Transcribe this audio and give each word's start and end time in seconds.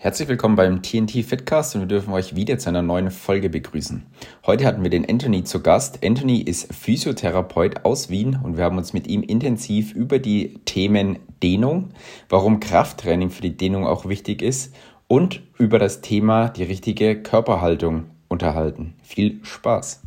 Herzlich 0.00 0.28
willkommen 0.28 0.54
beim 0.54 0.80
TNT 0.80 1.24
Fitcast 1.24 1.74
und 1.74 1.80
wir 1.80 1.88
dürfen 1.88 2.12
euch 2.12 2.36
wieder 2.36 2.56
zu 2.56 2.68
einer 2.68 2.82
neuen 2.82 3.10
Folge 3.10 3.50
begrüßen. 3.50 4.06
Heute 4.46 4.64
hatten 4.64 4.84
wir 4.84 4.90
den 4.90 5.10
Anthony 5.10 5.42
zu 5.42 5.60
Gast. 5.60 6.04
Anthony 6.04 6.38
ist 6.38 6.72
Physiotherapeut 6.72 7.84
aus 7.84 8.08
Wien 8.08 8.38
und 8.40 8.56
wir 8.56 8.62
haben 8.62 8.78
uns 8.78 8.92
mit 8.92 9.08
ihm 9.08 9.24
intensiv 9.24 9.92
über 9.92 10.20
die 10.20 10.60
Themen 10.66 11.18
Dehnung, 11.42 11.88
warum 12.28 12.60
Krafttraining 12.60 13.30
für 13.30 13.42
die 13.42 13.56
Dehnung 13.56 13.88
auch 13.88 14.08
wichtig 14.08 14.40
ist 14.40 14.72
und 15.08 15.42
über 15.58 15.80
das 15.80 16.00
Thema 16.00 16.48
die 16.48 16.62
richtige 16.62 17.20
Körperhaltung 17.20 18.04
unterhalten. 18.28 18.94
Viel 19.02 19.40
Spaß! 19.42 20.02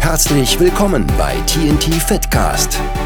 Herzlich 0.00 0.58
willkommen 0.58 1.06
bei 1.16 1.34
TNT 1.46 1.84
Fitcast, 1.94 2.80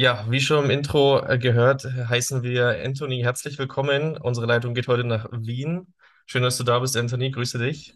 Ja, 0.00 0.24
wie 0.30 0.40
schon 0.40 0.64
im 0.64 0.70
Intro 0.70 1.22
äh, 1.26 1.36
gehört, 1.36 1.84
heißen 1.84 2.42
wir 2.42 2.82
Anthony 2.82 3.20
herzlich 3.20 3.58
willkommen. 3.58 4.16
Unsere 4.16 4.46
Leitung 4.46 4.72
geht 4.72 4.88
heute 4.88 5.04
nach 5.04 5.28
Wien. 5.30 5.92
Schön, 6.24 6.42
dass 6.42 6.56
du 6.56 6.64
da 6.64 6.78
bist, 6.78 6.96
Anthony. 6.96 7.30
Grüße 7.30 7.58
dich. 7.58 7.92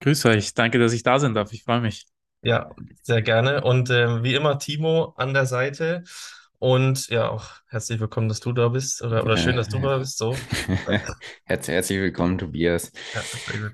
Grüß 0.00 0.26
euch. 0.26 0.52
Danke, 0.52 0.78
dass 0.78 0.92
ich 0.92 1.02
da 1.02 1.18
sein 1.18 1.32
darf. 1.32 1.50
Ich 1.54 1.64
freue 1.64 1.80
mich. 1.80 2.04
Ja, 2.42 2.68
sehr 3.00 3.22
gerne. 3.22 3.64
Und 3.64 3.88
äh, 3.88 4.22
wie 4.22 4.34
immer 4.34 4.58
Timo 4.58 5.14
an 5.16 5.32
der 5.32 5.46
Seite. 5.46 6.04
Und 6.58 7.08
ja, 7.08 7.30
auch 7.30 7.46
herzlich 7.68 8.00
willkommen, 8.00 8.28
dass 8.28 8.40
du 8.40 8.52
da 8.52 8.68
bist. 8.68 9.00
Oder, 9.00 9.24
oder 9.24 9.38
schön, 9.38 9.56
dass 9.56 9.70
du 9.70 9.78
da 9.78 9.96
bist. 9.96 10.18
So. 10.18 10.36
herzlich 11.44 12.00
willkommen, 12.00 12.36
Tobias. 12.36 12.92
Ja, 13.14 13.22
sehr 13.22 13.60
gut. 13.60 13.72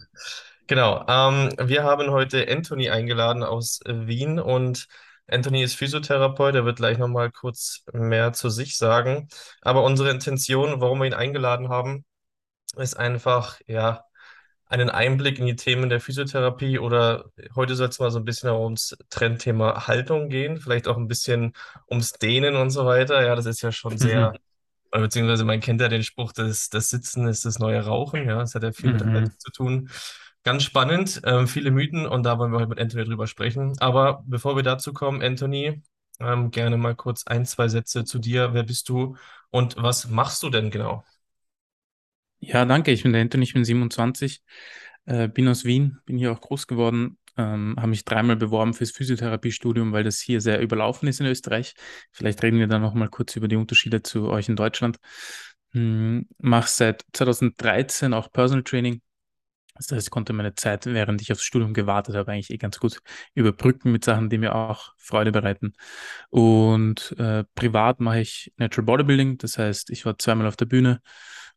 Genau. 0.68 1.04
Ähm, 1.08 1.50
wir 1.60 1.82
haben 1.82 2.12
heute 2.12 2.46
Anthony 2.48 2.90
eingeladen 2.90 3.42
aus 3.42 3.80
äh, 3.86 4.06
Wien 4.06 4.38
und 4.38 4.86
Anthony 5.30 5.62
ist 5.62 5.74
Physiotherapeut, 5.74 6.54
er 6.54 6.64
wird 6.64 6.76
gleich 6.76 6.98
nochmal 6.98 7.30
kurz 7.30 7.84
mehr 7.92 8.32
zu 8.32 8.50
sich 8.50 8.76
sagen. 8.76 9.28
Aber 9.62 9.84
unsere 9.84 10.10
Intention, 10.10 10.80
warum 10.80 10.98
wir 11.00 11.06
ihn 11.06 11.14
eingeladen 11.14 11.68
haben, 11.68 12.04
ist 12.76 12.96
einfach, 12.96 13.60
ja, 13.66 14.04
einen 14.66 14.88
Einblick 14.88 15.40
in 15.40 15.46
die 15.46 15.56
Themen 15.56 15.88
der 15.88 16.00
Physiotherapie 16.00 16.78
oder 16.78 17.24
heute 17.56 17.74
soll 17.74 17.88
es 17.88 17.98
mal 17.98 18.12
so 18.12 18.20
ein 18.20 18.24
bisschen 18.24 18.50
ums 18.50 18.96
Trendthema 19.10 19.88
Haltung 19.88 20.28
gehen, 20.28 20.58
vielleicht 20.58 20.86
auch 20.86 20.96
ein 20.96 21.08
bisschen 21.08 21.54
ums 21.90 22.12
Dehnen 22.12 22.54
und 22.54 22.70
so 22.70 22.86
weiter. 22.86 23.24
Ja, 23.26 23.34
das 23.34 23.46
ist 23.46 23.62
ja 23.62 23.72
schon 23.72 23.98
sehr, 23.98 24.32
mhm. 24.94 25.02
beziehungsweise 25.02 25.44
man 25.44 25.58
kennt 25.58 25.80
ja 25.80 25.88
den 25.88 26.04
Spruch, 26.04 26.32
das, 26.32 26.68
das 26.68 26.88
Sitzen 26.88 27.26
ist 27.26 27.44
das 27.44 27.58
neue 27.58 27.84
Rauchen. 27.84 28.28
Ja, 28.28 28.38
das 28.38 28.54
hat 28.54 28.62
ja 28.62 28.70
viel 28.70 28.92
mhm. 28.92 28.98
mit 28.98 29.06
Haltung 29.06 29.38
zu 29.38 29.50
tun. 29.50 29.90
Ganz 30.42 30.62
spannend, 30.62 31.20
ähm, 31.24 31.46
viele 31.46 31.70
Mythen 31.70 32.06
und 32.06 32.22
da 32.22 32.38
wollen 32.38 32.50
wir 32.50 32.58
heute 32.58 32.70
mit 32.70 32.80
Anthony 32.80 33.04
drüber 33.04 33.26
sprechen. 33.26 33.76
Aber 33.78 34.22
bevor 34.26 34.56
wir 34.56 34.62
dazu 34.62 34.94
kommen, 34.94 35.22
Anthony, 35.22 35.82
ähm, 36.18 36.50
gerne 36.50 36.76
mal 36.78 36.94
kurz 36.94 37.26
ein, 37.26 37.44
zwei 37.44 37.68
Sätze 37.68 38.04
zu 38.04 38.18
dir. 38.18 38.54
Wer 38.54 38.62
bist 38.62 38.88
du 38.88 39.16
und 39.50 39.76
was 39.76 40.08
machst 40.08 40.42
du 40.42 40.48
denn 40.50 40.70
genau? 40.70 41.04
Ja, 42.38 42.64
danke. 42.64 42.90
Ich 42.90 43.02
bin 43.02 43.12
der 43.12 43.20
Anthony, 43.20 43.44
ich 43.44 43.52
bin 43.52 43.64
27, 43.64 44.42
äh, 45.04 45.28
bin 45.28 45.46
aus 45.46 45.64
Wien, 45.64 45.98
bin 46.06 46.16
hier 46.16 46.32
auch 46.32 46.40
groß 46.40 46.66
geworden, 46.66 47.18
ähm, 47.36 47.74
habe 47.76 47.88
mich 47.88 48.06
dreimal 48.06 48.36
beworben 48.36 48.72
fürs 48.72 48.92
Physiotherapiestudium, 48.92 49.92
weil 49.92 50.04
das 50.04 50.20
hier 50.20 50.40
sehr 50.40 50.60
überlaufen 50.60 51.06
ist 51.08 51.20
in 51.20 51.26
Österreich. 51.26 51.74
Vielleicht 52.12 52.42
reden 52.42 52.58
wir 52.58 52.66
dann 52.66 52.80
noch 52.80 52.94
mal 52.94 53.08
kurz 53.08 53.36
über 53.36 53.46
die 53.46 53.56
Unterschiede 53.56 54.02
zu 54.02 54.28
euch 54.30 54.48
in 54.48 54.56
Deutschland. 54.56 54.98
Hm, 55.72 56.28
mache 56.38 56.68
seit 56.68 57.04
2013 57.12 58.14
auch 58.14 58.32
Personal 58.32 58.64
Training 58.64 59.02
das 59.88 59.96
heißt, 59.96 60.06
ich 60.08 60.10
konnte 60.10 60.32
meine 60.32 60.54
Zeit, 60.54 60.86
während 60.86 61.22
ich 61.22 61.32
aufs 61.32 61.42
Studium 61.42 61.72
gewartet 61.72 62.14
habe, 62.14 62.32
eigentlich 62.32 62.50
eh 62.50 62.58
ganz 62.58 62.78
gut 62.78 63.00
überbrücken 63.34 63.92
mit 63.92 64.04
Sachen, 64.04 64.28
die 64.28 64.38
mir 64.38 64.54
auch 64.54 64.92
Freude 64.98 65.32
bereiten. 65.32 65.72
Und 66.28 67.14
äh, 67.18 67.44
privat 67.54 68.00
mache 68.00 68.20
ich 68.20 68.52
Natural 68.56 68.84
Bodybuilding. 68.84 69.38
Das 69.38 69.58
heißt, 69.58 69.90
ich 69.90 70.04
war 70.04 70.18
zweimal 70.18 70.46
auf 70.46 70.56
der 70.56 70.66
Bühne 70.66 71.00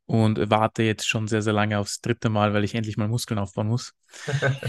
und 0.05 0.49
warte 0.49 0.83
jetzt 0.83 1.07
schon 1.07 1.27
sehr, 1.27 1.41
sehr 1.41 1.53
lange 1.53 1.77
aufs 1.79 2.01
dritte 2.01 2.29
Mal, 2.29 2.53
weil 2.53 2.63
ich 2.63 2.75
endlich 2.75 2.97
mal 2.97 3.07
Muskeln 3.07 3.39
aufbauen 3.39 3.67
muss. 3.67 3.93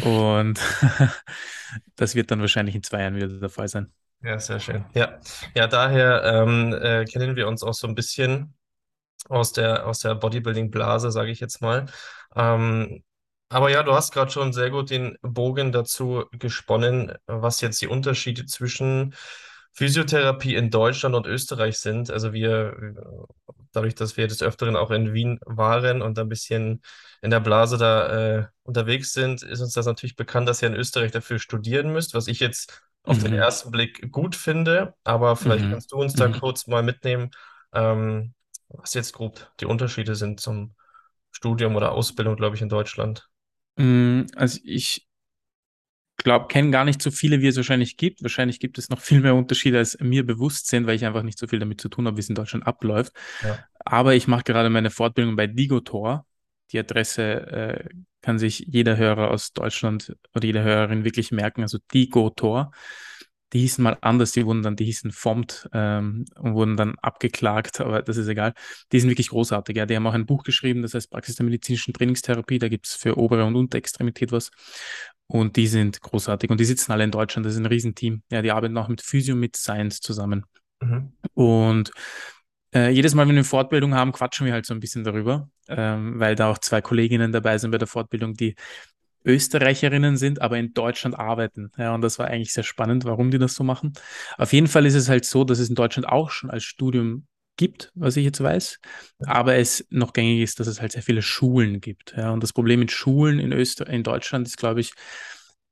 und 0.04 0.60
das 1.96 2.14
wird 2.14 2.30
dann 2.30 2.40
wahrscheinlich 2.40 2.74
in 2.74 2.82
zwei 2.82 3.02
Jahren 3.02 3.16
wieder 3.16 3.28
der 3.28 3.48
Fall 3.48 3.68
sein. 3.68 3.92
Ja, 4.22 4.38
sehr 4.38 4.58
schön. 4.58 4.84
Ja, 4.94 5.20
ja 5.54 5.66
daher 5.66 6.22
ähm, 6.24 6.72
äh, 6.72 7.04
kennen 7.04 7.36
wir 7.36 7.46
uns 7.46 7.62
auch 7.62 7.74
so 7.74 7.86
ein 7.86 7.94
bisschen 7.94 8.54
aus 9.28 9.52
der, 9.52 9.86
aus 9.86 10.00
der 10.00 10.14
Bodybuilding-Blase, 10.14 11.10
sage 11.10 11.30
ich 11.30 11.40
jetzt 11.40 11.60
mal. 11.60 11.86
Ähm, 12.34 13.02
aber 13.48 13.70
ja, 13.70 13.82
du 13.82 13.92
hast 13.94 14.12
gerade 14.12 14.30
schon 14.30 14.52
sehr 14.52 14.70
gut 14.70 14.90
den 14.90 15.16
Bogen 15.22 15.72
dazu 15.72 16.24
gesponnen, 16.32 17.12
was 17.26 17.60
jetzt 17.60 17.80
die 17.82 17.86
Unterschiede 17.88 18.46
zwischen 18.46 19.14
Physiotherapie 19.72 20.54
in 20.54 20.70
Deutschland 20.70 21.14
und 21.14 21.26
Österreich 21.26 21.78
sind. 21.78 22.10
Also 22.10 22.32
wir, 22.32 22.76
dadurch, 23.72 23.94
dass 23.94 24.16
wir 24.16 24.26
des 24.28 24.42
Öfteren 24.42 24.76
auch 24.76 24.90
in 24.90 25.12
Wien 25.12 25.38
waren 25.44 26.02
und 26.02 26.18
ein 26.18 26.28
bisschen 26.28 26.82
in 27.22 27.30
der 27.30 27.40
Blase 27.40 27.76
da 27.78 28.38
äh, 28.38 28.46
unterwegs 28.62 29.12
sind, 29.12 29.42
ist 29.42 29.60
uns 29.60 29.72
das 29.74 29.86
natürlich 29.86 30.16
bekannt, 30.16 30.48
dass 30.48 30.62
ihr 30.62 30.68
in 30.68 30.74
Österreich 30.74 31.12
dafür 31.12 31.38
studieren 31.38 31.92
müsst, 31.92 32.14
was 32.14 32.28
ich 32.28 32.40
jetzt 32.40 32.82
auf 33.02 33.18
den 33.18 33.32
mhm. 33.32 33.38
ersten 33.38 33.70
Blick 33.70 34.10
gut 34.12 34.36
finde. 34.36 34.94
Aber 35.04 35.36
vielleicht 35.36 35.64
Mhm. 35.64 35.70
kannst 35.70 35.92
du 35.92 35.96
uns 35.96 36.14
da 36.14 36.28
Mhm. 36.28 36.40
kurz 36.40 36.66
mal 36.66 36.82
mitnehmen, 36.82 37.30
ähm, 37.72 38.34
was 38.68 38.94
jetzt 38.94 39.12
grob 39.12 39.50
die 39.60 39.66
Unterschiede 39.66 40.14
sind 40.14 40.40
zum 40.40 40.74
Studium 41.32 41.76
oder 41.76 41.92
Ausbildung, 41.92 42.36
glaube 42.36 42.56
ich, 42.56 42.62
in 42.62 42.68
Deutschland. 42.68 43.28
Mm, 43.76 44.22
also 44.36 44.60
ich 44.64 45.06
glaube, 46.16 46.46
kenne 46.48 46.70
gar 46.70 46.84
nicht 46.84 47.02
so 47.02 47.10
viele, 47.10 47.40
wie 47.40 47.48
es 47.48 47.56
wahrscheinlich 47.56 47.96
gibt. 47.96 48.22
Wahrscheinlich 48.22 48.60
gibt 48.60 48.78
es 48.78 48.88
noch 48.88 49.00
viel 49.00 49.20
mehr 49.20 49.34
Unterschiede, 49.34 49.78
als 49.78 49.98
mir 50.00 50.24
bewusst 50.24 50.68
sind, 50.68 50.86
weil 50.86 50.96
ich 50.96 51.04
einfach 51.04 51.22
nicht 51.22 51.38
so 51.38 51.46
viel 51.46 51.58
damit 51.58 51.80
zu 51.80 51.88
tun 51.88 52.06
habe, 52.06 52.16
wie 52.16 52.20
es 52.20 52.28
in 52.28 52.34
Deutschland 52.34 52.66
abläuft. 52.66 53.12
Ja. 53.42 53.58
Aber 53.80 54.14
ich 54.14 54.26
mache 54.26 54.44
gerade 54.44 54.70
meine 54.70 54.90
Fortbildung 54.90 55.36
bei 55.36 55.46
Digotor. 55.46 56.26
Die 56.72 56.78
Adresse 56.78 57.22
äh, 57.22 57.88
kann 58.22 58.38
sich 58.38 58.60
jeder 58.60 58.96
Hörer 58.96 59.30
aus 59.30 59.52
Deutschland 59.52 60.16
oder 60.34 60.46
jede 60.46 60.62
Hörerin 60.62 61.04
wirklich 61.04 61.30
merken, 61.30 61.62
also 61.62 61.78
Digotor 61.92 62.72
die 63.54 63.60
hießen 63.60 63.82
mal 63.82 63.96
anders, 64.00 64.32
die 64.32 64.44
wurden 64.44 64.62
dann, 64.62 64.74
die 64.74 64.84
hießen 64.84 65.12
FOMT 65.12 65.68
ähm, 65.72 66.24
und 66.36 66.54
wurden 66.54 66.76
dann 66.76 66.96
abgeklagt, 67.00 67.80
aber 67.80 68.02
das 68.02 68.16
ist 68.16 68.26
egal. 68.26 68.52
Die 68.90 68.98
sind 68.98 69.08
wirklich 69.08 69.28
großartig. 69.28 69.76
Ja. 69.76 69.86
Die 69.86 69.94
haben 69.94 70.06
auch 70.08 70.14
ein 70.14 70.26
Buch 70.26 70.42
geschrieben, 70.42 70.82
das 70.82 70.94
heißt 70.94 71.10
Praxis 71.10 71.36
der 71.36 71.44
medizinischen 71.44 71.94
Trainingstherapie. 71.94 72.58
Da 72.58 72.68
gibt 72.68 72.88
es 72.88 72.94
für 72.94 73.16
obere 73.16 73.44
und 73.44 73.54
Unterextremität 73.54 74.32
was. 74.32 74.50
Und 75.28 75.54
die 75.54 75.68
sind 75.68 76.00
großartig. 76.00 76.50
Und 76.50 76.58
die 76.58 76.64
sitzen 76.64 76.90
alle 76.90 77.04
in 77.04 77.12
Deutschland. 77.12 77.46
Das 77.46 77.54
ist 77.54 77.60
ein 77.60 77.66
Riesenteam. 77.66 78.22
Ja, 78.30 78.42
die 78.42 78.50
arbeiten 78.50 78.76
auch 78.76 78.88
mit 78.88 79.00
Physio, 79.00 79.36
mit 79.36 79.56
Science 79.56 80.00
zusammen. 80.00 80.44
Mhm. 80.80 81.12
Und 81.34 81.92
äh, 82.74 82.90
jedes 82.90 83.14
Mal, 83.14 83.22
wenn 83.22 83.28
wir 83.28 83.36
eine 83.36 83.44
Fortbildung 83.44 83.94
haben, 83.94 84.10
quatschen 84.10 84.46
wir 84.46 84.52
halt 84.52 84.66
so 84.66 84.74
ein 84.74 84.80
bisschen 84.80 85.04
darüber, 85.04 85.48
ähm, 85.68 86.18
weil 86.18 86.34
da 86.34 86.50
auch 86.50 86.58
zwei 86.58 86.80
Kolleginnen 86.80 87.30
dabei 87.30 87.56
sind 87.58 87.70
bei 87.70 87.78
der 87.78 87.86
Fortbildung, 87.86 88.34
die 88.34 88.56
Österreicherinnen 89.24 90.16
sind, 90.16 90.40
aber 90.40 90.58
in 90.58 90.74
Deutschland 90.74 91.18
arbeiten. 91.18 91.70
Ja, 91.76 91.94
und 91.94 92.02
das 92.02 92.18
war 92.18 92.26
eigentlich 92.28 92.52
sehr 92.52 92.64
spannend, 92.64 93.04
warum 93.04 93.30
die 93.30 93.38
das 93.38 93.54
so 93.54 93.64
machen. 93.64 93.92
Auf 94.36 94.52
jeden 94.52 94.66
Fall 94.66 94.86
ist 94.86 94.94
es 94.94 95.08
halt 95.08 95.24
so, 95.24 95.44
dass 95.44 95.58
es 95.58 95.68
in 95.68 95.74
Deutschland 95.74 96.08
auch 96.08 96.30
schon 96.30 96.50
als 96.50 96.64
Studium 96.64 97.26
gibt, 97.56 97.92
was 97.94 98.16
ich 98.16 98.24
jetzt 98.24 98.42
weiß, 98.42 98.80
aber 99.26 99.54
es 99.54 99.86
noch 99.90 100.12
gängig 100.12 100.40
ist, 100.40 100.58
dass 100.58 100.66
es 100.66 100.80
halt 100.80 100.92
sehr 100.92 101.02
viele 101.02 101.22
Schulen 101.22 101.80
gibt. 101.80 102.14
Ja, 102.16 102.32
und 102.32 102.42
das 102.42 102.52
Problem 102.52 102.80
mit 102.80 102.90
Schulen 102.90 103.38
in 103.38 103.52
Öster 103.52 103.88
in 103.88 104.02
Deutschland 104.02 104.46
ist, 104.48 104.56
glaube 104.56 104.80
ich, 104.80 104.92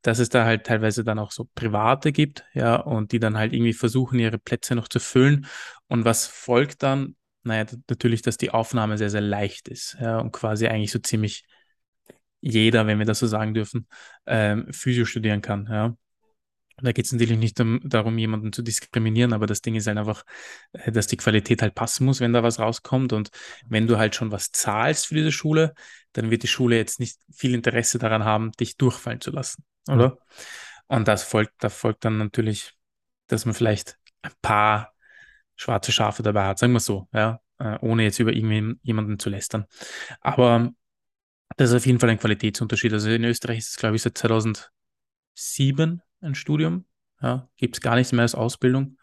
dass 0.03 0.19
es 0.19 0.29
da 0.29 0.45
halt 0.45 0.65
teilweise 0.67 1.05
dann 1.05 1.19
auch 1.19 1.31
so 1.33 1.49
private 1.55 2.13
gibt, 2.13 2.45
ja, 2.55 2.77
und 2.77 3.13
die 3.13 3.21
dann 3.21 3.37
halt 3.37 3.53
irgendwie 3.53 3.73
versuchen, 3.73 4.19
ihre 4.19 4.39
Plätze 4.39 4.75
noch 4.75 4.89
zu 4.89 4.99
füllen. 5.01 5.47
Und 5.89 6.05
was 6.05 6.27
folgt 6.27 6.83
dann? 6.83 7.17
Naja, 7.45 7.67
natürlich, 7.89 8.23
dass 8.23 8.37
die 8.37 8.51
Aufnahme 8.51 8.99
sehr, 8.99 9.11
sehr 9.11 9.21
leicht 9.21 9.69
ist, 9.69 9.97
ja, 10.01 10.19
und 10.19 10.33
quasi 10.33 10.67
eigentlich 10.67 10.93
so 10.93 10.99
ziemlich 10.99 11.45
jeder, 12.43 12.87
wenn 12.87 12.99
wir 12.99 13.07
das 13.07 13.21
so 13.21 13.27
sagen 13.27 13.55
dürfen, 13.55 13.87
ähm, 14.27 14.67
Physio 14.71 15.07
studieren 15.07 15.41
kann. 15.41 15.67
Ja. 15.71 15.97
Da 16.83 16.91
geht 16.93 17.07
es 17.07 17.13
natürlich 17.13 17.39
nicht 17.39 17.61
um, 17.61 17.81
darum, 17.85 18.19
jemanden 18.19 18.53
zu 18.53 18.63
diskriminieren, 18.63 19.33
aber 19.33 19.47
das 19.47 19.63
Ding 19.63 19.77
ist 19.77 19.87
halt 19.87 19.99
einfach, 19.99 20.25
äh, 20.73 20.91
dass 20.91 21.07
die 21.07 21.17
Qualität 21.17 21.63
halt 21.63 21.75
passen 21.75 22.05
muss, 22.05 22.21
wenn 22.21 22.33
da 22.33 22.43
was 22.43 22.59
rauskommt. 22.59 23.13
Und 23.13 23.31
wenn 23.67 23.87
du 23.87 23.97
halt 23.97 24.15
schon 24.15 24.33
was 24.33 24.51
zahlst 24.51 25.07
für 25.07 25.15
diese 25.15 25.33
Schule, 25.33 25.75
dann 26.13 26.31
wird 26.31 26.43
die 26.43 26.49
Schule 26.49 26.77
jetzt 26.77 26.99
nicht 26.99 27.19
viel 27.33 27.55
Interesse 27.55 27.99
daran 27.99 28.25
haben, 28.25 28.53
dich 28.53 28.77
durchfallen 28.77 29.21
zu 29.21 29.31
lassen, 29.31 29.65
oder? 29.89 30.11
Mhm. 30.11 30.17
Und 30.89 31.09
das 31.09 31.23
folgt, 31.23 31.55
da 31.61 31.69
folgt 31.69 32.05
dann 32.05 32.19
natürlich, 32.19 32.73
dass 33.29 33.47
man 33.47 33.55
vielleicht 33.55 33.97
ein 34.23 34.33
paar 34.43 34.93
schwarze 35.57 35.93
Schafe 35.93 36.23
dabei 36.23 36.45
hat, 36.47 36.59
sagen 36.59 36.73
wir 36.73 36.81
so, 36.81 37.09
ja, 37.13 37.41
äh, 37.59 37.79
ohne 37.81 38.03
jetzt 38.03 38.19
über 38.19 38.33
irgendjemanden 38.33 39.19
zu 39.19 39.31
lästern. 39.31 39.67
Aber 40.21 40.73
das 41.57 41.71
ist 41.71 41.77
auf 41.77 41.87
jeden 41.87 41.99
Fall 41.99 42.11
ein 42.11 42.19
Qualitätsunterschied. 42.19 42.93
Also 42.93 43.11
in 43.11 43.25
Österreich 43.25 43.59
ist 43.59 43.71
es, 43.71 43.77
glaube 43.77 43.97
ich, 43.97 44.03
seit 44.03 44.17
2000, 44.17 44.71
sieben 45.35 46.03
ein 46.21 46.35
Studium. 46.35 46.85
Ja, 47.21 47.49
gibt 47.57 47.77
es 47.77 47.81
gar 47.81 47.95
nichts 47.95 48.13
mehr 48.13 48.23
als 48.23 48.35
Ausbildung. 48.35 48.99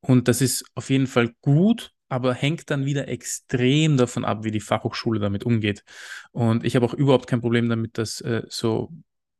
Und 0.00 0.28
das 0.28 0.40
ist 0.40 0.64
auf 0.74 0.90
jeden 0.90 1.06
Fall 1.06 1.34
gut, 1.40 1.92
aber 2.08 2.34
hängt 2.34 2.70
dann 2.70 2.84
wieder 2.84 3.08
extrem 3.08 3.96
davon 3.96 4.24
ab, 4.24 4.44
wie 4.44 4.50
die 4.50 4.60
Fachhochschule 4.60 5.20
damit 5.20 5.44
umgeht. 5.44 5.84
Und 6.32 6.64
ich 6.64 6.76
habe 6.76 6.86
auch 6.86 6.94
überhaupt 6.94 7.26
kein 7.26 7.40
Problem 7.40 7.68
damit, 7.68 7.98
das 7.98 8.20
äh, 8.22 8.42
so 8.48 8.90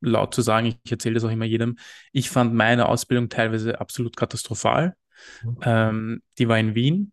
laut 0.01 0.35
zu 0.35 0.43
sagen. 0.43 0.75
Ich 0.85 0.93
erzähle 0.93 1.15
das 1.15 1.25
auch 1.25 1.31
immer 1.31 1.45
jedem. 1.45 1.79
Ich 2.13 2.31
fand 2.31 2.55
meine 2.55 2.89
Ausbildung 2.89 3.29
teilweise 3.29 3.81
absolut 3.81 4.17
katastrophal. 4.17 4.95
Mhm. 5.43 5.57
Ähm, 5.63 6.23
die 6.39 6.49
war 6.49 6.59
in 6.59 6.75
Wien 6.75 7.13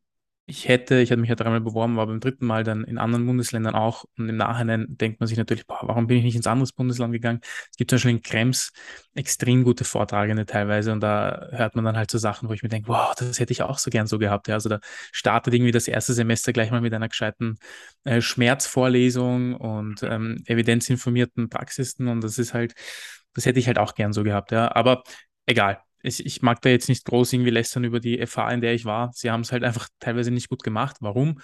ich 0.50 0.68
hätte, 0.68 1.00
ich 1.00 1.12
hatte 1.12 1.22
mich 1.22 1.30
ja 1.30 1.36
dreimal 1.36 1.62
beworben, 1.62 1.96
war 1.96 2.08
beim 2.08 2.20
dritten 2.20 2.46
Mal 2.46 2.64
dann 2.64 2.84
in 2.84 2.98
anderen 2.98 3.26
Bundesländern 3.28 3.76
auch. 3.76 4.06
Und 4.18 4.30
im 4.30 4.38
Nachhinein 4.38 4.88
denkt 4.90 5.20
man 5.20 5.28
sich 5.28 5.38
natürlich, 5.38 5.68
boah, 5.68 5.80
warum 5.84 6.08
bin 6.08 6.18
ich 6.18 6.24
nicht 6.24 6.36
ins 6.36 6.48
andere 6.48 6.68
Bundesland 6.76 7.14
gegangen? 7.14 7.40
Es 7.44 7.78
gibt 7.78 7.92
zum 7.92 7.98
Beispiel 7.98 8.12
in 8.12 8.22
Krems 8.24 8.72
extrem 9.14 9.64
gute 9.64 9.84
Vortragende 9.84 10.46
teilweise. 10.48 10.92
Und 10.92 11.02
da 11.02 11.50
hört 11.52 11.76
man 11.76 11.86
dann 11.86 11.98
halt 11.98 12.10
so 12.10 12.18
Sachen, 12.18 12.50
wo 12.50 12.54
ich 12.54 12.64
mir 12.64 12.70
denke, 12.70 12.88
wow, 12.90 13.14
das 13.16 13.40
hätte 13.40 13.54
ich 13.54 13.62
auch 13.62 13.78
so 13.78 13.92
gern 13.92 14.08
so 14.08 14.18
gehabt. 14.18 14.48
Ja, 14.48 14.56
also 14.56 14.70
da 14.70 14.80
startet 15.12 15.54
irgendwie 15.54 15.72
das 15.72 15.88
erste 15.88 16.14
Semester 16.14 16.52
gleich 16.52 16.72
mal 16.72 16.82
mit 16.82 16.94
einer 16.94 17.10
gescheiten 17.10 17.60
äh, 18.04 18.20
Schmerzvorlesung 18.20 19.56
und 19.56 20.02
ähm, 20.04 20.42
evidenzinformierten 20.48 21.50
Praxisten. 21.50 22.08
Und 22.08 22.24
das 22.24 22.40
ist 22.40 22.56
halt, 22.56 22.74
das 23.36 23.46
hätte 23.46 23.60
ich 23.60 23.68
halt 23.68 23.78
auch 23.78 23.94
gern 23.94 24.14
so 24.14 24.24
gehabt. 24.24 24.52
Ja, 24.52 24.76
aber 24.76 25.04
egal 25.46 25.80
ich, 26.02 26.26
ich 26.26 26.42
mag 26.42 26.62
da 26.62 26.70
jetzt 26.70 26.90
nicht 26.90 27.06
groß 27.06 27.34
irgendwie 27.34 27.50
lästern 27.50 27.84
über 27.84 28.00
die 28.00 28.26
FH, 28.26 28.52
in 28.52 28.62
der 28.62 28.74
ich 28.74 28.86
war. 28.86 29.12
Sie 29.14 29.32
haben 29.32 29.42
es 29.42 29.52
halt 29.52 29.64
einfach 29.64 29.90
teilweise 30.00 30.32
nicht 30.32 30.50
gut 30.50 30.64
gemacht. 30.64 30.98
Warum? 31.02 31.40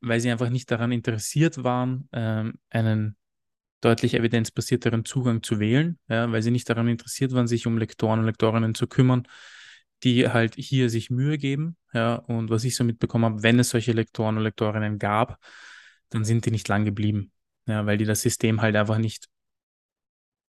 Weil 0.00 0.20
sie 0.20 0.30
einfach 0.30 0.50
nicht 0.50 0.70
daran 0.70 0.92
interessiert 0.92 1.64
waren, 1.64 2.08
ähm, 2.12 2.54
einen 2.70 3.16
deutlich 3.80 4.14
evidenzbasierteren 4.14 5.04
Zugang 5.04 5.42
zu 5.42 5.60
wählen, 5.60 5.98
ja, 6.08 6.30
weil 6.32 6.42
sie 6.42 6.50
nicht 6.50 6.68
daran 6.68 6.88
interessiert 6.88 7.32
waren, 7.32 7.46
sich 7.46 7.66
um 7.66 7.78
Lektoren 7.78 8.20
und 8.20 8.26
Lektorinnen 8.26 8.74
zu 8.74 8.86
kümmern, 8.86 9.28
die 10.02 10.28
halt 10.28 10.54
hier 10.56 10.90
sich 10.90 11.10
Mühe 11.10 11.38
geben. 11.38 11.76
Ja, 11.92 12.16
und 12.16 12.50
was 12.50 12.64
ich 12.64 12.76
so 12.76 12.84
mitbekommen 12.84 13.24
habe, 13.24 13.42
wenn 13.42 13.58
es 13.58 13.70
solche 13.70 13.92
Lektoren 13.92 14.36
und 14.36 14.42
Lektorinnen 14.42 14.98
gab, 14.98 15.38
dann 16.10 16.24
sind 16.24 16.46
die 16.46 16.50
nicht 16.50 16.68
lang 16.68 16.84
geblieben, 16.84 17.32
ja, 17.66 17.86
weil 17.86 17.98
die 17.98 18.04
das 18.04 18.22
System 18.22 18.60
halt 18.60 18.76
einfach 18.76 18.98
nicht 18.98 19.28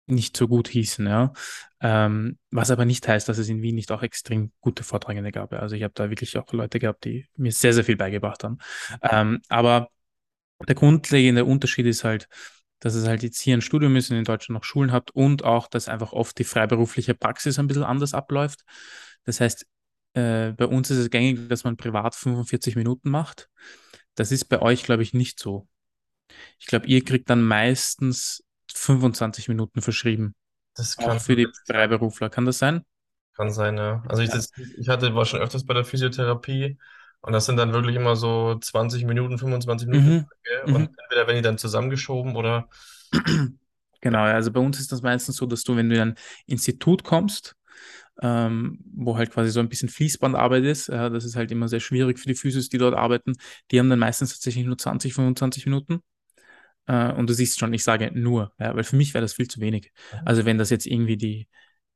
nicht 0.07 0.37
so 0.37 0.47
gut 0.47 0.67
hießen, 0.67 1.07
ja. 1.07 1.33
Ähm, 1.81 2.37
was 2.51 2.71
aber 2.71 2.85
nicht 2.85 3.07
heißt, 3.07 3.27
dass 3.27 3.37
es 3.37 3.49
in 3.49 3.61
Wien 3.61 3.75
nicht 3.75 3.91
auch 3.91 4.03
extrem 4.03 4.51
gute 4.59 4.83
Vortragende 4.83 5.31
gab. 5.31 5.53
Also 5.53 5.75
ich 5.75 5.83
habe 5.83 5.93
da 5.95 6.09
wirklich 6.09 6.37
auch 6.37 6.51
Leute 6.53 6.79
gehabt, 6.79 7.05
die 7.05 7.27
mir 7.35 7.51
sehr, 7.51 7.73
sehr 7.73 7.83
viel 7.83 7.97
beigebracht 7.97 8.43
haben. 8.43 8.59
Ähm, 9.01 9.41
aber 9.49 9.89
der 10.67 10.75
grundlegende 10.75 11.45
Unterschied 11.45 11.85
ist 11.85 12.03
halt, 12.03 12.27
dass 12.79 12.95
es 12.95 13.07
halt 13.07 13.23
jetzt 13.23 13.39
hier 13.39 13.57
ein 13.57 13.61
Studium 13.61 13.95
ist 13.95 14.11
und 14.11 14.17
in 14.17 14.23
Deutschland 14.23 14.59
noch 14.59 14.63
Schulen 14.63 14.91
habt 14.91 15.11
und 15.11 15.43
auch, 15.43 15.67
dass 15.67 15.89
einfach 15.89 16.13
oft 16.13 16.37
die 16.37 16.43
freiberufliche 16.43 17.15
Praxis 17.15 17.57
ein 17.59 17.67
bisschen 17.67 17.83
anders 17.83 18.13
abläuft. 18.13 18.63
Das 19.23 19.41
heißt, 19.41 19.65
äh, 20.13 20.51
bei 20.51 20.65
uns 20.65 20.89
ist 20.91 20.97
es 20.97 21.09
gängig, 21.09 21.49
dass 21.49 21.63
man 21.63 21.77
privat 21.77 22.15
45 22.15 22.75
Minuten 22.75 23.09
macht. 23.09 23.49
Das 24.15 24.31
ist 24.31 24.45
bei 24.45 24.61
euch, 24.61 24.83
glaube 24.83 25.03
ich, 25.03 25.13
nicht 25.13 25.39
so. 25.39 25.67
Ich 26.59 26.67
glaube, 26.67 26.87
ihr 26.87 27.03
kriegt 27.03 27.29
dann 27.29 27.43
meistens 27.43 28.44
25 28.77 29.49
Minuten 29.49 29.81
verschrieben. 29.81 30.35
Das 30.75 30.97
kann 30.97 31.17
auch 31.17 31.21
für 31.21 31.35
die 31.35 31.47
Freiberufler. 31.67 32.29
Kann 32.29 32.45
das 32.45 32.59
sein? 32.59 32.83
Kann 33.35 33.51
sein, 33.51 33.77
ja. 33.77 34.03
Also 34.07 34.21
ich, 34.21 34.29
das, 34.29 34.51
ich 34.77 34.89
hatte, 34.89 35.15
war 35.15 35.25
schon 35.25 35.39
öfters 35.41 35.65
bei 35.65 35.73
der 35.73 35.85
Physiotherapie 35.85 36.77
und 37.21 37.33
das 37.33 37.45
sind 37.45 37.57
dann 37.57 37.73
wirklich 37.73 37.95
immer 37.95 38.15
so 38.15 38.57
20 38.59 39.05
Minuten, 39.05 39.37
25 39.37 39.87
Minuten. 39.87 40.27
Mhm. 40.65 40.73
Und 40.73 40.81
mhm. 40.81 40.89
entweder 41.03 41.27
werden 41.27 41.35
die 41.37 41.41
dann 41.41 41.57
zusammengeschoben 41.57 42.35
oder. 42.35 42.69
Genau, 44.01 44.21
also 44.21 44.51
bei 44.51 44.59
uns 44.59 44.79
ist 44.79 44.91
das 44.91 45.01
meistens 45.01 45.37
so, 45.37 45.47
dass 45.47 45.63
du, 45.63 45.75
wenn 45.75 45.89
du 45.89 45.95
in 45.95 46.01
ein 46.01 46.15
Institut 46.45 47.03
kommst, 47.03 47.55
ähm, 48.21 48.77
wo 48.93 49.17
halt 49.17 49.31
quasi 49.31 49.49
so 49.49 49.59
ein 49.59 49.67
bisschen 49.67 49.89
Fließbandarbeit 49.89 50.63
ist, 50.63 50.89
äh, 50.89 51.09
das 51.09 51.25
ist 51.25 51.35
halt 51.35 51.51
immer 51.51 51.67
sehr 51.67 51.79
schwierig 51.79 52.19
für 52.19 52.27
die 52.27 52.35
Physios, 52.35 52.69
die 52.69 52.77
dort 52.77 52.93
arbeiten, 52.93 53.33
die 53.71 53.79
haben 53.79 53.89
dann 53.89 53.97
meistens 53.97 54.31
tatsächlich 54.31 54.65
nur 54.65 54.77
20, 54.77 55.15
25 55.15 55.65
Minuten. 55.65 56.01
Äh, 56.87 57.11
und 57.13 57.29
du 57.29 57.33
siehst 57.33 57.59
schon, 57.59 57.73
ich 57.73 57.83
sage 57.83 58.11
nur, 58.13 58.53
ja, 58.59 58.75
weil 58.75 58.83
für 58.83 58.95
mich 58.95 59.13
wäre 59.13 59.23
das 59.23 59.33
viel 59.33 59.47
zu 59.47 59.59
wenig. 59.59 59.91
Also 60.25 60.45
wenn 60.45 60.57
das 60.57 60.69
jetzt 60.69 60.85
irgendwie 60.85 61.17
die 61.17 61.47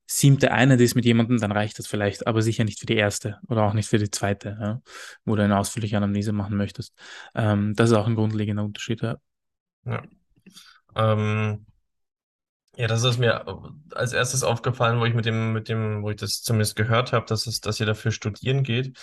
siebte 0.07 0.51
Einheit 0.51 0.81
ist 0.81 0.95
mit 0.95 1.05
jemandem, 1.05 1.39
dann 1.39 1.51
reicht 1.51 1.77
das 1.77 1.85
vielleicht, 1.85 2.25
aber 2.25 2.41
sicher 2.41 2.63
nicht 2.63 2.79
für 2.79 2.87
die 2.87 2.95
erste 2.95 3.39
oder 3.47 3.63
auch 3.63 3.73
nicht 3.73 3.87
für 3.87 3.99
die 3.99 4.09
zweite, 4.09 4.57
ja, 4.59 4.81
wo 5.23 5.35
du 5.35 5.43
eine 5.43 5.57
ausführliche 5.57 5.97
Anamnese 5.97 6.31
machen 6.31 6.57
möchtest. 6.57 6.93
Ähm, 7.35 7.75
das 7.75 7.91
ist 7.91 7.95
auch 7.95 8.07
ein 8.07 8.15
grundlegender 8.15 8.63
Unterschied. 8.63 9.01
Ja. 9.01 9.17
Ja. 9.85 10.01
Ähm, 10.95 11.65
ja, 12.75 12.87
das 12.87 13.03
ist 13.03 13.17
mir 13.17 13.45
als 13.93 14.13
erstes 14.13 14.43
aufgefallen, 14.43 14.99
wo 14.99 15.05
ich 15.05 15.13
mit 15.13 15.25
dem, 15.25 15.53
mit 15.53 15.69
dem, 15.69 16.01
wo 16.01 16.09
ich 16.11 16.15
das 16.15 16.41
zumindest 16.41 16.75
gehört 16.75 17.13
habe, 17.13 17.25
dass 17.25 17.45
es, 17.45 17.59
dass 17.61 17.79
ihr 17.79 17.85
dafür 17.85 18.11
studieren 18.11 18.63
geht. 18.63 18.97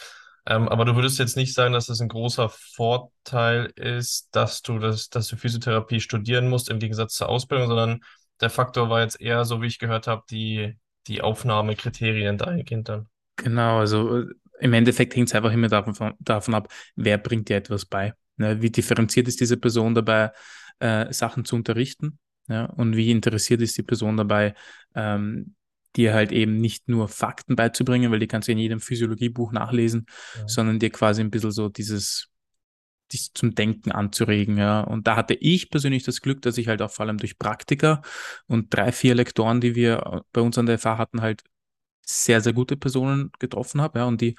Ähm, 0.47 0.69
aber 0.69 0.85
du 0.85 0.95
würdest 0.95 1.19
jetzt 1.19 1.37
nicht 1.37 1.55
sagen, 1.55 1.73
dass 1.73 1.89
es 1.89 2.01
ein 2.01 2.09
großer 2.09 2.49
Vorteil 2.49 3.73
ist, 3.75 4.29
dass 4.33 4.63
du 4.63 4.79
das, 4.79 5.11
dass 5.11 5.27
du 5.29 5.37
Physiotherapie 5.37 6.01
studieren 6.01 6.49
musst 6.49 6.71
im 6.71 6.79
Gegensatz 6.79 7.15
zur 7.15 7.29
Ausbildung, 7.29 7.67
sondern 7.67 8.01
der 8.41 8.51
Faktor 8.51 8.89
war 8.89 9.01
jetzt 9.01 9.21
eher, 9.21 9.45
so 9.45 9.61
wie 9.61 9.67
ich 9.67 9.81
gehört 9.81 10.07
habe, 10.07 10.23
die, 10.31 10.79
die 11.09 11.21
Aufnahmekriterien 11.21 12.39
dahingehend 12.39 12.89
dann. 12.89 13.09
Genau, 13.37 13.79
also 13.79 14.19
äh, 14.19 14.27
im 14.61 14.73
Endeffekt 14.73 15.17
hängt 15.17 15.29
es 15.29 15.35
einfach 15.35 15.53
immer 15.53 15.69
davon, 15.69 16.15
davon 16.21 16.55
ab, 16.55 16.73
wer 16.95 17.19
bringt 17.19 17.49
dir 17.49 17.57
etwas 17.57 17.85
bei. 17.85 18.15
Ne? 18.37 18.63
Wie 18.63 18.71
differenziert 18.71 19.27
ist 19.27 19.41
diese 19.41 19.57
Person 19.57 19.95
dabei, 19.95 20.33
äh, 20.79 21.13
Sachen 21.13 21.45
zu 21.45 21.57
unterrichten? 21.57 22.19
Ja? 22.49 22.67
Und 22.67 22.97
wie 22.97 23.11
interessiert 23.11 23.63
ist 23.63 23.77
die 23.77 23.83
Person 23.83 24.17
dabei, 24.17 24.55
ähm, 24.95 25.56
dir 25.97 26.15
halt 26.15 26.33
eben 26.33 26.57
nicht 26.57 26.89
nur 26.89 27.09
Fakten 27.09 27.57
beizubringen, 27.57 28.11
weil 28.13 28.19
die 28.19 28.27
kannst 28.27 28.49
du 28.49 28.53
in 28.53 28.59
jedem 28.59 28.81
Physiologiebuch 28.81 29.53
nachlesen, 29.53 30.07
ja. 30.37 30.49
sondern 30.49 30.79
dir 30.79 30.91
quasi 30.91 31.21
ein 31.21 31.31
bisschen 31.31 31.51
so 31.51 31.69
dieses, 31.69 32.31
dich 33.13 33.33
zum 33.35 33.55
Denken 33.55 33.93
anzuregen, 33.93 34.59
ja. 34.59 34.81
Und 34.81 35.07
da 35.07 35.17
hatte 35.17 35.35
ich 35.35 35.71
persönlich 35.71 36.05
das 36.05 36.21
Glück, 36.21 36.43
dass 36.43 36.59
ich 36.59 36.69
halt 36.69 36.83
auch 36.83 36.91
vor 36.91 37.07
allem 37.07 37.19
durch 37.19 37.39
Praktika 37.39 38.03
und 38.47 38.75
drei, 38.75 38.93
vier 38.93 39.15
Lektoren, 39.15 39.61
die 39.61 39.75
wir 39.75 40.23
bei 40.33 40.41
uns 40.41 40.59
an 40.59 40.67
der 40.67 40.79
FH 40.79 40.99
hatten, 40.99 41.21
halt 41.21 41.43
sehr, 42.05 42.41
sehr 42.41 42.53
gute 42.53 42.77
Personen 42.77 43.31
getroffen 43.39 43.81
habe, 43.81 43.99
ja, 44.01 44.05
und 44.05 44.21
die 44.21 44.37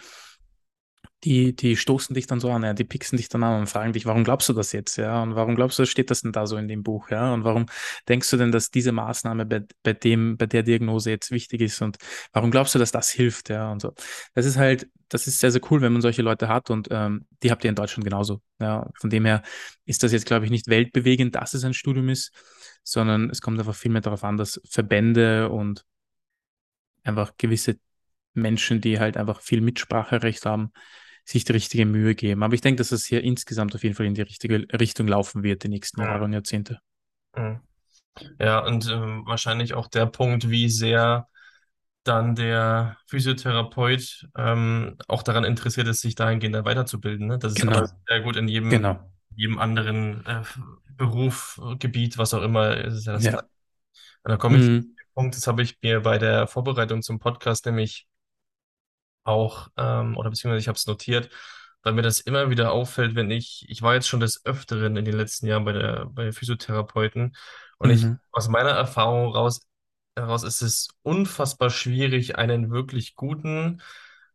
die, 1.23 1.55
die 1.55 1.75
stoßen 1.75 2.13
dich 2.13 2.27
dann 2.27 2.39
so 2.39 2.51
an, 2.51 2.63
ja, 2.63 2.73
die 2.73 2.83
pixen 2.83 3.17
dich 3.17 3.29
dann 3.29 3.43
an 3.43 3.61
und 3.61 3.67
fragen 3.67 3.93
dich, 3.93 4.05
warum 4.05 4.23
glaubst 4.23 4.47
du 4.49 4.53
das 4.53 4.71
jetzt, 4.71 4.97
ja, 4.97 5.21
und 5.23 5.35
warum 5.35 5.55
glaubst 5.55 5.79
du, 5.79 5.85
steht 5.85 6.11
das 6.11 6.21
denn 6.21 6.31
da 6.31 6.45
so 6.45 6.57
in 6.57 6.67
dem 6.67 6.83
Buch, 6.83 7.09
ja, 7.09 7.33
und 7.33 7.43
warum 7.43 7.65
denkst 8.07 8.29
du 8.29 8.37
denn, 8.37 8.51
dass 8.51 8.69
diese 8.69 8.91
Maßnahme 8.91 9.45
bei, 9.45 9.63
bei 9.83 9.93
dem, 9.93 10.37
bei 10.37 10.45
der 10.45 10.63
Diagnose 10.63 11.09
jetzt 11.09 11.31
wichtig 11.31 11.61
ist? 11.61 11.81
Und 11.81 11.97
warum 12.33 12.51
glaubst 12.51 12.75
du, 12.75 12.79
dass 12.79 12.91
das 12.91 13.09
hilft, 13.09 13.49
ja, 13.49 13.71
und 13.71 13.81
so. 13.81 13.93
Das 14.33 14.45
ist 14.45 14.57
halt, 14.57 14.87
das 15.09 15.27
ist 15.27 15.39
sehr, 15.39 15.51
sehr 15.51 15.61
cool, 15.71 15.81
wenn 15.81 15.93
man 15.93 16.01
solche 16.01 16.21
Leute 16.21 16.47
hat 16.47 16.69
und 16.69 16.87
ähm, 16.91 17.25
die 17.43 17.51
habt 17.51 17.63
ihr 17.63 17.69
in 17.69 17.75
Deutschland 17.75 18.03
genauso, 18.03 18.41
ja, 18.59 18.89
von 18.99 19.09
dem 19.09 19.25
her 19.25 19.41
ist 19.85 20.03
das 20.03 20.11
jetzt, 20.11 20.25
glaube 20.25 20.45
ich, 20.45 20.51
nicht 20.51 20.67
weltbewegend, 20.67 21.35
dass 21.35 21.53
es 21.53 21.63
ein 21.63 21.73
Studium 21.73 22.09
ist, 22.09 22.31
sondern 22.83 23.29
es 23.29 23.41
kommt 23.41 23.59
einfach 23.59 23.75
viel 23.75 23.91
mehr 23.91 24.01
darauf 24.01 24.23
an, 24.23 24.37
dass 24.37 24.61
Verbände 24.69 25.49
und 25.49 25.85
einfach 27.03 27.33
gewisse 27.37 27.79
Menschen, 28.37 28.81
die 28.81 28.99
halt 28.99 29.17
einfach 29.17 29.41
viel 29.41 29.61
Mitspracherecht 29.61 30.45
haben, 30.45 30.71
sich 31.25 31.43
die 31.43 31.51
richtige 31.51 31.85
Mühe 31.85 32.15
geben. 32.15 32.43
Aber 32.43 32.53
ich 32.53 32.61
denke, 32.61 32.77
dass 32.77 32.91
es 32.91 33.05
hier 33.05 33.23
insgesamt 33.23 33.75
auf 33.75 33.83
jeden 33.83 33.95
Fall 33.95 34.05
in 34.05 34.13
die 34.13 34.21
richtige 34.21 34.65
Richtung 34.79 35.07
laufen 35.07 35.43
wird, 35.43 35.63
die 35.63 35.69
nächsten 35.69 36.01
Jahre 36.01 36.23
und 36.23 36.33
Jahrzehnte. 36.33 36.79
Mhm. 37.35 37.59
Ja, 38.39 38.59
und 38.59 38.89
ähm, 38.89 39.23
wahrscheinlich 39.25 39.73
auch 39.73 39.87
der 39.87 40.05
Punkt, 40.05 40.49
wie 40.49 40.69
sehr 40.69 41.27
dann 42.03 42.35
der 42.35 42.97
Physiotherapeut 43.07 44.27
ähm, 44.37 44.97
auch 45.07 45.23
daran 45.23 45.43
interessiert 45.43 45.87
ist, 45.87 46.01
sich 46.01 46.15
dahingehend 46.15 46.63
weiterzubilden. 46.65 47.27
Ne? 47.27 47.37
Das 47.37 47.53
ist 47.53 47.61
genau. 47.61 47.85
sehr 48.07 48.21
gut 48.21 48.37
in 48.37 48.47
jedem, 48.47 48.69
genau. 48.69 48.99
jedem 49.35 49.59
anderen 49.59 50.25
äh, 50.25 50.41
Beruf, 50.95 51.61
Gebiet, 51.79 52.17
was 52.17 52.33
auch 52.33 52.41
immer. 52.41 52.77
Ist 52.77 53.05
ja 53.05 53.13
das 53.13 53.25
ja. 53.25 53.39
Und 53.39 54.31
da 54.31 54.37
komme 54.37 54.57
ich 54.57 54.63
mhm. 54.63 54.81
zu 54.81 54.87
dem 54.87 55.13
Punkt, 55.13 55.35
das 55.35 55.47
habe 55.47 55.61
ich 55.61 55.77
mir 55.81 56.01
bei 56.01 56.17
der 56.17 56.47
Vorbereitung 56.47 57.01
zum 57.01 57.19
Podcast 57.19 57.65
nämlich 57.65 58.07
auch, 59.27 59.69
ähm, 59.77 60.17
oder 60.17 60.29
beziehungsweise 60.29 60.61
ich 60.61 60.67
habe 60.67 60.77
es 60.77 60.87
notiert, 60.87 61.29
weil 61.83 61.93
mir 61.93 62.01
das 62.01 62.19
immer 62.19 62.49
wieder 62.49 62.71
auffällt, 62.71 63.15
wenn 63.15 63.31
ich, 63.31 63.65
ich 63.69 63.81
war 63.81 63.93
jetzt 63.93 64.07
schon 64.07 64.19
des 64.19 64.45
Öfteren 64.45 64.97
in 64.97 65.05
den 65.05 65.15
letzten 65.15 65.47
Jahren 65.47 65.65
bei 65.65 65.73
der, 65.73 66.05
bei 66.05 66.31
Physiotherapeuten 66.31 67.35
und 67.77 67.89
mhm. 67.89 67.95
ich, 67.95 68.05
aus 68.31 68.47
meiner 68.47 68.71
Erfahrung 68.71 69.33
raus, 69.33 69.61
heraus 70.15 70.43
ist 70.43 70.61
es 70.61 70.89
unfassbar 71.03 71.69
schwierig, 71.69 72.37
einen 72.37 72.71
wirklich 72.71 73.15
guten, 73.15 73.81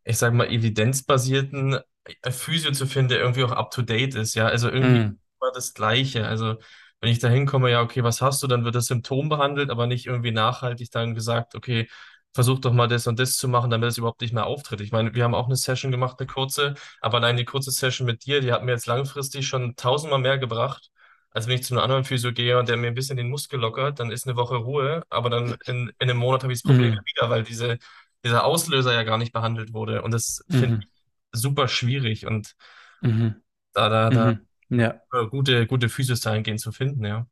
ich 0.05 0.19
sage 0.19 0.37
mal, 0.37 0.49
evidenzbasierten 0.49 1.79
äh, 2.23 2.31
Physio 2.31 2.73
zu 2.73 2.87
finden, 2.87 3.11
der 3.11 3.21
irgendwie 3.21 3.45
auch 3.45 3.53
up 3.53 3.71
to 3.71 3.83
date 3.83 4.15
ist, 4.15 4.35
ja, 4.35 4.47
also 4.47 4.69
irgendwie 4.69 5.01
mhm. 5.01 5.21
immer 5.41 5.53
das 5.55 5.75
Gleiche, 5.75 6.27
also 6.27 6.57
wenn 7.01 7.11
ich 7.11 7.19
da 7.19 7.29
hinkomme, 7.29 7.71
ja, 7.71 7.83
okay, 7.83 8.05
was 8.05 8.23
hast 8.23 8.43
du, 8.43 8.47
dann 8.47 8.65
wird 8.65 8.77
das 8.77 8.87
Symptom 8.87 9.29
behandelt, 9.29 9.71
aber 9.71 9.89
nicht 9.89 10.07
irgendwie 10.07 10.31
nachhaltig 10.31 10.91
dann 10.93 11.15
gesagt, 11.15 11.57
okay, 11.57 11.89
versuch 12.33 12.59
doch 12.61 12.73
mal 12.73 12.89
das 12.89 13.07
und 13.07 13.19
das 13.19 13.37
zu 13.37 13.49
machen, 13.49 13.71
damit 13.71 13.91
es 13.91 13.99
überhaupt 13.99 14.21
nicht 14.23 14.33
mehr 14.35 14.47
auftritt. 14.47 14.81
Ich 14.81 14.93
meine, 14.93 15.15
wir 15.15 15.25
haben 15.25 15.35
auch 15.35 15.47
eine 15.47 15.57
Session 15.57 15.91
gemacht, 15.91 16.19
eine 16.19 16.27
kurze, 16.27 16.75
aber 17.01 17.19
allein 17.19 17.37
die 17.37 17.45
kurze 17.45 17.71
Session 17.71 18.07
mit 18.07 18.25
dir, 18.25 18.41
die 18.41 18.53
hat 18.53 18.65
mir 18.65 18.73
jetzt 18.73 18.87
langfristig 18.87 19.47
schon 19.47 19.77
tausendmal 19.77 20.21
mehr 20.21 20.39
gebracht, 20.39 20.91
als 21.31 21.47
wenn 21.47 21.55
ich 21.57 21.65
zu 21.65 21.75
einem 21.75 21.83
anderen 21.83 22.05
Physio 22.05 22.33
gehe 22.33 22.59
und 22.59 22.69
der 22.69 22.77
mir 22.77 22.89
ein 22.89 22.95
bisschen 22.95 23.17
den 23.17 23.29
Muskel 23.31 23.61
lockert, 23.61 24.01
dann 24.01 24.11
ist 24.11 24.27
eine 24.27 24.37
Woche 24.37 24.57
Ruhe, 24.57 25.03
aber 25.11 25.31
dann 25.31 25.57
in, 25.67 25.89
in 25.99 26.11
einem 26.11 26.19
Monat 26.19 26.43
habe 26.43 26.53
ich 26.53 26.61
das 26.61 26.65
Problem 26.67 26.91
Mhm. 26.91 27.05
wieder, 27.17 27.31
weil 27.31 27.43
diese, 27.45 27.79
dieser 28.25 28.45
Auslöser 28.45 28.93
ja 28.95 29.03
gar 29.05 29.19
nicht 29.19 29.33
behandelt 29.33 29.73
wurde. 29.73 30.03
Und 30.03 30.13
das 30.13 30.45
finde 30.51 30.75
Mhm. 30.75 30.81
ich 30.81 30.89
super 31.33 31.69
schwierig 31.69 32.27
und 32.27 32.55
Mhm. 33.03 33.43
da, 33.73 33.89
da, 33.89 34.11
da 34.11 34.33
Mhm. 34.35 34.47
Ja. 34.71 35.03
gute, 35.31 35.67
gute 35.67 35.89
Physios 35.89 36.21
dahingehend 36.21 36.61
zu 36.61 36.73
finden, 36.73 37.05
ja. 37.05 37.27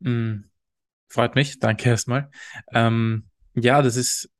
Mhm. 0.00 0.44
Freut 1.08 1.34
mich, 1.36 1.58
danke 1.60 1.90
erstmal. 1.90 2.30
Ähm, 2.72 3.28
ja, 3.64 3.82
das 3.82 3.96
ist 3.96 4.30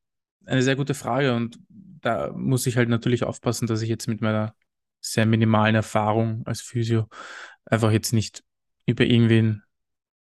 eine 0.47 0.63
sehr 0.63 0.77
gute 0.77 0.95
Frage 0.95 1.35
und 1.35 1.59
da 1.69 2.33
muss 2.33 2.67
ich 2.67 2.77
halt 2.77 2.89
natürlich 2.89 3.25
aufpassen, 3.25 3.67
dass 3.67 3.83
ich 3.83 3.89
jetzt 3.89 4.09
mit 4.09 4.21
meiner 4.21 4.55
sehr 5.01 5.27
minimalen 5.27 5.75
Erfahrung 5.75 6.43
als 6.47 6.61
Physio 6.61 7.09
einfach 7.65 7.91
jetzt 7.91 8.13
nicht 8.13 8.43
über 8.87 9.05
irgendwen 9.05 9.63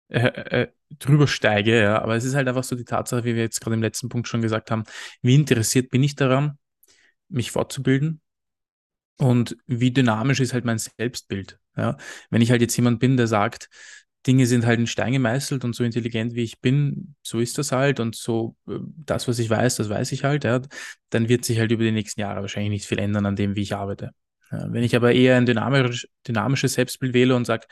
äh, 0.08 0.62
äh, 0.62 0.68
drüber 0.98 1.26
steige, 1.26 1.80
ja. 1.80 2.02
Aber 2.02 2.16
es 2.16 2.24
ist 2.24 2.34
halt 2.34 2.48
einfach 2.48 2.64
so 2.64 2.76
die 2.76 2.84
Tatsache, 2.84 3.24
wie 3.24 3.34
wir 3.34 3.42
jetzt 3.42 3.60
gerade 3.60 3.74
im 3.74 3.82
letzten 3.82 4.08
Punkt 4.08 4.28
schon 4.28 4.42
gesagt 4.42 4.70
haben, 4.70 4.84
wie 5.22 5.34
interessiert 5.34 5.90
bin 5.90 6.02
ich 6.02 6.16
daran, 6.16 6.58
mich 7.28 7.52
fortzubilden 7.52 8.20
und 9.18 9.56
wie 9.66 9.92
dynamisch 9.92 10.40
ist 10.40 10.52
halt 10.52 10.64
mein 10.64 10.78
Selbstbild, 10.78 11.58
ja. 11.76 11.96
Wenn 12.30 12.42
ich 12.42 12.50
halt 12.50 12.60
jetzt 12.60 12.76
jemand 12.76 13.00
bin, 13.00 13.16
der 13.16 13.26
sagt, 13.26 13.68
Dinge 14.26 14.46
sind 14.46 14.66
halt 14.66 14.78
in 14.78 14.86
Stein 14.86 15.12
gemeißelt 15.12 15.64
und 15.64 15.74
so 15.74 15.82
intelligent 15.84 16.34
wie 16.34 16.42
ich 16.42 16.60
bin, 16.60 17.14
so 17.22 17.40
ist 17.40 17.56
das 17.58 17.72
halt 17.72 18.00
und 18.00 18.14
so 18.16 18.56
äh, 18.68 18.78
das, 19.06 19.28
was 19.28 19.38
ich 19.38 19.48
weiß, 19.48 19.76
das 19.76 19.88
weiß 19.88 20.12
ich 20.12 20.24
halt, 20.24 20.44
ja, 20.44 20.60
dann 21.10 21.28
wird 21.28 21.44
sich 21.44 21.58
halt 21.58 21.72
über 21.72 21.84
die 21.84 21.92
nächsten 21.92 22.20
Jahre 22.20 22.42
wahrscheinlich 22.42 22.70
nicht 22.70 22.86
viel 22.86 22.98
ändern 22.98 23.26
an 23.26 23.36
dem, 23.36 23.56
wie 23.56 23.62
ich 23.62 23.74
arbeite. 23.74 24.10
Ja, 24.50 24.66
wenn 24.72 24.82
ich 24.82 24.96
aber 24.96 25.12
eher 25.12 25.36
ein 25.36 25.46
dynamisch, 25.46 26.08
dynamisches 26.26 26.74
Selbstbild 26.74 27.14
wähle 27.14 27.36
und 27.36 27.46
sage, 27.46 27.66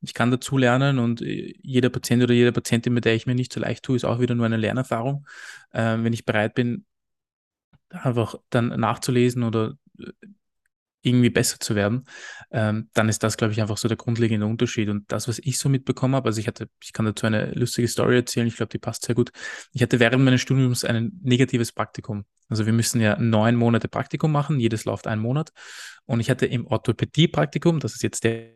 ich 0.00 0.14
kann 0.14 0.30
dazu 0.30 0.56
lernen 0.58 0.98
und 0.98 1.22
äh, 1.22 1.54
jeder 1.62 1.90
Patient 1.90 2.22
oder 2.22 2.34
jede 2.34 2.52
Patientin, 2.52 2.92
mit 2.92 3.04
der 3.04 3.14
ich 3.14 3.26
mir 3.26 3.34
nicht 3.34 3.52
so 3.52 3.60
leicht 3.60 3.84
tue, 3.84 3.96
ist 3.96 4.04
auch 4.04 4.20
wieder 4.20 4.34
nur 4.34 4.46
eine 4.46 4.56
Lernerfahrung. 4.56 5.26
Ähm, 5.72 6.04
wenn 6.04 6.12
ich 6.12 6.24
bereit 6.24 6.54
bin, 6.54 6.84
einfach 7.90 8.36
dann 8.50 8.68
nachzulesen 8.68 9.42
oder 9.42 9.74
äh, 9.98 10.12
irgendwie 11.02 11.30
besser 11.30 11.58
zu 11.60 11.74
werden, 11.74 12.06
ähm, 12.50 12.90
dann 12.92 13.08
ist 13.08 13.22
das, 13.22 13.36
glaube 13.36 13.52
ich, 13.52 13.60
einfach 13.60 13.76
so 13.78 13.88
der 13.88 13.96
grundlegende 13.96 14.46
Unterschied. 14.46 14.88
Und 14.88 15.10
das, 15.12 15.28
was 15.28 15.38
ich 15.38 15.58
so 15.58 15.68
mitbekommen 15.68 16.14
habe, 16.14 16.28
also 16.28 16.40
ich 16.40 16.48
hatte, 16.48 16.68
ich 16.82 16.92
kann 16.92 17.06
dazu 17.06 17.26
eine 17.26 17.52
lustige 17.52 17.88
Story 17.88 18.16
erzählen, 18.16 18.46
ich 18.46 18.56
glaube, 18.56 18.70
die 18.70 18.78
passt 18.78 19.04
sehr 19.04 19.14
gut. 19.14 19.30
Ich 19.72 19.82
hatte 19.82 20.00
während 20.00 20.24
meines 20.24 20.40
Studiums 20.40 20.84
ein 20.84 21.12
negatives 21.22 21.72
Praktikum. 21.72 22.24
Also 22.48 22.66
wir 22.66 22.72
müssen 22.72 23.00
ja 23.00 23.16
neun 23.18 23.56
Monate 23.56 23.88
Praktikum 23.88 24.32
machen, 24.32 24.58
jedes 24.58 24.84
läuft 24.84 25.06
einen 25.06 25.22
Monat. 25.22 25.52
Und 26.06 26.20
ich 26.20 26.30
hatte 26.30 26.46
im 26.46 26.66
Orthopädie-Praktikum, 26.66 27.80
das 27.80 27.94
ist 27.94 28.02
jetzt 28.02 28.24
der 28.24 28.54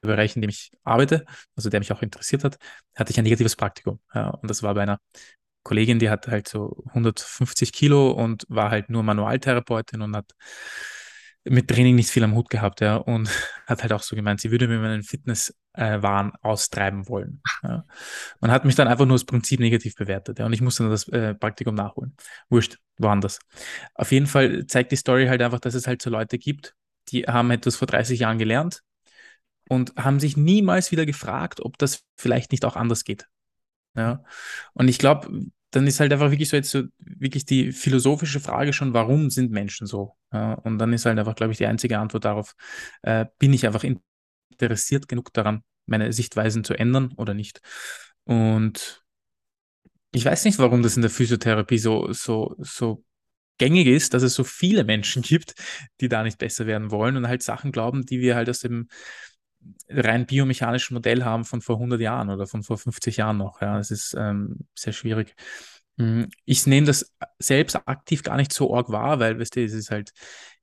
Bereich, 0.00 0.36
in 0.36 0.42
dem 0.42 0.50
ich 0.50 0.70
arbeite, 0.84 1.24
also 1.56 1.70
der 1.70 1.80
mich 1.80 1.92
auch 1.92 2.02
interessiert 2.02 2.44
hat, 2.44 2.58
hatte 2.94 3.10
ich 3.10 3.18
ein 3.18 3.24
negatives 3.24 3.56
Praktikum. 3.56 4.00
Ja, 4.14 4.30
und 4.30 4.48
das 4.48 4.62
war 4.62 4.74
bei 4.74 4.82
einer 4.82 4.98
Kollegin, 5.62 5.98
die 5.98 6.10
hat 6.10 6.28
halt 6.28 6.48
so 6.48 6.82
150 6.88 7.72
Kilo 7.72 8.10
und 8.12 8.44
war 8.48 8.70
halt 8.70 8.90
nur 8.90 9.02
Manualtherapeutin 9.02 10.02
und 10.02 10.16
hat 10.16 10.32
mit 11.48 11.68
Training 11.68 11.94
nicht 11.94 12.10
viel 12.10 12.24
am 12.24 12.34
Hut 12.34 12.50
gehabt, 12.50 12.80
ja, 12.80 12.96
und 12.96 13.28
hat 13.66 13.82
halt 13.82 13.92
auch 13.92 14.02
so 14.02 14.16
gemeint, 14.16 14.40
sie 14.40 14.50
würde 14.50 14.68
mir 14.68 14.78
meinen 14.78 15.02
Fitnesswahn 15.02 16.30
äh, 16.30 16.46
austreiben 16.46 17.08
wollen. 17.08 17.42
Ja. 17.62 17.84
Man 18.40 18.50
hat 18.50 18.64
mich 18.64 18.74
dann 18.74 18.88
einfach 18.88 19.06
nur 19.06 19.16
das 19.16 19.24
Prinzip 19.24 19.60
negativ 19.60 19.94
bewertet, 19.94 20.38
ja, 20.38 20.46
und 20.46 20.52
ich 20.52 20.60
musste 20.60 20.84
dann 20.84 20.90
das 20.90 21.08
äh, 21.08 21.34
Praktikum 21.34 21.74
nachholen. 21.74 22.16
Wurscht, 22.48 22.78
woanders. 22.98 23.38
Auf 23.94 24.12
jeden 24.12 24.26
Fall 24.26 24.66
zeigt 24.66 24.92
die 24.92 24.96
Story 24.96 25.26
halt 25.26 25.42
einfach, 25.42 25.60
dass 25.60 25.74
es 25.74 25.86
halt 25.86 26.02
so 26.02 26.10
Leute 26.10 26.38
gibt, 26.38 26.74
die 27.08 27.24
haben 27.24 27.50
etwas 27.50 27.76
vor 27.76 27.86
30 27.86 28.20
Jahren 28.20 28.38
gelernt 28.38 28.82
und 29.68 29.94
haben 29.96 30.20
sich 30.20 30.36
niemals 30.36 30.90
wieder 30.92 31.06
gefragt, 31.06 31.60
ob 31.60 31.78
das 31.78 32.04
vielleicht 32.16 32.52
nicht 32.52 32.64
auch 32.64 32.76
anders 32.76 33.04
geht. 33.04 33.26
Ja. 33.94 34.22
Und 34.74 34.88
ich 34.88 34.98
glaube, 34.98 35.28
dann 35.70 35.86
ist 35.86 36.00
halt 36.00 36.12
einfach 36.12 36.30
wirklich 36.30 36.48
so 36.48 36.56
jetzt 36.56 36.70
so 36.70 36.84
wirklich 36.98 37.44
die 37.44 37.72
philosophische 37.72 38.40
Frage 38.40 38.72
schon, 38.72 38.94
warum 38.94 39.30
sind 39.30 39.50
Menschen 39.50 39.86
so? 39.86 40.16
Und 40.30 40.78
dann 40.78 40.92
ist 40.92 41.04
halt 41.04 41.18
einfach, 41.18 41.34
glaube 41.34 41.52
ich, 41.52 41.58
die 41.58 41.66
einzige 41.66 41.98
Antwort 41.98 42.24
darauf, 42.24 42.54
äh, 43.02 43.26
bin 43.38 43.52
ich 43.52 43.66
einfach 43.66 43.84
interessiert 44.50 45.08
genug 45.08 45.32
daran, 45.32 45.62
meine 45.86 46.12
Sichtweisen 46.12 46.64
zu 46.64 46.74
ändern 46.74 47.12
oder 47.16 47.34
nicht? 47.34 47.60
Und 48.24 49.04
ich 50.12 50.24
weiß 50.24 50.44
nicht, 50.44 50.58
warum 50.58 50.82
das 50.82 50.96
in 50.96 51.02
der 51.02 51.10
Physiotherapie 51.10 51.78
so, 51.78 52.12
so, 52.12 52.54
so 52.58 53.04
gängig 53.58 53.86
ist, 53.86 54.14
dass 54.14 54.22
es 54.22 54.34
so 54.34 54.44
viele 54.44 54.84
Menschen 54.84 55.22
gibt, 55.22 55.54
die 56.00 56.08
da 56.08 56.22
nicht 56.22 56.38
besser 56.38 56.66
werden 56.66 56.90
wollen 56.90 57.16
und 57.16 57.28
halt 57.28 57.42
Sachen 57.42 57.72
glauben, 57.72 58.06
die 58.06 58.20
wir 58.20 58.36
halt 58.36 58.48
aus 58.48 58.60
dem 58.60 58.88
rein 59.88 60.26
biomechanischen 60.26 60.94
Modell 60.94 61.24
haben 61.24 61.44
von 61.44 61.60
vor 61.60 61.76
100 61.76 62.00
Jahren 62.00 62.30
oder 62.30 62.46
von 62.46 62.62
vor 62.62 62.78
50 62.78 63.16
Jahren 63.16 63.38
noch. 63.38 63.60
Ja, 63.60 63.78
das 63.78 63.90
ist 63.90 64.14
ähm, 64.18 64.58
sehr 64.74 64.92
schwierig. 64.92 65.34
Hm, 65.98 66.28
ich 66.44 66.66
nehme 66.66 66.86
das 66.86 67.12
selbst 67.38 67.76
aktiv 67.86 68.22
gar 68.22 68.36
nicht 68.36 68.52
so 68.52 68.74
arg 68.74 68.90
wahr, 68.90 69.18
weil, 69.18 69.38
weißt 69.38 69.56
du, 69.56 69.64
es 69.64 69.72
ist 69.72 69.90
halt, 69.90 70.12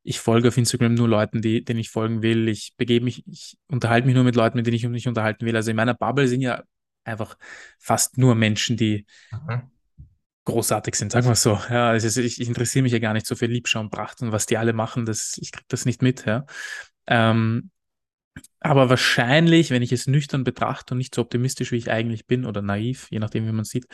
ich 0.03 0.19
folge 0.19 0.47
auf 0.47 0.57
Instagram 0.57 0.93
nur 0.93 1.09
Leuten, 1.09 1.41
die, 1.41 1.63
denen 1.63 1.79
ich 1.79 1.89
folgen 1.89 2.21
will. 2.21 2.47
Ich 2.47 2.75
begebe 2.77 3.03
mich, 3.05 3.23
ich 3.27 3.57
unterhalte 3.67 4.05
mich 4.05 4.15
nur 4.15 4.23
mit 4.23 4.35
Leuten, 4.35 4.57
mit 4.57 4.65
denen 4.65 4.75
ich 4.75 4.87
mich 4.87 5.07
unterhalten 5.07 5.45
will. 5.45 5.55
Also 5.55 5.71
in 5.71 5.75
meiner 5.75 5.95
Bubble 5.95 6.27
sind 6.27 6.41
ja 6.41 6.63
einfach 7.03 7.37
fast 7.79 8.17
nur 8.17 8.35
Menschen, 8.35 8.77
die 8.77 9.05
mhm. 9.31 9.63
großartig 10.45 10.95
sind, 10.95 11.11
sagen 11.11 11.27
wir 11.27 11.35
so. 11.35 11.59
Ja, 11.69 11.89
also 11.89 12.21
ich, 12.21 12.39
ich 12.39 12.47
interessiere 12.47 12.83
mich 12.83 12.93
ja 12.93 12.99
gar 12.99 13.13
nicht 13.13 13.25
so 13.25 13.35
für 13.35 13.47
Liebschau 13.47 13.79
und 13.79 13.89
Pracht 13.89 14.21
und 14.21 14.31
was 14.31 14.45
die 14.45 14.57
alle 14.57 14.73
machen, 14.73 15.05
das, 15.05 15.37
ich 15.41 15.51
kriege 15.51 15.65
das 15.67 15.85
nicht 15.85 16.01
mit, 16.01 16.25
ja. 16.25 16.45
Ähm, 17.07 17.71
aber 18.59 18.89
wahrscheinlich, 18.89 19.71
wenn 19.71 19.81
ich 19.81 19.91
es 19.91 20.07
nüchtern 20.07 20.43
betrachte 20.43 20.93
und 20.93 20.97
nicht 20.97 21.15
so 21.15 21.21
optimistisch, 21.21 21.71
wie 21.71 21.77
ich 21.77 21.91
eigentlich 21.91 22.25
bin 22.25 22.45
oder 22.45 22.61
naiv, 22.61 23.07
je 23.11 23.19
nachdem, 23.19 23.47
wie 23.47 23.51
man 23.51 23.65
sieht, 23.65 23.85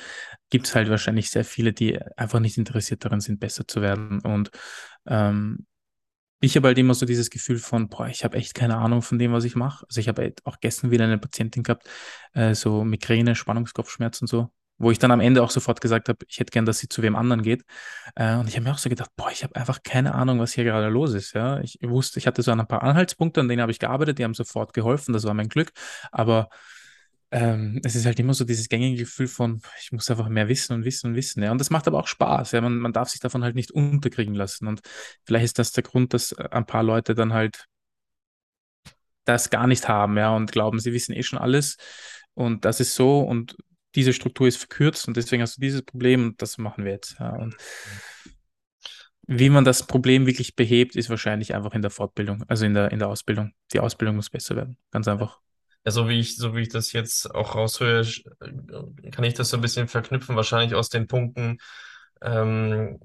gibt 0.50 0.68
es 0.68 0.76
halt 0.76 0.90
wahrscheinlich 0.90 1.30
sehr 1.30 1.46
viele, 1.46 1.74
die 1.74 2.00
einfach 2.18 2.40
nicht 2.40 2.58
interessiert 2.58 3.04
daran 3.06 3.22
sind, 3.22 3.40
besser 3.40 3.68
zu 3.68 3.82
werden. 3.82 4.22
Und 4.22 4.52
ähm, 5.08 5.66
ich 6.42 6.56
habe 6.56 6.70
halt 6.70 6.78
immer 6.80 6.94
so 6.96 7.06
dieses 7.06 7.30
Gefühl 7.30 7.60
von, 7.60 7.90
boah, 7.90 8.08
ich 8.08 8.24
habe 8.24 8.38
echt 8.38 8.56
keine 8.56 8.78
Ahnung 8.78 9.02
von 9.02 9.20
dem, 9.20 9.34
was 9.34 9.44
ich 9.44 9.56
mache. 9.56 9.86
Also 9.88 10.00
ich 10.02 10.08
habe 10.08 10.24
halt 10.24 10.46
auch 10.46 10.60
gestern 10.60 10.92
wieder 10.92 11.06
eine 11.06 11.20
Patientin 11.20 11.64
gehabt, 11.64 11.88
äh, 12.34 12.56
so 12.56 12.84
Migräne, 12.84 13.36
Spannungskopfschmerzen 13.36 14.26
und 14.26 14.30
so 14.30 14.52
wo 14.82 14.92
ich 14.92 15.00
dann 15.00 15.12
am 15.12 15.20
Ende 15.20 15.44
auch 15.44 15.52
sofort 15.52 15.82
gesagt 15.82 16.10
habe, 16.10 16.20
ich 16.28 16.40
hätte 16.40 16.52
gern, 16.52 16.66
dass 16.66 16.80
sie 16.80 16.90
zu 16.90 17.02
wem 17.02 17.16
anderen 17.16 17.44
geht. 17.44 17.64
Äh, 18.16 18.36
und 18.36 18.48
ich 18.48 18.56
habe 18.56 18.64
mir 18.66 18.74
auch 18.74 18.78
so 18.78 18.90
gedacht, 18.90 19.12
boah, 19.16 19.32
ich 19.32 19.44
habe 19.44 19.56
einfach 19.56 19.84
keine 19.84 20.16
Ahnung, 20.16 20.40
was 20.40 20.54
hier 20.54 20.64
gerade 20.64 20.90
los 20.90 21.14
ist. 21.14 21.34
Ja, 21.34 21.60
ich 21.62 21.78
wusste, 21.82 22.20
ich 22.20 22.28
hatte 22.28 22.42
so 22.42 22.52
ein 22.52 22.68
paar 22.68 22.84
Anhaltspunkte, 22.84 23.40
an 23.42 23.48
denen 23.48 23.62
habe 23.62 23.72
ich 23.72 23.80
gearbeitet, 23.80 24.20
die 24.20 24.24
haben 24.24 24.34
sofort 24.34 24.74
geholfen, 24.74 25.14
das 25.14 25.24
war 25.26 25.34
mein 25.34 25.50
Glück. 25.50 25.72
Aber 26.12 26.50
ähm, 27.32 27.80
es 27.84 27.96
ist 27.96 28.06
halt 28.06 28.20
immer 28.20 28.34
so 28.34 28.44
dieses 28.44 28.68
gängige 28.68 28.98
Gefühl 29.04 29.28
von, 29.28 29.62
ich 29.82 29.92
muss 29.92 30.10
einfach 30.10 30.28
mehr 30.28 30.50
wissen 30.50 30.74
und 30.74 30.86
wissen 30.86 31.12
und 31.12 31.16
wissen. 31.16 31.42
Ja, 31.44 31.52
und 31.52 31.60
das 31.60 31.70
macht 31.70 31.88
aber 31.88 32.00
auch 32.00 32.08
Spaß. 32.08 32.52
Ja, 32.52 32.62
man, 32.62 32.78
man 32.78 32.94
darf 32.94 33.10
sich 33.10 33.22
davon 33.22 33.44
halt 33.44 33.56
nicht 33.56 33.72
unterkriegen 33.72 34.36
lassen. 34.36 34.68
Und 34.68 34.82
vielleicht 35.26 35.46
ist 35.46 35.60
das 35.60 35.72
der 35.72 35.84
Grund, 35.84 36.14
dass 36.14 36.34
ein 36.34 36.66
paar 36.66 36.84
Leute 36.84 37.16
dann 37.16 37.34
halt 37.34 37.68
das 39.26 39.50
gar 39.50 39.68
nicht 39.68 39.88
haben, 39.88 40.18
ja, 40.18 40.36
und 40.36 40.52
glauben, 40.52 40.80
sie 40.80 40.94
wissen 40.94 41.14
eh 41.14 41.24
schon 41.24 41.40
alles. 41.40 41.78
Und 42.34 42.66
das 42.66 42.80
ist 42.80 42.96
so 42.96 43.20
und 43.22 43.56
diese 43.96 44.14
Struktur 44.14 44.48
ist 44.48 44.58
verkürzt 44.58 45.08
und 45.08 45.18
deswegen 45.18 45.42
hast 45.42 45.58
du 45.58 45.62
dieses 45.62 45.82
Problem 45.84 46.26
und 46.26 46.42
das 46.42 46.58
machen 46.58 46.86
wir 46.86 46.92
jetzt. 46.92 47.18
Ja. 47.20 47.32
Und 47.36 47.56
wie 49.28 49.50
man 49.50 49.64
das 49.64 49.86
Problem 49.86 50.26
wirklich 50.26 50.56
behebt, 50.56 50.96
ist 50.96 51.10
wahrscheinlich 51.10 51.54
einfach 51.54 51.74
in 51.74 51.82
der 51.82 51.92
Fortbildung, 51.92 52.44
also 52.48 52.66
in 52.66 52.74
der, 52.74 52.92
in 52.92 53.00
der 53.00 53.08
Ausbildung. 53.08 53.54
Die 53.72 53.80
Ausbildung 53.80 54.16
muss 54.16 54.30
besser 54.30 54.56
werden, 54.56 54.78
ganz 54.92 55.08
einfach. 55.08 55.40
Ja, 55.86 55.92
so 55.92 56.08
wie 56.10 56.20
ich, 56.20 56.36
so 56.36 56.56
wie 56.56 56.62
ich 56.62 56.70
das 56.70 56.92
jetzt 56.92 57.34
auch 57.34 57.56
raushöre, 57.56 58.06
kann 59.12 59.24
ich 59.24 59.34
das 59.34 59.50
so 59.50 59.58
ein 59.58 59.62
bisschen 59.62 59.88
verknüpfen, 59.88 60.36
wahrscheinlich 60.36 60.76
aus 60.76 60.90
den 60.90 61.08
Punkten 61.08 61.58
ähm, 62.22 63.00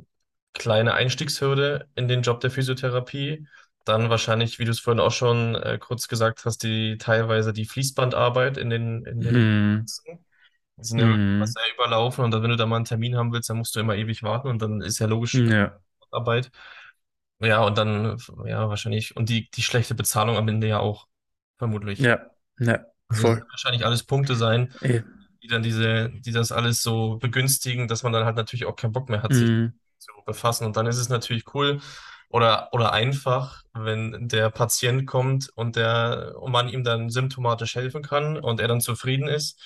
kleine 0.53 0.95
Einstiegshürde 0.95 1.89
in 1.95 2.09
den 2.09 2.23
Job 2.23 2.41
der 2.41 2.51
Physiotherapie. 2.51 3.47
Dann 3.85 4.11
wahrscheinlich, 4.11 4.59
wie 4.59 4.65
du 4.65 4.73
es 4.73 4.81
vorhin 4.81 5.01
auch 5.01 5.13
schon 5.13 5.55
äh, 5.55 5.79
kurz 5.79 6.09
gesagt 6.09 6.45
hast, 6.45 6.65
die 6.65 6.99
teilweise 6.99 7.53
die 7.53 7.67
Fließbandarbeit 7.67 8.57
in 8.57 8.69
den, 8.69 9.05
in 9.05 9.21
den 9.21 9.35
Hm. 9.35 9.85
Die 10.77 10.85
sind 10.85 10.99
ja 11.01 11.07
immer 11.07 11.47
sehr 11.47 11.63
überlaufen 11.75 12.25
und 12.25 12.31
dann, 12.33 12.43
wenn 12.43 12.51
du 12.51 12.57
da 12.57 12.67
mal 12.67 12.77
einen 12.77 12.85
Termin 12.85 13.17
haben 13.17 13.33
willst, 13.33 13.51
dann 13.51 13.59
musst 13.59 13.75
du 13.77 13.81
immer 13.81 13.97
ewig 13.97 14.23
warten 14.23 14.49
und 14.49 14.61
dann 14.63 14.81
ist 14.83 14.99
ja 14.99 15.07
logisch 15.07 15.43
Ja. 15.49 15.81
Arbeit. 16.11 16.51
Ja, 17.41 17.65
und 17.65 17.79
dann, 17.79 18.19
ja, 18.47 18.69
wahrscheinlich, 18.69 19.17
und 19.17 19.29
die, 19.29 19.51
die 19.51 19.63
schlechte 19.63 19.95
Bezahlung 19.95 20.37
am 20.37 20.49
Ende 20.49 20.69
ja 20.69 20.81
auch, 20.81 21.09
vermutlich. 21.59 22.09
Ja, 22.09 22.31
ja, 22.59 22.87
Also 23.09 23.25
das 23.27 23.35
voll. 23.35 23.47
wahrscheinlich 23.51 23.85
alles 23.87 24.05
Punkte 24.05 24.37
sein, 24.37 24.73
Ey. 24.81 25.03
die 25.43 25.49
dann 25.49 25.63
diese, 25.63 26.11
die 26.11 26.33
das 26.33 26.53
alles 26.53 26.83
so 26.83 27.19
begünstigen, 27.19 27.89
dass 27.89 28.03
man 28.03 28.13
dann 28.13 28.25
halt 28.25 28.37
natürlich 28.37 28.67
auch 28.67 28.77
keinen 28.77 28.93
Bock 28.93 29.09
mehr 29.09 29.23
hat, 29.23 29.35
sich 29.35 29.51
Mhm. 29.51 29.79
zu 29.99 30.13
befassen. 30.27 30.67
Und 30.67 30.77
dann 30.77 30.87
ist 30.87 30.99
es 30.99 31.09
natürlich 31.09 31.55
cool 31.55 31.81
oder, 32.29 32.69
oder 32.73 32.93
einfach, 32.93 33.63
wenn 33.75 34.29
der 34.29 34.51
Patient 34.51 35.07
kommt 35.07 35.51
und 35.55 35.77
der, 35.77 36.35
und 36.41 36.53
man 36.53 36.69
ihm 36.69 36.85
dann 36.85 37.11
symptomatisch 37.11 37.77
helfen 37.77 38.03
kann 38.03 38.37
und 38.39 38.61
er 38.61 38.69
dann 38.69 38.81
zufrieden 38.81 39.29
ist, 39.29 39.61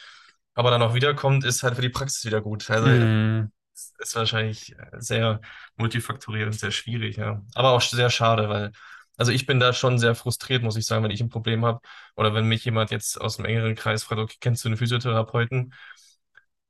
aber 0.61 0.71
dann 0.73 0.83
auch 0.83 0.95
wiederkommt, 0.95 1.45
ist 1.45 1.63
halt 1.65 1.77
für 1.77 1.83
die 1.83 1.91
Praxis 1.91 2.25
wieder 2.27 2.43
gut. 2.43 2.71
Also 2.71 2.89
Mhm. 2.89 3.51
es 3.75 3.95
ist 3.99 4.17
wahrscheinlich 4.17 4.75
sehr 4.99 5.41
multifaktoriell 5.77 6.47
und 6.47 6.53
sehr 6.55 6.71
schwierig, 6.73 7.17
ja. 7.17 7.43
Aber 7.55 7.71
auch 7.73 7.81
sehr 7.83 8.11
schade, 8.11 8.49
weil 8.49 8.73
also 9.17 9.33
ich 9.33 9.47
bin 9.47 9.61
da 9.61 9.73
schon 9.75 9.99
sehr 9.99 10.15
frustriert, 10.15 10.63
muss 10.63 10.77
ich 10.77 10.87
sagen, 10.87 11.05
wenn 11.05 11.11
ich 11.11 11.21
ein 11.21 11.29
Problem 11.31 11.65
habe 11.67 11.81
oder 12.17 12.35
wenn 12.35 12.47
mich 12.47 12.65
jemand 12.65 12.91
jetzt 12.91 13.21
aus 13.21 13.37
dem 13.37 13.45
engeren 13.47 13.75
Kreis 13.75 14.03
fragt, 14.05 14.21
okay, 14.21 14.37
kennst 14.41 14.65
du 14.65 14.69
einen 14.69 14.79
Physiotherapeuten? 14.79 15.75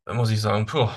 Dann 0.05 0.17
muss 0.17 0.31
ich 0.31 0.41
sagen, 0.41 0.67
puh, 0.67 0.89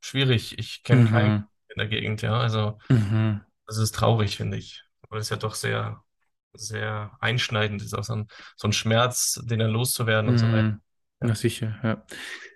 schwierig. 0.00 0.58
Ich 0.58 0.82
kenne 0.82 1.04
keinen 1.04 1.30
Mhm. 1.30 1.48
in 1.68 1.78
der 1.78 1.86
Gegend, 1.88 2.22
ja. 2.22 2.38
Also 2.38 2.78
Mhm. 2.90 3.40
das 3.66 3.78
ist 3.78 3.94
traurig, 3.94 4.36
finde 4.36 4.56
ich. 4.58 4.84
Weil 5.10 5.20
es 5.20 5.30
ja 5.30 5.36
doch 5.36 5.54
sehr, 5.54 6.04
sehr 6.54 7.16
einschneidend 7.20 7.82
ist, 7.82 7.94
auch 7.94 8.04
so 8.04 8.14
ein, 8.16 8.28
so 8.56 8.68
ein 8.68 8.72
Schmerz, 8.72 9.40
den 9.44 9.60
dann 9.60 9.70
loszuwerden 9.72 10.28
und 10.30 10.38
so 10.38 10.50
weiter. 10.50 10.68
Ja. 11.20 11.28
Na 11.28 11.34
sicher, 11.34 11.78
ja. 11.82 12.04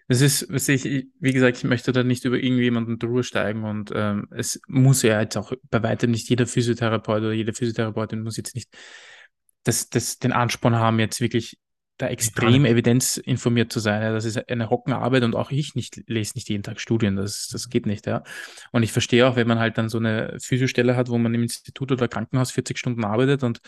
Das 0.09 0.21
ist, 0.21 0.43
ich- 0.69 1.07
wie 1.21 1.33
gesagt, 1.33 1.57
ich 1.59 1.65
möchte 1.65 1.93
da 1.93 2.03
nicht 2.05 2.25
über 2.25 2.37
irgendjemanden 2.37 2.99
drüber 2.99 3.23
steigen 3.23 3.65
und 3.65 3.93
ähm, 3.95 4.29
es 4.31 4.61
muss 4.69 5.03
ja 5.03 5.21
jetzt 5.21 5.37
auch 5.37 5.53
bei 5.71 5.83
weitem 5.83 6.11
nicht 6.11 6.29
jeder 6.29 6.47
Physiotherapeut 6.47 7.23
oder 7.23 7.33
jede 7.33 7.53
Physiotherapeutin 7.55 8.23
muss 8.23 8.37
jetzt 8.37 8.55
nicht 8.55 8.69
das, 9.65 9.89
das, 9.91 10.19
den 10.19 10.33
Ansporn 10.33 10.75
haben, 10.77 10.99
jetzt 10.99 11.21
wirklich 11.21 11.59
da 11.99 12.09
extrem 12.09 12.65
evidenzinformiert 12.65 13.73
zu 13.73 13.79
sein. 13.79 14.03
Ja, 14.03 14.13
das 14.13 14.25
ist 14.25 14.49
eine 14.49 14.71
Hockenarbeit 14.71 15.23
und 15.23 15.37
auch 15.37 15.51
ich 15.51 15.75
nicht, 15.75 16.03
lese 16.09 16.33
nicht 16.35 16.49
jeden 16.49 16.63
Tag 16.65 16.81
Studien. 16.81 17.17
Das, 17.17 17.49
das 17.49 17.69
geht 17.69 17.87
nicht, 17.87 18.07
ja. 18.07 18.25
Und 18.73 18.83
ich 18.83 18.91
verstehe 18.93 19.27
auch, 19.27 19.37
wenn 19.37 19.47
man 19.47 19.59
halt 19.61 19.79
dann 19.79 19.89
so 19.89 19.99
eine 19.99 20.37
Physiostelle 20.43 20.97
hat, 20.97 21.11
wo 21.11 21.19
man 21.19 21.33
im 21.35 21.43
Institut 21.43 21.93
oder 21.93 22.09
Krankenhaus 22.09 22.51
40 22.51 22.77
Stunden 22.79 23.05
arbeitet 23.05 23.45
und 23.45 23.61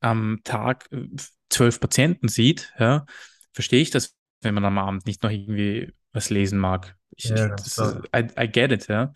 am 0.00 0.40
Tag 0.44 0.86
äh, 0.92 1.06
zwölf 1.50 1.80
Patienten 1.80 2.28
sieht, 2.28 2.72
ja, 2.78 3.04
verstehe 3.52 3.80
ich 3.82 3.90
das, 3.90 4.14
wenn 4.42 4.54
man 4.54 4.64
am 4.64 4.78
Abend 4.78 5.06
nicht 5.06 5.22
noch 5.22 5.30
irgendwie 5.30 5.92
was 6.12 6.30
lesen 6.30 6.58
mag. 6.58 6.96
Ich, 7.16 7.24
Ja, 7.24 7.48
das 7.48 7.78
I, 8.14 8.26
I 8.38 8.48
get 8.48 8.72
it, 8.72 8.88
ja. 8.88 9.12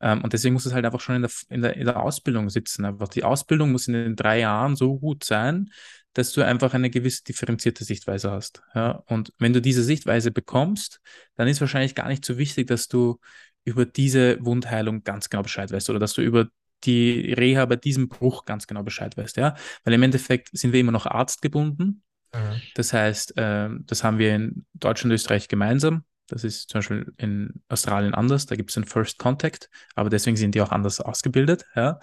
Ähm, 0.00 0.22
und 0.22 0.32
deswegen 0.32 0.54
muss 0.54 0.66
es 0.66 0.72
halt 0.72 0.84
einfach 0.84 1.00
schon 1.00 1.16
in 1.16 1.22
der, 1.22 1.30
in 1.48 1.62
der, 1.62 1.76
in 1.76 1.86
der 1.86 2.02
Ausbildung 2.02 2.48
sitzen. 2.50 2.84
Einfach 2.84 3.08
die 3.08 3.24
Ausbildung 3.24 3.72
muss 3.72 3.88
in 3.88 3.94
den 3.94 4.16
drei 4.16 4.40
Jahren 4.40 4.76
so 4.76 4.98
gut 4.98 5.24
sein, 5.24 5.70
dass 6.12 6.32
du 6.32 6.42
einfach 6.42 6.74
eine 6.74 6.90
gewisse 6.90 7.24
differenzierte 7.24 7.84
Sichtweise 7.84 8.30
hast. 8.30 8.62
Ja? 8.74 9.02
Und 9.06 9.32
wenn 9.38 9.52
du 9.52 9.60
diese 9.60 9.84
Sichtweise 9.84 10.30
bekommst, 10.30 11.00
dann 11.36 11.48
ist 11.48 11.60
wahrscheinlich 11.60 11.94
gar 11.94 12.08
nicht 12.08 12.24
so 12.24 12.38
wichtig, 12.38 12.66
dass 12.66 12.88
du 12.88 13.18
über 13.64 13.84
diese 13.84 14.38
Wundheilung 14.44 15.04
ganz 15.04 15.28
genau 15.28 15.42
Bescheid 15.42 15.70
weißt 15.70 15.90
oder 15.90 15.98
dass 15.98 16.14
du 16.14 16.22
über 16.22 16.48
die 16.84 17.34
Reha 17.34 17.66
bei 17.66 17.76
diesem 17.76 18.08
Bruch 18.08 18.46
ganz 18.46 18.66
genau 18.66 18.82
Bescheid 18.82 19.16
weißt, 19.16 19.36
ja. 19.36 19.54
Weil 19.84 19.94
im 19.94 20.02
Endeffekt 20.02 20.48
sind 20.52 20.72
wir 20.72 20.80
immer 20.80 20.92
noch 20.92 21.06
arztgebunden. 21.06 22.02
Mhm. 22.32 22.60
Das 22.74 22.92
heißt, 22.92 23.34
ähm, 23.36 23.84
das 23.86 24.04
haben 24.04 24.18
wir 24.18 24.34
in 24.34 24.66
Deutschland 24.74 25.10
und 25.10 25.16
Österreich 25.16 25.48
gemeinsam. 25.48 26.04
Das 26.28 26.44
ist 26.44 26.70
zum 26.70 26.78
Beispiel 26.78 27.12
in 27.16 27.62
Australien 27.68 28.14
anders. 28.14 28.46
Da 28.46 28.54
gibt 28.54 28.70
es 28.70 28.76
einen 28.76 28.86
First 28.86 29.18
Contact, 29.18 29.68
aber 29.96 30.10
deswegen 30.10 30.36
sind 30.36 30.54
die 30.54 30.60
auch 30.60 30.70
anders 30.70 31.00
ausgebildet. 31.00 31.64
Ja. 31.74 31.98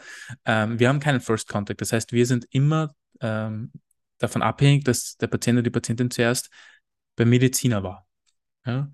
Ähm, 0.46 0.79
wir 0.79 0.89
haben 0.89 1.00
keinen 1.00 1.22
First 1.22 1.48
Contact. 1.48 1.79
Das 1.79 1.93
heißt, 1.93 2.12
wir 2.12 2.25
sind 2.25 2.46
immer 2.50 2.93
ähm, 3.22 3.72
davon 4.17 4.41
abhängig, 4.41 4.84
dass 4.84 5.15
der 5.17 5.27
Patient 5.27 5.57
oder 5.57 5.63
die 5.63 5.69
Patientin 5.69 6.12
zuerst 6.12 6.50
beim 7.15 7.29
Mediziner 7.29 7.84
war. 7.84 8.05
Ja. 8.65 8.91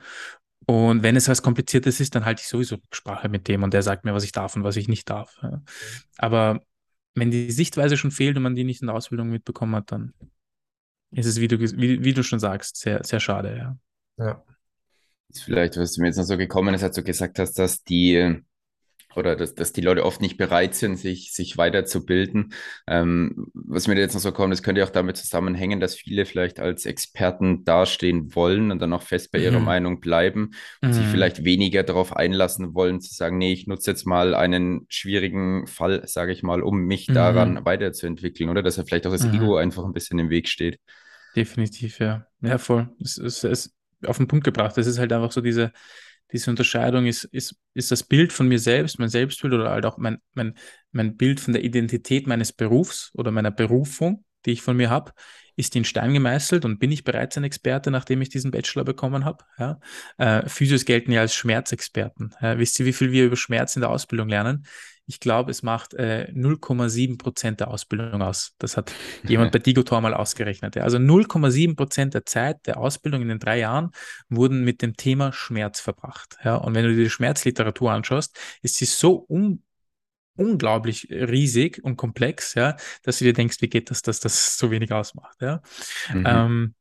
Und 0.65 1.03
wenn 1.03 1.15
es 1.15 1.27
was 1.27 1.41
Kompliziertes 1.41 1.99
ist, 1.99 2.15
dann 2.15 2.25
halte 2.25 2.41
ich 2.41 2.47
sowieso 2.47 2.77
Sprache 2.91 3.27
mit 3.27 3.47
dem 3.47 3.63
und 3.63 3.73
der 3.73 3.81
sagt 3.81 4.05
mir, 4.05 4.13
was 4.13 4.23
ich 4.23 4.31
darf 4.31 4.55
und 4.55 4.63
was 4.63 4.77
ich 4.77 4.87
nicht 4.87 5.09
darf. 5.09 5.37
Ja. 5.41 5.61
Aber 6.17 6.61
wenn 7.15 7.31
die 7.31 7.51
Sichtweise 7.51 7.97
schon 7.97 8.11
fehlt 8.11 8.37
und 8.37 8.43
man 8.43 8.55
die 8.55 8.63
nicht 8.63 8.81
in 8.81 8.87
der 8.87 8.95
Ausbildung 8.95 9.29
mitbekommen 9.29 9.75
hat, 9.75 9.91
dann 9.91 10.13
ist 11.15 11.25
es, 11.25 11.39
wie 11.39 11.47
du, 11.47 11.59
wie, 11.59 12.03
wie 12.03 12.13
du 12.13 12.23
schon 12.23 12.39
sagst, 12.39 12.77
sehr, 12.77 13.03
sehr 13.03 13.19
schade, 13.19 13.57
ja. 13.57 13.77
Ja. 14.17 14.43
Vielleicht, 15.35 15.77
was 15.77 15.97
mir 15.97 16.07
jetzt 16.07 16.17
noch 16.17 16.25
so 16.25 16.37
gekommen 16.37 16.75
ist, 16.75 16.83
als 16.83 16.95
du 16.95 17.03
gesagt 17.03 17.39
hast, 17.39 17.55
dass 17.59 17.83
die 17.83 18.41
oder 19.15 19.35
dass, 19.35 19.55
dass 19.55 19.73
die 19.73 19.81
Leute 19.81 20.05
oft 20.05 20.21
nicht 20.21 20.37
bereit 20.37 20.75
sind, 20.75 20.97
sich, 20.97 21.33
sich 21.33 21.57
weiterzubilden. 21.57 22.53
Ähm, 22.87 23.47
was 23.53 23.87
mir 23.87 23.97
jetzt 23.99 24.13
noch 24.15 24.21
so 24.21 24.31
kommt, 24.31 24.53
das 24.53 24.63
könnte 24.63 24.81
ja 24.81 24.87
auch 24.87 24.91
damit 24.91 25.17
zusammenhängen, 25.17 25.79
dass 25.81 25.95
viele 25.95 26.25
vielleicht 26.25 26.59
als 26.59 26.85
Experten 26.85 27.65
dastehen 27.65 28.35
wollen 28.35 28.71
und 28.71 28.79
dann 28.81 28.93
auch 28.93 29.03
fest 29.03 29.31
bei 29.31 29.39
ihrer 29.39 29.59
Mhm. 29.59 29.61
Meinung 29.61 30.01
bleiben 30.01 30.51
und 30.85 30.93
sich 30.93 31.07
Mhm. 31.07 31.09
vielleicht 31.09 31.45
weniger 31.45 31.83
darauf 31.83 32.15
einlassen 32.15 32.75
wollen, 32.75 33.01
zu 33.01 33.13
sagen, 33.13 33.37
nee, 33.37 33.53
ich 33.53 33.67
nutze 33.67 33.91
jetzt 33.91 34.05
mal 34.07 34.35
einen 34.35 34.85
schwierigen 34.89 35.67
Fall, 35.67 36.07
sage 36.07 36.33
ich 36.33 36.43
mal, 36.43 36.63
um 36.63 36.79
mich 36.85 37.11
Mhm. 37.11 37.13
daran 37.13 37.65
weiterzuentwickeln, 37.65 38.49
oder? 38.49 38.63
Dass 38.63 38.77
ja 38.77 38.83
vielleicht 38.85 39.07
auch 39.07 39.11
das 39.11 39.25
Mhm. 39.25 39.33
Ego 39.33 39.57
einfach 39.57 39.85
ein 39.85 39.93
bisschen 39.93 40.19
im 40.19 40.29
Weg 40.29 40.49
steht. 40.49 40.79
Definitiv, 41.35 41.99
ja. 41.99 42.27
Ja, 42.41 42.57
voll. 42.57 42.89
Es 42.99 43.17
ist, 43.17 43.73
auf 44.05 44.17
den 44.17 44.27
Punkt 44.27 44.43
gebracht. 44.45 44.77
Es 44.77 44.87
ist 44.87 44.99
halt 44.99 45.13
einfach 45.13 45.31
so 45.31 45.41
diese, 45.41 45.71
diese 46.31 46.49
Unterscheidung 46.49 47.05
ist, 47.05 47.25
ist, 47.25 47.55
ist 47.73 47.91
das 47.91 48.03
Bild 48.03 48.33
von 48.33 48.47
mir 48.47 48.59
selbst, 48.59 48.99
mein 48.99 49.09
Selbstbild 49.09 49.53
oder 49.53 49.69
halt 49.69 49.85
auch 49.85 49.97
mein, 49.97 50.17
mein, 50.33 50.55
mein 50.91 51.15
Bild 51.15 51.39
von 51.39 51.53
der 51.53 51.63
Identität 51.63 52.27
meines 52.27 52.51
Berufs 52.51 53.11
oder 53.13 53.31
meiner 53.31 53.51
Berufung, 53.51 54.25
die 54.45 54.51
ich 54.51 54.61
von 54.61 54.75
mir 54.75 54.89
habe, 54.89 55.13
ist 55.55 55.75
in 55.75 55.85
Stein 55.85 56.13
gemeißelt 56.13 56.65
und 56.65 56.79
bin 56.79 56.91
ich 56.91 57.03
bereits 57.03 57.37
ein 57.37 57.43
Experte, 57.43 57.91
nachdem 57.91 58.21
ich 58.21 58.29
diesen 58.29 58.51
bachelor 58.51 58.83
bekommen 58.83 59.23
habe? 59.25 59.43
Ja? 59.59 59.79
Äh, 60.17 60.49
Physios 60.49 60.85
gelten 60.85 61.11
ja 61.11 61.21
als 61.21 61.35
Schmerzexperten. 61.35 62.33
Ja? 62.41 62.57
Wisst 62.57 62.79
ihr, 62.79 62.85
wie 62.85 62.93
viel 62.93 63.11
wir 63.11 63.25
über 63.25 63.35
Schmerz 63.35 63.75
in 63.75 63.81
der 63.81 63.91
Ausbildung 63.91 64.29
lernen? 64.29 64.65
Ich 65.05 65.19
glaube, 65.19 65.51
es 65.51 65.63
macht 65.63 65.93
äh, 65.95 66.31
0,7 66.33 67.17
Prozent 67.17 67.59
der 67.59 67.67
Ausbildung 67.67 68.21
aus. 68.21 68.53
Das 68.57 68.77
hat 68.77 68.93
jemand 69.27 69.51
bei 69.51 69.59
Digotor 69.59 69.99
mal 69.99 70.13
ausgerechnet. 70.13 70.75
Ja. 70.75 70.83
Also 70.83 70.97
0,7 70.97 71.75
Prozent 71.75 72.13
der 72.13 72.25
Zeit 72.25 72.65
der 72.65 72.77
Ausbildung 72.77 73.21
in 73.21 73.27
den 73.27 73.39
drei 73.39 73.59
Jahren 73.59 73.91
wurden 74.29 74.63
mit 74.63 74.81
dem 74.81 74.95
Thema 74.95 75.33
Schmerz 75.33 75.81
verbracht. 75.81 76.37
Ja. 76.43 76.55
Und 76.55 76.73
wenn 76.75 76.85
du 76.85 76.95
dir 76.95 77.03
die 77.03 77.09
Schmerzliteratur 77.09 77.91
anschaust, 77.91 78.39
ist 78.61 78.75
sie 78.75 78.85
so 78.85 79.25
un 79.27 79.63
unglaublich 80.35 81.07
riesig 81.11 81.83
und 81.83 81.95
komplex, 81.95 82.55
ja, 82.55 82.75
dass 83.03 83.19
du 83.19 83.25
dir 83.25 83.33
denkst, 83.33 83.57
wie 83.61 83.69
geht 83.69 83.91
das, 83.91 84.01
dass 84.01 84.19
das 84.19 84.57
so 84.57 84.71
wenig 84.71 84.91
ausmacht. 84.91 85.39
Ja. 85.41 85.61
Mhm. 86.11 86.23
Ähm, 86.25 86.75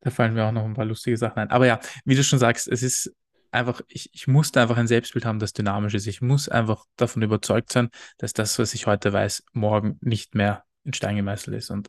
da 0.00 0.10
fallen 0.10 0.34
mir 0.34 0.44
auch 0.44 0.52
noch 0.52 0.64
ein 0.64 0.74
paar 0.74 0.84
lustige 0.84 1.16
Sachen 1.16 1.38
ein. 1.38 1.50
Aber 1.50 1.66
ja, 1.66 1.78
wie 2.04 2.14
du 2.14 2.24
schon 2.24 2.38
sagst, 2.38 2.68
es 2.68 2.82
ist 2.82 3.14
einfach, 3.52 3.80
ich, 3.88 4.10
ich 4.12 4.26
musste 4.26 4.60
einfach 4.60 4.76
ein 4.76 4.86
Selbstbild 4.86 5.24
haben, 5.24 5.38
das 5.38 5.52
dynamisch 5.52 5.94
ist. 5.94 6.06
Ich 6.06 6.20
muss 6.20 6.48
einfach 6.48 6.84
davon 6.96 7.22
überzeugt 7.22 7.72
sein, 7.72 7.90
dass 8.18 8.32
das, 8.32 8.58
was 8.58 8.74
ich 8.74 8.86
heute 8.86 9.12
weiß, 9.12 9.44
morgen 9.52 9.98
nicht 10.00 10.34
mehr 10.34 10.64
in 10.84 10.92
Stein 10.92 11.16
gemeißelt 11.16 11.56
ist. 11.56 11.70
Und 11.70 11.88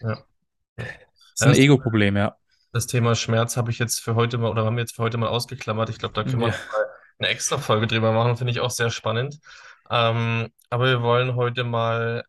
Ja. 0.00 0.24
das 0.76 0.86
ist 1.34 1.42
ein 1.42 1.54
Ego-Problem, 1.54 2.16
ja. 2.16 2.36
Das 2.72 2.86
Thema 2.86 3.14
Schmerz 3.14 3.56
habe 3.56 3.70
ich 3.70 3.78
jetzt 3.78 4.00
für 4.00 4.14
heute 4.16 4.36
mal 4.36 4.50
oder 4.50 4.64
haben 4.64 4.76
wir 4.76 4.82
jetzt 4.82 4.96
für 4.96 5.02
heute 5.02 5.16
mal 5.16 5.28
ausgeklammert. 5.28 5.90
Ich 5.90 5.98
glaube, 5.98 6.14
da 6.14 6.24
können 6.24 6.40
wir 6.40 6.48
Ja. 6.48 6.54
mal 6.72 6.86
eine 7.20 7.28
extra 7.28 7.58
Folge 7.58 7.86
drüber 7.86 8.12
machen, 8.12 8.36
finde 8.36 8.50
ich 8.52 8.60
auch 8.60 8.70
sehr 8.70 8.90
spannend. 8.90 9.38
Ähm, 9.90 10.50
aber 10.70 10.86
wir 10.86 11.02
wollen 11.02 11.36
heute 11.36 11.62
mal 11.62 12.24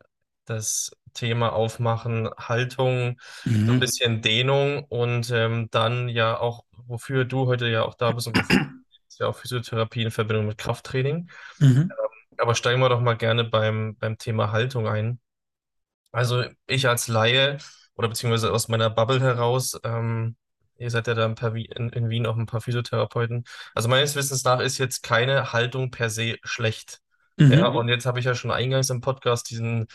das 0.45 0.91
Thema 1.13 1.53
aufmachen, 1.53 2.29
Haltung, 2.37 3.19
so 3.43 3.49
ein 3.51 3.65
Mhm. 3.75 3.79
bisschen 3.79 4.21
Dehnung 4.21 4.83
und 4.85 5.31
ähm, 5.31 5.69
dann 5.71 6.09
ja 6.09 6.37
auch, 6.39 6.65
wofür 6.87 7.25
du 7.25 7.47
heute 7.47 7.67
ja 7.67 7.83
auch 7.83 7.95
da 7.95 8.11
bist 8.11 8.27
und 8.27 8.35
ist 9.07 9.19
ja 9.19 9.27
auch 9.27 9.35
Physiotherapie 9.37 10.03
in 10.03 10.11
Verbindung 10.11 10.47
mit 10.47 10.57
Krafttraining. 10.57 11.29
Mhm. 11.59 11.91
Aber 12.37 12.53
steigen 12.55 12.81
wir 12.81 12.89
doch 12.89 12.99
mal 12.99 13.15
gerne 13.15 13.45
beim, 13.45 13.95
beim 13.97 14.17
Thema 14.17 14.51
Haltung 14.51 14.87
ein. 14.87 15.19
Also 16.11 16.43
ich 16.67 16.87
als 16.87 17.07
Laie 17.07 17.57
oder 17.95 18.07
beziehungsweise 18.09 18.51
aus 18.51 18.67
meiner 18.67 18.89
Bubble 18.89 19.21
heraus, 19.21 19.79
ähm, 19.83 20.35
ihr 20.77 20.89
seid 20.89 21.07
ja 21.07 21.13
da 21.13 21.25
ein 21.25 21.35
paar 21.35 21.55
in, 21.55 21.89
in 21.89 22.09
Wien 22.09 22.25
auch 22.25 22.35
ein 22.35 22.45
paar 22.45 22.61
Physiotherapeuten. 22.61 23.45
Also 23.73 23.89
meines 23.89 24.15
Wissens 24.15 24.43
nach 24.43 24.59
ist 24.59 24.77
jetzt 24.77 25.03
keine 25.03 25.53
Haltung 25.53 25.91
per 25.91 26.09
se 26.09 26.37
schlecht. 26.43 26.99
Ja, 27.37 27.69
Mhm. 27.69 27.75
und 27.75 27.89
jetzt 27.89 28.05
habe 28.05 28.19
ich 28.19 28.25
ja 28.25 28.33
schon 28.33 28.51
eingangs 28.51 28.89
im 28.89 29.01
Podcast 29.01 29.49
diesen 29.49 29.87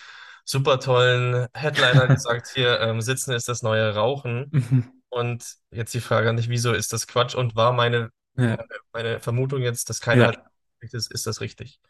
super 0.50 0.80
tollen 0.80 1.46
Headliner 1.54 2.06
gesagt, 2.08 2.48
hier, 2.54 2.80
ähm, 2.80 3.00
Sitzen 3.00 3.32
ist 3.32 3.48
das 3.48 3.62
neue 3.62 3.94
Rauchen. 3.94 4.48
Mhm. 4.50 4.92
Und 5.08 5.44
jetzt 5.70 5.92
die 5.94 6.00
Frage 6.00 6.28
an 6.30 6.36
dich, 6.36 6.48
wieso 6.48 6.72
ist 6.72 6.92
das 6.92 7.06
Quatsch? 7.06 7.34
Und 7.34 7.56
war 7.56 7.72
meine, 7.72 8.10
Ja. 8.36 8.58
meine 8.92 9.20
Vermutung 9.20 9.62
jetzt, 9.62 9.90
dass 9.90 10.00
keine 10.00 10.22
Ja. 10.22 10.32
Schlecht 10.78 10.94
ist, 10.94 11.12
ist 11.12 11.26
das 11.26 11.40
richtig? 11.40 11.80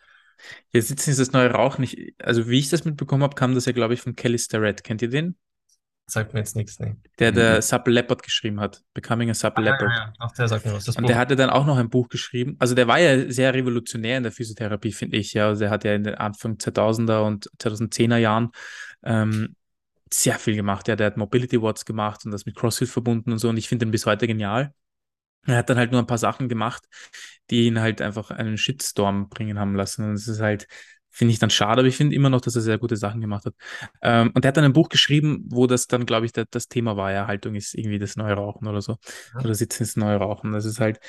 Jetzt 0.73 0.88
sitzen 0.88 1.11
ist 1.11 1.20
das 1.20 1.33
neue 1.33 1.51
Rauchen 1.51 1.83
nicht. 1.83 2.14
Also, 2.18 2.49
wie 2.49 2.59
ich 2.59 2.70
das 2.70 2.85
mitbekommen 2.85 3.23
habe, 3.23 3.35
kam 3.35 3.55
das 3.55 3.66
ja, 3.66 3.73
glaube 3.73 3.94
ich, 3.94 4.01
von 4.01 4.16
Kelly 4.16 4.38
Starrett. 4.38 4.83
Kennt 4.85 5.03
ihr 5.03 5.11
den? 5.11 5.37
Sagt 6.11 6.35
mir 6.35 6.40
jetzt 6.40 6.57
nichts, 6.57 6.79
nee. 6.81 6.96
Der, 7.18 7.31
der 7.33 7.57
Mhm. 7.57 7.62
Supple 7.62 7.92
Leopard 7.94 8.23
geschrieben 8.23 8.61
hat. 8.61 8.83
Becoming 8.94 9.31
a 9.31 9.35
Supple 9.35 9.64
Ja, 9.64 9.73
Leopard. 9.73 9.90
ja, 9.90 9.96
ja. 10.07 10.12
Ach, 10.18 10.33
der 10.33 10.49
sagt 10.49 10.66
mir 10.66 10.73
was. 10.73 10.85
Das 10.85 10.96
Und 10.96 11.03
Buch. 11.03 11.09
der 11.09 11.18
hatte 11.18 11.37
dann 11.37 11.51
auch 11.51 11.66
noch 11.66 11.77
ein 11.77 11.88
Buch 11.90 12.09
geschrieben. 12.09 12.57
Also 12.59 12.75
der 12.75 12.88
war 12.88 12.99
ja 12.99 13.31
sehr 13.31 13.55
revolutionär 13.55 14.16
in 14.16 14.25
der 14.25 14.33
Physiotherapie, 14.33 14.92
finde 14.92 15.16
ich. 15.18 15.35
Ja, 15.35 15.49
also 15.49 15.61
der 15.61 15.70
hat 15.70 15.85
ja 15.85 15.94
in 15.94 16.05
den 16.05 16.16
Anfang 16.16 16.59
2000er 16.59 17.25
und 17.27 17.49
2010er 17.59 18.16
Jahren 18.16 18.51
ähm, 19.05 19.55
sehr 20.12 20.38
viel 20.38 20.57
gemacht. 20.57 20.88
Ja, 20.88 20.96
der 20.96 21.07
hat 21.07 21.16
Mobility 21.16 21.62
Watts 21.62 21.85
gemacht 21.85 22.25
und 22.25 22.33
das 22.33 22.44
mit 22.46 22.57
CrossFit 22.57 22.88
verbunden 22.88 23.31
und 23.33 23.38
so. 23.38 23.49
Und 23.49 23.57
ich 23.57 23.68
finde 23.68 23.87
ihn 23.87 23.92
bis 23.92 24.07
heute 24.07 24.27
genial. 24.27 24.75
Er 25.46 25.59
hat 25.59 25.70
dann 25.70 25.79
halt 25.79 25.92
nur 25.92 26.01
ein 26.01 26.07
paar 26.07 26.18
Sachen 26.18 26.49
gemacht, 26.49 26.85
die 27.51 27.66
ihn 27.66 27.81
halt 27.81 28.03
einfach 28.03 28.31
einen 28.31 28.59
Shitstorm 28.59 29.29
bringen 29.29 29.59
haben 29.59 29.75
lassen. 29.75 30.05
Und 30.05 30.14
es 30.14 30.29
ist 30.29 30.40
halt, 30.40 30.66
finde 31.11 31.33
ich 31.33 31.38
dann 31.38 31.51
schade, 31.51 31.81
aber 31.81 31.88
ich 31.88 31.96
finde 31.96 32.14
immer 32.14 32.31
noch, 32.31 32.40
dass 32.40 32.57
er 32.57 32.62
sehr 32.62 32.79
gute 32.79 32.96
Sachen 32.96 33.20
gemacht 33.20 33.44
hat. 33.44 33.55
Ähm, 34.03 34.31
und 34.35 34.44
er 34.44 34.49
hat 34.49 34.57
dann 34.57 34.64
ein 34.64 34.73
Buch 34.73 34.88
geschrieben, 34.88 35.44
wo 35.49 35.66
das 35.66 35.87
dann, 35.87 36.07
glaube 36.07 36.27
ich, 36.27 36.33
da, 36.33 36.44
das 36.51 36.68
Thema 36.68 36.96
war, 36.96 37.12
ja, 37.12 37.27
Haltung 37.27 37.55
ist 37.55 37.75
irgendwie 37.75 37.99
das 37.99 38.16
neue 38.16 38.35
Rauchen 38.35 38.68
oder 38.68 38.81
so. 38.81 38.96
Ja. 39.35 39.40
Oder 39.40 39.55
Sitzen 39.55 39.83
ist 39.83 39.96
das 39.96 40.03
neue 40.03 40.16
Rauchen. 40.16 40.53
Das 40.53 40.64
ist 40.64 40.81
halt, 40.81 41.01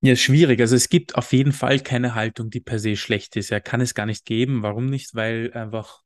ja, 0.00 0.16
schwierig. 0.16 0.60
Also 0.60 0.76
es 0.76 0.88
gibt 0.88 1.16
auf 1.16 1.32
jeden 1.32 1.52
Fall 1.52 1.80
keine 1.80 2.14
Haltung, 2.14 2.50
die 2.50 2.60
per 2.60 2.78
se 2.78 2.96
schlecht 2.96 3.36
ist. 3.36 3.50
Ja, 3.50 3.60
kann 3.60 3.80
es 3.80 3.94
gar 3.94 4.06
nicht 4.06 4.26
geben. 4.26 4.62
Warum 4.62 4.86
nicht? 4.86 5.14
Weil 5.14 5.52
einfach 5.54 6.02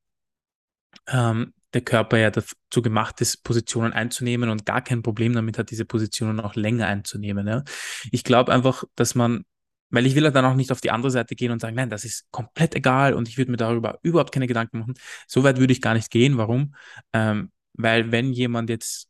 ähm, 1.09 1.53
der 1.75 1.83
Körper 1.83 2.19
ja 2.19 2.31
dazu 2.31 2.83
gemacht 2.83 3.21
ist, 3.21 3.45
Positionen 3.45 3.93
einzunehmen 3.93 4.51
und 4.51 4.65
gar 4.65 4.83
kein 4.83 5.03
Problem 5.03 5.33
damit 5.35 5.59
hat, 5.59 5.71
diese 5.71 5.85
Positionen 5.85 6.41
auch 6.41 6.55
länger 6.55 6.87
einzunehmen. 6.87 7.47
Ja? 7.47 7.65
Ich 8.11 8.25
glaube 8.25 8.53
einfach, 8.53 8.85
dass 8.95 9.15
man, 9.15 9.45
weil 9.91 10.07
ich 10.07 10.15
will 10.15 10.25
ja 10.25 10.31
dann 10.31 10.45
auch 10.45 10.55
nicht 10.55 10.73
auf 10.73 10.81
die 10.81 10.91
andere 10.91 11.11
Seite 11.11 11.35
gehen 11.35 11.51
und 11.51 11.61
sagen, 11.61 11.77
nein, 11.77 11.91
das 11.91 12.05
ist 12.05 12.31
komplett 12.31 12.75
egal 12.75 13.15
und 13.15 13.29
ich 13.29 13.39
würde 13.39 13.51
mir 13.51 13.57
darüber 13.57 13.99
überhaupt 14.03 14.33
keine 14.33 14.47
Gedanken 14.47 14.81
machen. 14.81 14.95
So 15.27 15.45
weit 15.45 15.59
würde 15.59 15.73
ich 15.73 15.81
gar 15.81 15.95
nicht 15.95 16.11
gehen. 16.11 16.37
Warum? 16.37 16.75
Ähm, 17.13 17.51
weil 17.75 18.13
wenn 18.13 18.33
jemand 18.33 18.71
jetzt 18.71 19.09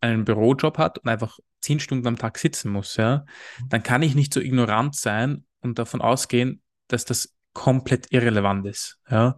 einen 0.00 0.24
Bürojob 0.24 0.78
hat 0.78 0.98
und 0.98 1.08
einfach 1.08 1.38
zehn 1.60 1.80
Stunden 1.80 2.06
am 2.06 2.16
Tag 2.16 2.38
sitzen 2.38 2.70
muss, 2.70 2.96
ja, 2.96 3.24
dann 3.68 3.82
kann 3.82 4.02
ich 4.02 4.14
nicht 4.14 4.32
so 4.32 4.40
ignorant 4.40 4.94
sein 4.94 5.44
und 5.60 5.78
davon 5.78 6.00
ausgehen, 6.00 6.62
dass 6.86 7.04
das 7.04 7.34
komplett 7.52 8.06
irrelevant 8.10 8.66
ist. 8.66 8.98
Ja. 9.10 9.36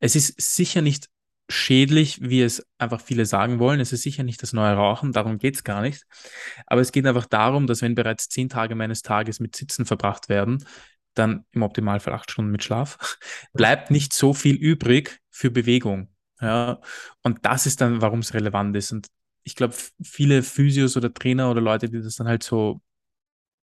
Es 0.00 0.16
ist 0.16 0.40
sicher 0.40 0.80
nicht 0.80 1.08
schädlich, 1.48 2.20
wie 2.20 2.42
es 2.42 2.66
einfach 2.78 3.00
viele 3.00 3.24
sagen 3.26 3.58
wollen. 3.58 3.80
Es 3.80 3.92
ist 3.92 4.02
sicher 4.02 4.22
nicht 4.22 4.42
das 4.42 4.52
neue 4.52 4.74
Rauchen, 4.74 5.12
darum 5.12 5.38
geht 5.38 5.56
es 5.56 5.64
gar 5.64 5.80
nicht. 5.80 6.04
Aber 6.66 6.80
es 6.80 6.92
geht 6.92 7.06
einfach 7.06 7.26
darum, 7.26 7.66
dass 7.66 7.82
wenn 7.82 7.94
bereits 7.94 8.28
zehn 8.28 8.48
Tage 8.48 8.74
meines 8.74 9.02
Tages 9.02 9.40
mit 9.40 9.56
Sitzen 9.56 9.86
verbracht 9.86 10.28
werden, 10.28 10.64
dann 11.14 11.44
im 11.52 11.62
Optimalfall 11.62 12.14
acht 12.14 12.30
Stunden 12.30 12.50
mit 12.50 12.62
Schlaf, 12.62 13.18
bleibt 13.52 13.90
nicht 13.90 14.12
so 14.12 14.34
viel 14.34 14.56
übrig 14.56 15.20
für 15.30 15.50
Bewegung. 15.50 16.08
Ja, 16.40 16.80
und 17.22 17.44
das 17.44 17.66
ist 17.66 17.80
dann, 17.80 18.00
warum 18.00 18.20
es 18.20 18.34
relevant 18.34 18.76
ist. 18.76 18.92
Und 18.92 19.08
ich 19.42 19.56
glaube, 19.56 19.74
viele 20.02 20.42
Physios 20.42 20.96
oder 20.96 21.12
Trainer 21.12 21.50
oder 21.50 21.60
Leute, 21.60 21.88
die 21.88 22.00
das 22.00 22.16
dann 22.16 22.28
halt 22.28 22.42
so 22.42 22.80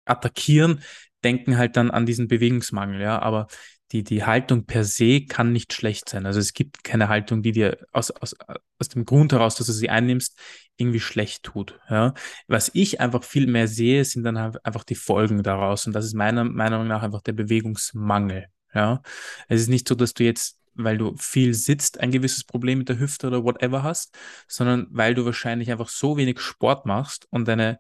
attackieren, 0.06 0.82
denken 1.22 1.56
halt 1.56 1.76
dann 1.76 1.90
an 1.90 2.06
diesen 2.06 2.28
Bewegungsmangel, 2.28 3.00
ja. 3.00 3.20
Aber 3.20 3.46
die, 3.92 4.02
die 4.02 4.24
Haltung 4.24 4.66
per 4.66 4.84
se 4.84 5.24
kann 5.26 5.52
nicht 5.52 5.72
schlecht 5.72 6.08
sein. 6.08 6.26
Also 6.26 6.40
es 6.40 6.52
gibt 6.52 6.84
keine 6.84 7.08
Haltung, 7.08 7.42
die 7.42 7.52
dir 7.52 7.78
aus, 7.92 8.10
aus, 8.10 8.34
aus 8.78 8.88
dem 8.88 9.04
Grund 9.04 9.32
heraus, 9.32 9.54
dass 9.56 9.66
du 9.66 9.72
sie 9.72 9.90
einnimmst, 9.90 10.38
irgendwie 10.76 11.00
schlecht 11.00 11.44
tut. 11.44 11.78
Ja? 11.88 12.14
Was 12.48 12.70
ich 12.74 13.00
einfach 13.00 13.22
viel 13.22 13.46
mehr 13.46 13.68
sehe, 13.68 14.04
sind 14.04 14.24
dann 14.24 14.38
halt 14.38 14.64
einfach 14.64 14.84
die 14.84 14.94
Folgen 14.94 15.42
daraus. 15.42 15.86
Und 15.86 15.92
das 15.92 16.06
ist 16.06 16.14
meiner 16.14 16.44
Meinung 16.44 16.86
nach 16.86 17.02
einfach 17.02 17.22
der 17.22 17.32
Bewegungsmangel. 17.32 18.46
Ja? 18.74 19.02
Es 19.48 19.60
ist 19.60 19.68
nicht 19.68 19.88
so, 19.88 19.94
dass 19.94 20.14
du 20.14 20.24
jetzt 20.24 20.58
weil 20.76 20.98
du 20.98 21.14
viel 21.16 21.54
sitzt, 21.54 22.00
ein 22.00 22.10
gewisses 22.10 22.42
Problem 22.42 22.78
mit 22.78 22.88
der 22.88 22.98
Hüfte 22.98 23.28
oder 23.28 23.44
whatever 23.44 23.84
hast, 23.84 24.18
sondern 24.48 24.88
weil 24.90 25.14
du 25.14 25.24
wahrscheinlich 25.24 25.70
einfach 25.70 25.88
so 25.88 26.16
wenig 26.16 26.40
Sport 26.40 26.84
machst 26.84 27.28
und 27.30 27.46
deine, 27.46 27.78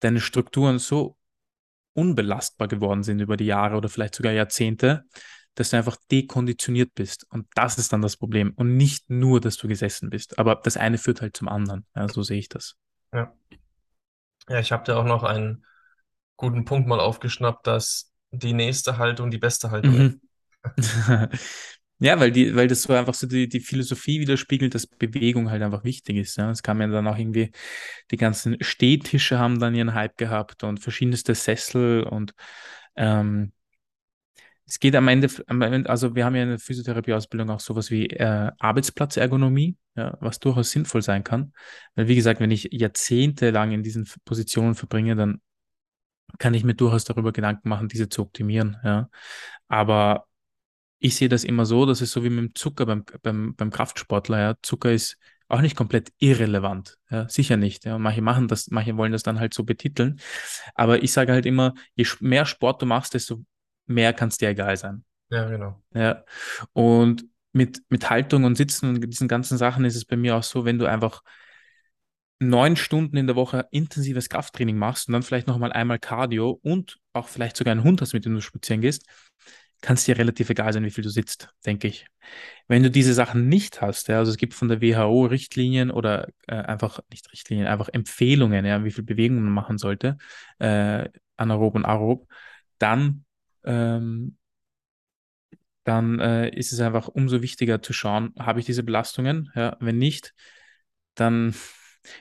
deine 0.00 0.20
Strukturen 0.20 0.78
so 0.78 1.17
unbelastbar 1.98 2.68
geworden 2.68 3.02
sind 3.02 3.20
über 3.20 3.36
die 3.36 3.46
Jahre 3.46 3.76
oder 3.76 3.88
vielleicht 3.88 4.14
sogar 4.14 4.32
Jahrzehnte, 4.32 5.04
dass 5.56 5.70
du 5.70 5.76
einfach 5.76 5.96
dekonditioniert 6.10 6.94
bist. 6.94 7.26
Und 7.30 7.48
das 7.54 7.78
ist 7.78 7.92
dann 7.92 8.02
das 8.02 8.16
Problem. 8.16 8.52
Und 8.54 8.76
nicht 8.76 9.10
nur, 9.10 9.40
dass 9.40 9.56
du 9.56 9.66
gesessen 9.66 10.08
bist. 10.08 10.38
Aber 10.38 10.54
das 10.54 10.76
eine 10.76 10.98
führt 10.98 11.20
halt 11.20 11.36
zum 11.36 11.48
anderen. 11.48 11.84
Ja, 11.96 12.08
so 12.08 12.22
sehe 12.22 12.38
ich 12.38 12.48
das. 12.48 12.76
Ja. 13.12 13.34
Ja, 14.48 14.60
ich 14.60 14.70
habe 14.70 14.84
da 14.84 14.96
auch 14.96 15.04
noch 15.04 15.24
einen 15.24 15.64
guten 16.36 16.64
Punkt 16.64 16.88
mal 16.88 17.00
aufgeschnappt, 17.00 17.66
dass 17.66 18.12
die 18.30 18.52
nächste 18.52 18.98
Haltung 18.98 19.30
die 19.30 19.38
beste 19.38 19.72
Haltung 19.72 19.98
mhm. 19.98 20.20
ist. 20.76 20.90
Ja, 22.00 22.20
weil 22.20 22.30
die, 22.30 22.54
weil 22.54 22.68
das 22.68 22.82
so 22.82 22.92
einfach 22.92 23.14
so 23.14 23.26
die, 23.26 23.48
die 23.48 23.60
Philosophie 23.60 24.20
widerspiegelt, 24.20 24.74
dass 24.74 24.86
Bewegung 24.86 25.50
halt 25.50 25.62
einfach 25.62 25.82
wichtig 25.82 26.16
ist. 26.16 26.36
Ja. 26.36 26.50
Es 26.50 26.62
kam 26.62 26.80
ja 26.80 26.86
dann 26.86 27.08
auch 27.08 27.18
irgendwie, 27.18 27.50
die 28.12 28.16
ganzen 28.16 28.56
Stehtische 28.60 29.38
haben 29.38 29.58
dann 29.58 29.74
ihren 29.74 29.94
Hype 29.94 30.16
gehabt 30.16 30.62
und 30.62 30.78
verschiedenste 30.78 31.34
Sessel 31.34 32.04
und 32.04 32.34
ähm, 32.94 33.52
es 34.68 34.78
geht 34.78 34.94
am 34.94 35.08
Ende, 35.08 35.28
am 35.46 35.62
Ende, 35.62 35.88
also 35.88 36.14
wir 36.14 36.26
haben 36.26 36.36
ja 36.36 36.42
in 36.42 36.50
der 36.50 36.58
Physiotherapieausbildung 36.58 37.48
auch 37.48 37.60
sowas 37.60 37.90
wie 37.90 38.06
äh, 38.06 38.50
Arbeitsplatzergonomie, 38.58 39.76
ja, 39.96 40.16
was 40.20 40.38
durchaus 40.40 40.70
sinnvoll 40.70 41.00
sein 41.00 41.24
kann. 41.24 41.54
Weil 41.94 42.06
wie 42.06 42.14
gesagt, 42.14 42.38
wenn 42.38 42.50
ich 42.50 42.68
jahrzehntelang 42.70 43.72
in 43.72 43.82
diesen 43.82 44.06
Positionen 44.26 44.74
verbringe, 44.74 45.16
dann 45.16 45.40
kann 46.38 46.52
ich 46.52 46.64
mir 46.64 46.74
durchaus 46.74 47.04
darüber 47.04 47.32
Gedanken 47.32 47.70
machen, 47.70 47.88
diese 47.88 48.10
zu 48.10 48.20
optimieren. 48.20 48.76
Ja. 48.84 49.08
Aber 49.68 50.27
ich 50.98 51.16
sehe 51.16 51.28
das 51.28 51.44
immer 51.44 51.64
so, 51.64 51.86
dass 51.86 52.00
es 52.00 52.10
so 52.10 52.24
wie 52.24 52.30
mit 52.30 52.38
dem 52.38 52.54
Zucker 52.54 52.86
beim, 52.86 53.04
beim, 53.22 53.54
beim 53.54 53.70
Kraftsportler, 53.70 54.38
ja, 54.38 54.54
Zucker 54.62 54.92
ist 54.92 55.16
auch 55.48 55.60
nicht 55.60 55.76
komplett 55.76 56.12
irrelevant, 56.18 56.98
ja, 57.10 57.28
sicher 57.28 57.56
nicht. 57.56 57.84
Ja. 57.84 57.98
Manche 57.98 58.20
machen 58.20 58.48
das, 58.48 58.68
manche 58.70 58.96
wollen 58.96 59.12
das 59.12 59.22
dann 59.22 59.40
halt 59.40 59.54
so 59.54 59.64
betiteln. 59.64 60.20
Aber 60.74 61.02
ich 61.02 61.12
sage 61.12 61.32
halt 61.32 61.46
immer, 61.46 61.74
je 61.94 62.06
mehr 62.20 62.44
Sport 62.44 62.82
du 62.82 62.86
machst, 62.86 63.14
desto 63.14 63.44
mehr 63.86 64.12
kann 64.12 64.28
es 64.28 64.36
dir 64.36 64.50
egal 64.50 64.76
sein. 64.76 65.04
Ja, 65.30 65.48
genau. 65.48 65.82
Ja. 65.94 66.24
Und 66.72 67.24
mit, 67.52 67.80
mit 67.88 68.08
Haltung 68.10 68.44
und 68.44 68.56
Sitzen 68.56 68.90
und 68.90 69.00
diesen 69.00 69.28
ganzen 69.28 69.56
Sachen 69.56 69.84
ist 69.84 69.96
es 69.96 70.04
bei 70.04 70.16
mir 70.16 70.36
auch 70.36 70.42
so, 70.42 70.64
wenn 70.64 70.78
du 70.78 70.86
einfach 70.86 71.22
neun 72.40 72.76
Stunden 72.76 73.16
in 73.16 73.26
der 73.26 73.36
Woche 73.36 73.66
intensives 73.70 74.28
Krafttraining 74.28 74.76
machst 74.76 75.08
und 75.08 75.12
dann 75.12 75.22
vielleicht 75.22 75.48
nochmal 75.48 75.72
einmal 75.72 75.98
Cardio 75.98 76.50
und 76.62 76.98
auch 77.12 77.26
vielleicht 77.26 77.56
sogar 77.56 77.72
einen 77.72 77.84
Hund 77.84 78.00
hast, 78.00 78.12
mit 78.12 78.24
dem 78.24 78.34
du 78.34 78.40
spazieren 78.40 78.80
gehst, 78.80 79.06
kann 79.80 79.94
es 79.94 80.04
dir 80.04 80.18
relativ 80.18 80.50
egal 80.50 80.72
sein, 80.72 80.84
wie 80.84 80.90
viel 80.90 81.04
du 81.04 81.10
sitzt, 81.10 81.50
denke 81.64 81.88
ich. 81.88 82.06
Wenn 82.66 82.82
du 82.82 82.90
diese 82.90 83.14
Sachen 83.14 83.48
nicht 83.48 83.80
hast, 83.80 84.08
ja, 84.08 84.18
also 84.18 84.30
es 84.30 84.36
gibt 84.36 84.54
von 84.54 84.68
der 84.68 84.80
WHO 84.82 85.26
Richtlinien 85.26 85.90
oder 85.90 86.28
äh, 86.46 86.56
einfach, 86.56 87.00
nicht 87.10 87.30
Richtlinien, 87.32 87.66
einfach 87.66 87.88
Empfehlungen, 87.92 88.64
ja, 88.64 88.84
wie 88.84 88.90
viel 88.90 89.04
Bewegung 89.04 89.42
man 89.42 89.52
machen 89.52 89.78
sollte, 89.78 90.18
äh, 90.58 91.08
anaerob 91.36 91.74
und 91.76 91.84
aerob, 91.84 92.28
dann, 92.78 93.24
ähm, 93.64 94.36
dann 95.84 96.20
äh, 96.20 96.50
ist 96.50 96.72
es 96.72 96.80
einfach 96.80 97.08
umso 97.08 97.40
wichtiger 97.40 97.80
zu 97.80 97.92
schauen, 97.92 98.34
habe 98.38 98.60
ich 98.60 98.66
diese 98.66 98.82
Belastungen? 98.82 99.50
Ja, 99.54 99.76
wenn 99.80 99.96
nicht, 99.96 100.34
dann 101.14 101.54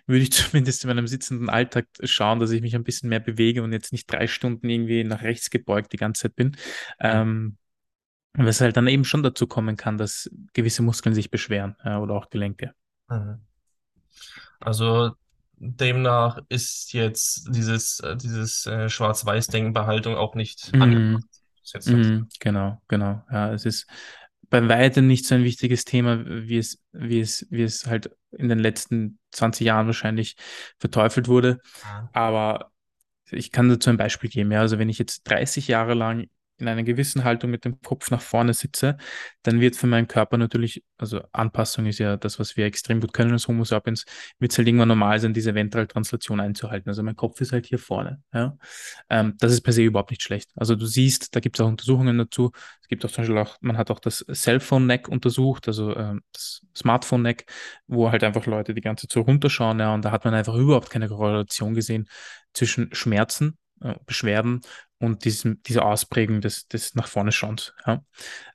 würde 0.06 0.24
ich 0.24 0.32
zumindest 0.34 0.84
in 0.84 0.90
meinem 0.90 1.08
sitzenden 1.08 1.50
Alltag 1.50 1.88
schauen, 2.04 2.40
dass 2.40 2.52
ich 2.52 2.62
mich 2.62 2.76
ein 2.76 2.84
bisschen 2.84 3.10
mehr 3.10 3.20
bewege 3.20 3.64
und 3.64 3.74
jetzt 3.74 3.92
nicht 3.92 4.12
drei 4.12 4.28
Stunden 4.28 4.70
irgendwie 4.70 5.04
nach 5.04 5.24
rechts 5.24 5.50
gebeugt 5.50 5.94
die 5.94 5.98
ganze 5.98 6.24
Zeit 6.24 6.36
bin. 6.36 6.56
Ähm, 7.00 7.58
was 8.34 8.62
halt 8.62 8.78
dann 8.78 8.88
eben 8.88 9.04
schon 9.04 9.24
dazu 9.24 9.48
kommen 9.48 9.78
kann, 9.78 9.98
dass 9.98 10.30
gewisse 10.54 10.84
Muskeln 10.84 11.16
sich 11.16 11.32
beschweren 11.32 11.76
ja, 11.84 12.00
oder 12.00 12.14
auch 12.14 12.30
Gelenke. 12.30 12.74
Mhm. 13.10 13.42
Also 14.60 15.16
demnach 15.60 16.40
ist 16.50 16.94
jetzt 16.94 17.48
dieses, 17.50 18.00
äh, 18.00 18.16
dieses 18.16 18.66
äh, 18.68 18.90
Schwarz-Weiß-Denken 18.90 19.74
bei 19.74 19.86
Haltung 19.86 20.16
auch 20.16 20.36
nicht 20.36 20.76
mm, 20.76 20.82
angebracht. 20.82 21.26
Mm, 21.88 22.22
genau, 22.40 22.82
genau. 22.88 23.24
Ja, 23.32 23.54
es 23.54 23.66
ist 23.66 23.88
bei 24.50 24.68
weitem 24.68 25.08
nicht 25.08 25.26
so 25.26 25.36
ein 25.36 25.44
wichtiges 25.44 25.86
Thema, 25.86 26.24
wie 26.26 26.58
es, 26.58 26.82
wie 26.92 27.20
es, 27.20 27.46
wie 27.50 27.64
es 27.64 27.86
halt 27.86 28.12
in 28.32 28.50
den 28.50 28.60
letzten 28.60 29.20
20 29.32 29.66
Jahren 29.66 29.88
wahrscheinlich 29.88 30.36
verteufelt 30.80 31.28
wurde. 31.28 31.60
Aber 32.14 32.72
ich 33.30 33.52
kann 33.52 33.70
dazu 33.70 33.90
ein 33.90 33.98
Beispiel 33.98 34.30
geben. 34.30 34.52
Ja, 34.52 34.62
also 34.62 34.80
wenn 34.80 34.90
ich 34.90 35.00
jetzt 35.00 35.24
30 35.24 35.68
Jahre 35.68 35.94
lang 35.94 36.28
in 36.60 36.68
einer 36.68 36.84
gewissen 36.84 37.24
Haltung 37.24 37.52
mit 37.52 37.66
dem 37.66 37.82
Kopf 37.82 38.12
nach 38.12 38.22
vorne 38.22 38.54
sitze, 38.54 38.98
dann 39.44 39.62
wird 39.62 39.76
für 39.76 39.88
meinen 39.88 40.08
Körper 40.08 40.38
natürlich, 40.38 40.84
also 40.98 41.22
Anpassung 41.32 41.86
ist 41.86 42.00
ja 42.00 42.18
das, 42.18 42.40
was 42.40 42.58
wir 42.58 42.66
extrem 42.66 43.00
gut 43.00 43.14
können 43.14 43.32
als 43.32 43.48
Homo 43.48 43.64
sapiens, 43.64 44.06
wird 44.40 44.52
es 44.52 44.58
halt 44.58 44.68
irgendwann 44.68 44.88
normal 44.88 45.20
sein, 45.20 45.34
diese 45.34 45.54
Ventraltranslation 45.56 46.40
einzuhalten. 46.40 46.90
Also 46.90 47.04
mein 47.04 47.16
Kopf 47.16 47.40
ist 47.42 47.52
halt 47.52 47.66
hier 47.66 47.80
vorne. 47.80 48.22
Ja? 48.34 48.58
Ähm, 49.10 49.36
das 49.40 49.52
ist 49.52 49.62
per 49.62 49.74
se 49.74 49.84
überhaupt 49.84 50.12
nicht 50.12 50.24
schlecht. 50.24 50.50
Also 50.56 50.76
du 50.76 50.86
siehst, 50.86 51.36
da 51.36 51.40
gibt 51.40 51.58
es 51.58 51.62
auch 51.64 51.68
Untersuchungen 51.68 52.18
dazu. 52.18 52.52
Es 52.82 52.88
gibt 52.88 53.06
auch 53.06 53.12
zum 53.12 53.24
Beispiel 53.24 53.38
auch, 53.38 53.58
man 53.62 53.78
hat 53.78 53.92
auch 53.92 54.00
das 54.00 54.26
Cellphone-Neck 54.32 55.08
untersucht, 55.08 55.68
also 55.68 55.96
ähm, 55.96 56.22
das 56.32 56.62
Smartphone-Neck, 56.76 57.46
wo 57.88 58.12
halt 58.12 58.24
einfach 58.24 58.46
Leute 58.46 58.74
die 58.74 58.82
ganze 58.82 59.08
Zeit 59.08 59.26
runterschauen, 59.28 59.80
ja, 59.80 59.94
und 59.94 60.04
da 60.06 60.12
hat 60.12 60.26
man 60.26 60.34
einfach 60.34 60.56
überhaupt 60.56 60.90
keine 60.90 61.08
Korrelation 61.08 61.74
gesehen 61.74 62.08
zwischen 62.54 62.94
Schmerzen 62.94 63.58
äh, 63.82 63.96
Beschwerden 64.06 64.62
und 65.00 65.26
diesem, 65.26 65.62
diese 65.64 65.84
Ausprägung 65.84 66.42
des, 66.42 66.68
des 66.68 66.96
nach 66.96 67.08
vorne 67.08 67.32
schauens. 67.32 67.74
Ja. 67.86 68.04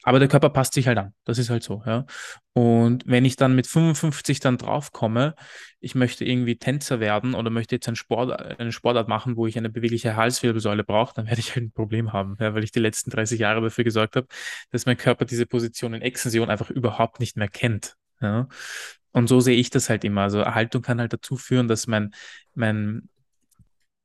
Aber 0.03 0.19
der 0.19 0.27
Körper 0.27 0.51
passt 0.51 0.75
sich 0.75 0.89
halt 0.89 0.99
an. 0.99 1.15
Das 1.25 1.39
ist 1.39 1.51
halt 1.51 1.63
so. 1.63 1.83
Ja. 1.87 2.05
Und 2.53 3.05
wenn 3.07 3.25
ich 3.25 3.37
dann 3.37 3.55
mit 3.55 3.69
55 3.69 4.41
dann 4.41 4.59
draufkomme, 4.59 5.37
ich 5.81 5.95
möchte 5.95 6.25
irgendwie 6.25 6.57
Tänzer 6.57 6.99
werden 6.99 7.35
oder 7.35 7.51
möchte 7.51 7.77
jetzt 7.77 7.87
einen 7.87 7.97
Sport, 7.97 8.33
eine 8.59 8.73
Sportart 8.73 9.09
machen, 9.09 9.37
wo 9.37 9.47
ich 9.47 9.57
eine 9.57 9.71
bewegliche 9.71 10.17
Halswirbelsäule 10.17 10.83
brauche, 10.83 11.15
dann 11.15 11.27
werde 11.27 11.41
ich 11.41 11.55
halt 11.55 11.67
ein 11.67 11.73
Problem 11.73 12.13
haben, 12.13 12.37
ja, 12.41 12.55
weil 12.55 12.65
ich 12.65 12.73
die 12.73 12.81
letzten 12.81 13.11
30 13.11 13.39
Jahre 13.39 13.61
dafür 13.61 13.85
gesorgt 13.85 14.17
habe, 14.17 14.27
dass 14.71 14.85
mein 14.85 14.97
Körper 14.97 15.25
diese 15.25 15.47
Position 15.47 15.95
in 15.95 16.03
Extension 16.03 16.51
einfach 16.51 16.71
überhaupt 16.71 17.21
nicht 17.21 17.37
mehr 17.37 17.49
kennt. 17.49 17.95
Ja. 18.21 18.49
Und 19.13 19.29
so 19.29 19.41
sehe 19.41 19.57
ich 19.57 19.71
das 19.71 19.89
halt 19.89 20.05
immer. 20.05 20.23
Also 20.23 20.41
Erhaltung 20.41 20.83
kann 20.83 20.99
halt 20.99 21.13
dazu 21.13 21.37
führen, 21.37 21.69
dass 21.69 21.87
mein, 21.87 22.13
mein, 22.55 23.09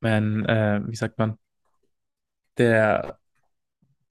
mein, 0.02 0.45
äh, 0.45 0.82
wie 0.86 0.95
sagt 0.95 1.17
man, 1.17 1.38
der, 2.58 3.20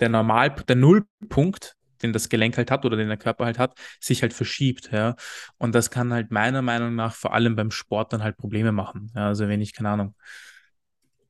der 0.01 0.09
Normal, 0.09 0.51
der 0.69 0.77
Nullpunkt, 0.77 1.75
den 2.03 2.13
das 2.13 2.29
Gelenk 2.29 2.57
halt 2.59 2.71
hat 2.71 2.85
oder 2.85 2.97
den 2.97 3.09
der 3.09 3.17
Körper 3.17 3.47
halt 3.47 3.59
hat, 3.59 3.79
sich 4.01 4.23
halt 4.23 4.35
verschiebt, 4.35 4.91
ja. 4.93 5.17
Und 5.59 5.75
das 5.75 5.91
kann 5.91 6.13
halt 6.13 6.31
meiner 6.31 6.63
Meinung 6.63 6.95
nach 6.95 7.15
vor 7.15 7.33
allem 7.35 7.57
beim 7.57 7.71
Sport 7.71 8.13
dann 8.13 8.23
halt 8.23 8.37
Probleme 8.37 8.73
machen. 8.73 9.13
Ja? 9.15 9.29
Also 9.29 9.49
wenn 9.49 9.61
ich, 9.63 9.75
keine 9.75 9.91
Ahnung, 9.91 10.15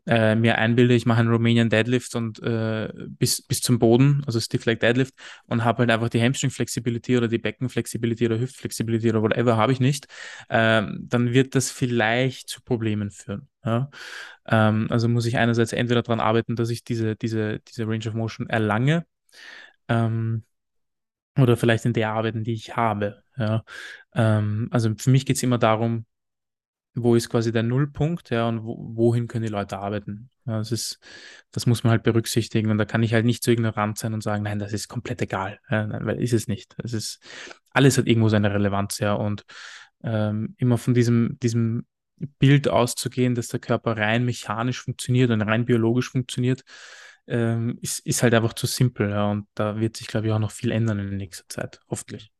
äh, 0.07 0.35
mir 0.35 0.59
einbilde, 0.59 0.95
ich 0.95 1.07
mache 1.07 1.21
einen 1.21 1.31
Romanian 1.31 1.69
Deadlift 1.69 2.15
und 2.15 2.43
äh, 2.43 2.93
bis, 3.09 3.43
bis 3.43 3.61
zum 3.61 3.79
Boden, 3.79 4.23
also 4.27 4.41
Stiff 4.41 4.65
Leg 4.65 4.81
Deadlift 4.81 5.15
und 5.47 5.65
habe 5.65 5.81
halt 5.81 5.91
einfach 5.91 6.09
die 6.09 6.23
Hamstring 6.23 6.51
Flexibility 6.51 7.17
oder 7.17 7.29
die 7.29 7.39
Becken 7.39 7.69
Flexibility 7.69 8.27
oder 8.27 8.39
Hüft 8.39 8.57
Flexibility 8.57 9.11
oder 9.11 9.23
whatever 9.23 9.57
habe 9.57 9.73
ich 9.73 9.81
nicht, 9.81 10.07
ähm, 10.49 11.07
dann 11.09 11.33
wird 11.33 11.55
das 11.55 11.71
vielleicht 11.71 12.49
zu 12.49 12.63
Problemen 12.63 13.11
führen. 13.11 13.49
Ja? 13.65 13.91
Ähm, 14.47 14.87
also 14.91 15.09
muss 15.09 15.27
ich 15.27 15.39
einerseits 15.39 15.73
entweder 15.73 16.03
daran 16.03 16.21
arbeiten, 16.21 16.57
dass 16.57 16.71
ich 16.71 16.85
diese, 16.85 17.17
diese, 17.17 17.61
diese 17.61 17.87
Range 17.87 18.07
of 18.07 18.15
Motion 18.15 18.49
erlange, 18.49 19.07
ähm, 19.89 20.45
oder 21.39 21.57
vielleicht 21.57 21.85
in 21.85 21.93
der 21.93 22.11
arbeiten, 22.13 22.45
die 22.45 22.55
ich 22.55 22.77
habe. 22.77 23.23
Ja? 23.37 23.65
Ähm, 24.15 24.69
also 24.71 24.95
für 24.97 25.11
mich 25.11 25.27
geht 25.27 25.37
es 25.37 25.43
immer 25.43 25.59
darum, 25.59 26.07
wo 26.97 27.15
ist 27.15 27.29
quasi 27.29 27.53
der 27.53 27.63
Nullpunkt, 27.63 28.31
ja, 28.31 28.49
und 28.49 28.65
wo, 28.65 28.77
wohin 28.95 29.29
können 29.29 29.45
die 29.45 29.51
Leute 29.51 29.79
arbeiten. 29.79 30.31
Ja, 30.47 30.59
das 30.59 30.73
ist, 30.73 30.99
das 31.53 31.67
muss 31.67 31.85
man 31.85 31.91
halt 31.91 32.03
berücksichtigen 32.03 32.71
und 32.71 32.79
da 32.79 32.85
kann 32.85 33.03
ich 33.03 33.13
halt 33.13 33.27
nicht 33.27 33.45
so 33.45 33.51
ignorant 33.51 33.99
sein 33.99 34.15
und 34.15 34.23
sagen, 34.23 34.45
nein, 34.45 34.59
das 34.59 34.73
ist 34.73 34.89
komplett 34.89 35.21
egal, 35.23 35.61
ja, 35.71 35.87
nein, 35.87 36.07
weil 36.07 36.23
ist 36.23 36.33
es 36.33 36.49
nicht. 36.49 36.75
Es 36.83 36.93
ist, 36.93 37.21
alles 37.71 37.99
hat 37.99 38.07
irgendwo 38.07 38.29
seine 38.29 38.53
Relevanz, 38.53 38.99
ja, 38.99 39.15
und 39.15 39.45
ähm, 40.03 40.55
immer 40.59 40.79
von 40.79 40.95
diesem, 40.95 41.39
diesem 41.43 41.87
Bild 42.39 42.69
auszugehen, 42.69 43.35
dass 43.35 43.49
der 43.49 43.61
Körper 43.61 43.97
rein 43.97 44.25
mechanisch 44.25 44.81
funktioniert 44.83 45.31
und 45.31 45.43
rein 45.43 45.67
biologisch 45.67 46.11
funktioniert, 46.11 46.63
ähm, 47.27 47.79
ist, 47.83 48.01
ist 48.07 48.23
halt 48.23 48.35
einfach 48.35 48.55
zu 48.55 48.67
simpel, 48.67 49.11
ja, 49.11 49.31
und 49.31 49.47
da 49.55 49.79
wird 49.81 49.97
sich, 49.97 50.07
glaube 50.07 50.29
ich, 50.29 50.33
auch 50.33 50.39
noch 50.39 50.53
viel 50.53 50.71
ändern 50.71 50.99
in 50.99 51.17
nächster 51.17 51.49
Zeit, 51.49 51.81
hoffentlich. 51.91 52.33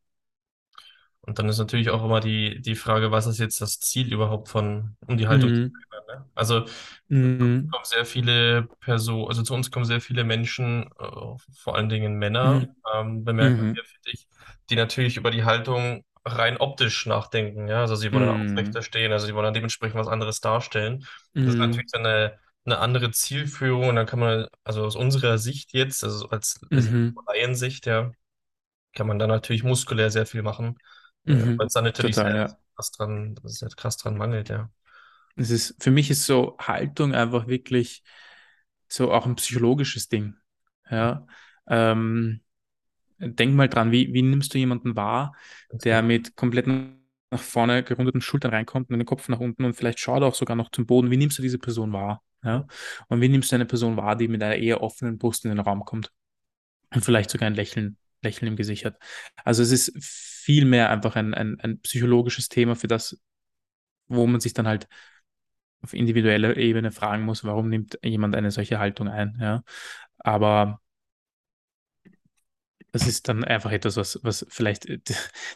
Und 1.27 1.39
dann 1.39 1.49
ist 1.49 1.59
natürlich 1.59 1.91
auch 1.91 2.05
immer 2.05 2.21
die, 2.21 2.61
die 2.63 2.77
Frage, 2.77 3.11
was 3.11 3.27
ist 3.27 3.39
jetzt 3.39 3.61
das 3.61 3.81
Ziel 3.81 4.13
überhaupt 4.13 4.49
von, 4.49 4.97
um 5.07 5.17
die 5.19 5.29
Haltung 5.29 5.53
zu 5.55 5.61
Mhm. 5.61 5.85
verändern, 5.91 6.25
ne? 6.25 6.31
Also 6.35 6.67
Mhm. 7.11 7.71
kommen 7.71 7.85
sehr 7.85 8.07
viele 8.07 8.69
Personen, 8.81 9.29
also 9.29 9.43
zu 9.43 9.55
uns 9.55 9.71
kommen 9.71 9.85
sehr 9.85 10.01
viele 10.01 10.25
Menschen, 10.25 10.85
äh, 10.99 11.37
vor 11.59 11.75
allen 11.77 11.89
Dingen 11.89 12.15
Männer, 12.19 12.61
Mhm. 12.61 12.75
ähm, 12.95 13.25
bemerken 13.25 13.57
Mhm. 13.59 13.75
wir, 13.75 13.85
finde 13.85 14.11
ich, 14.13 14.29
die 14.71 14.77
natürlich 14.77 15.17
über 15.17 15.31
die 15.31 15.45
Haltung 15.45 16.05
rein 16.25 16.57
optisch 16.59 17.07
nachdenken, 17.07 17.69
ja. 17.69 17.81
Also 17.81 17.97
sie 17.97 18.13
wollen 18.13 18.29
Mhm. 18.29 18.31
aufrechter 18.31 18.83
stehen, 18.83 19.13
also 19.13 19.27
sie 19.27 19.35
wollen 19.35 19.45
dann 19.45 19.55
dementsprechend 19.55 19.97
was 19.99 20.09
anderes 20.09 20.41
darstellen. 20.41 21.05
Das 21.45 21.55
ist 21.55 21.59
Mhm. 21.59 21.61
natürlich 21.61 21.91
dann 21.93 22.07
eine, 22.07 22.39
eine 22.65 22.79
andere 22.79 23.11
Zielführung 23.13 23.89
und 23.89 23.97
dann 23.97 24.07
kann 24.07 24.19
man, 24.21 24.47
also 24.65 24.85
aus 24.85 24.97
unserer 24.97 25.39
Sicht 25.39 25.73
jetzt, 25.73 26.03
also 26.05 26.29
als, 26.31 26.61
als 26.75 26.91
Mhm. 26.91 27.19
Laiensicht, 27.29 27.87
ja, 27.87 28.13
kann 28.95 29.07
man 29.07 29.19
dann 29.19 29.29
natürlich 29.31 29.65
muskulär 29.65 30.11
sehr 30.11 30.27
viel 30.27 30.43
machen. 30.43 30.79
Äh, 31.27 31.47
weil 31.57 31.67
Mhm. 31.67 31.67
es 31.67 31.73
dann 31.75 31.85
natürlich 31.85 32.17
sehr 32.19 32.25
Total, 32.25 32.37
ja. 32.37 32.59
krass 32.77 32.91
dran, 32.93 33.39
sehr 33.45 33.69
krass 33.71 33.97
dran 33.99 34.17
mangelt, 34.17 34.49
ja. 34.49 34.71
Es 35.37 35.51
ist, 35.51 35.83
für 35.83 35.91
mich 35.91 36.11
ist 36.11 36.25
so 36.27 36.57
Haltung 36.59 37.15
einfach 37.15 37.47
wirklich 37.47 38.03
so 38.89 39.13
auch 39.13 39.27
ein 39.27 39.37
psychologisches 39.37 40.09
Ding. 40.09 40.37
Ja. 40.91 41.27
Ähm, 41.69 42.41
denk 43.19 43.55
mal 43.55 43.69
dran, 43.69 43.93
wie, 43.93 44.13
wie 44.15 44.23
nimmst 44.23 44.55
du 44.55 44.59
jemanden 44.59 44.97
wahr, 44.97 45.37
der 45.73 46.03
genau. 46.03 46.03
mit 46.03 46.37
komplett 46.37 46.67
nach 46.69 47.41
vorne 47.41 47.85
gerundeten 47.85 48.21
Schultern 48.23 48.53
reinkommt 48.53 48.91
und 48.91 48.99
den 48.99 49.07
Kopf 49.07 49.29
nach 49.29 49.41
unten 49.41 49.65
und 49.65 49.75
vielleicht 49.75 50.01
schaut 50.01 50.23
auch 50.23 50.35
sogar 50.35 50.57
noch 50.57 50.71
zum 50.71 50.87
Boden. 50.87 51.11
Wie 51.11 51.17
nimmst 51.19 51.39
du 51.39 51.43
diese 51.43 51.59
Person 51.59 51.93
wahr? 51.93 52.23
Ja. 52.45 52.67
Und 53.09 53.21
wie 53.21 53.29
nimmst 53.29 53.53
du 53.53 53.57
eine 53.57 53.67
Person 53.67 53.97
wahr, 53.97 54.17
die 54.17 54.29
mit 54.29 54.43
einer 54.43 54.57
eher 54.57 54.83
offenen 54.83 55.19
Brust 55.19 55.45
in 55.45 55.51
den 55.51 55.61
Raum 55.61 55.85
kommt 55.85 56.13
und 56.95 57.05
vielleicht 57.05 57.31
sogar 57.31 57.47
ein 57.49 57.55
Lächeln, 57.55 57.99
Lächeln 58.23 58.49
im 58.49 58.57
Gesicht 58.57 58.85
hat? 58.85 58.99
Also 59.45 59.63
es 59.63 59.71
ist 59.73 59.93
viel 60.03 60.65
mehr 60.65 60.91
einfach 60.91 61.17
ein, 61.17 61.35
ein, 61.35 61.61
ein 61.61 61.81
psychologisches 61.81 62.49
Thema 62.49 62.77
für 62.77 62.89
das, 62.89 63.21
wo 64.09 64.27
man 64.27 64.41
sich 64.41 64.55
dann 64.55 64.69
halt 64.69 64.89
auf 65.83 65.95
individueller 65.95 66.57
Ebene 66.57 66.91
fragen 66.93 67.25
muss, 67.25 67.45
warum 67.45 67.69
nimmt 67.69 67.99
jemand 68.05 68.35
eine 68.35 68.51
solche 68.51 68.79
Haltung 68.79 69.09
ein, 69.09 69.39
ja. 69.41 69.63
Aber 70.19 70.81
das 72.97 73.07
ist 73.07 73.29
dann 73.29 73.45
einfach 73.45 73.73
etwas, 73.73 73.97
was, 73.97 74.19
was 74.23 74.47
vielleicht 74.49 74.87
äh, 74.87 74.99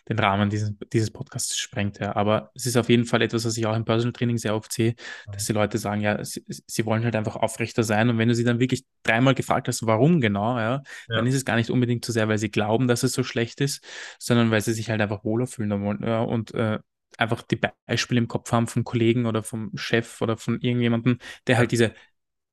den 0.09 0.18
Rahmen 0.18 0.50
dieses, 0.50 0.72
dieses 0.92 1.11
Podcasts 1.11 1.57
sprengt, 1.57 1.98
ja. 1.98 2.14
Aber 2.16 2.50
es 2.55 2.66
ist 2.66 2.76
auf 2.76 2.88
jeden 2.88 3.05
Fall 3.05 3.22
etwas, 3.22 3.44
was 3.44 3.57
ich 3.57 3.66
auch 3.66 3.76
im 3.76 3.85
Personal 3.85 4.12
Training 4.12 4.38
sehr 4.38 4.55
oft 4.55 4.72
sehe, 4.72 4.94
dass 5.31 5.46
die 5.46 5.53
Leute 5.53 5.79
sagen, 5.79 6.00
ja, 6.00 6.22
sie, 6.24 6.44
sie 6.46 6.87
wollen 6.87 7.05
halt 7.05 7.16
einfach 7.16 7.37
aufrechter 7.37 7.83
sein. 7.85 8.09
Und 8.11 8.18
wenn 8.18 8.29
du 8.29 8.35
sie 8.35 8.44
dann 8.44 8.61
wirklich 8.61 8.85
dreimal 9.03 9.35
gefragt 9.35 9.68
hast, 9.68 9.87
warum 9.87 10.20
genau, 10.20 10.59
ja, 10.59 10.83
dann 11.12 11.26
Ja, 11.26 11.26
ist 11.26 11.35
es 11.35 11.44
gar 11.44 11.57
nicht 11.57 11.70
unbedingt 11.70 12.05
so 12.05 12.12
sehr, 12.12 12.29
weil 12.29 12.38
sie 12.38 12.50
glauben, 12.50 12.88
dass 12.88 13.03
es 13.03 13.12
so 13.12 13.22
schlecht 13.24 13.61
ist, 13.61 13.85
sondern 14.18 14.50
weil 14.50 14.61
sie 14.61 14.72
sich 14.74 14.90
halt 14.90 15.00
einfach 15.00 15.24
wohler 15.24 15.46
fühlen 15.46 15.70
wollen, 15.83 16.03
ja, 16.05 16.20
und 16.22 16.55
äh, 16.55 16.79
einfach 17.18 17.42
die 17.42 17.57
Beispiele 17.87 18.20
im 18.20 18.29
Kopf 18.29 18.53
haben 18.53 18.66
vom 18.66 18.85
Kollegen 18.85 19.26
oder 19.26 19.42
vom 19.42 19.76
Chef 19.76 20.20
oder 20.22 20.37
von 20.37 20.61
irgendjemandem, 20.61 21.18
der 21.46 21.59
halt 21.59 21.72
diese 21.72 21.92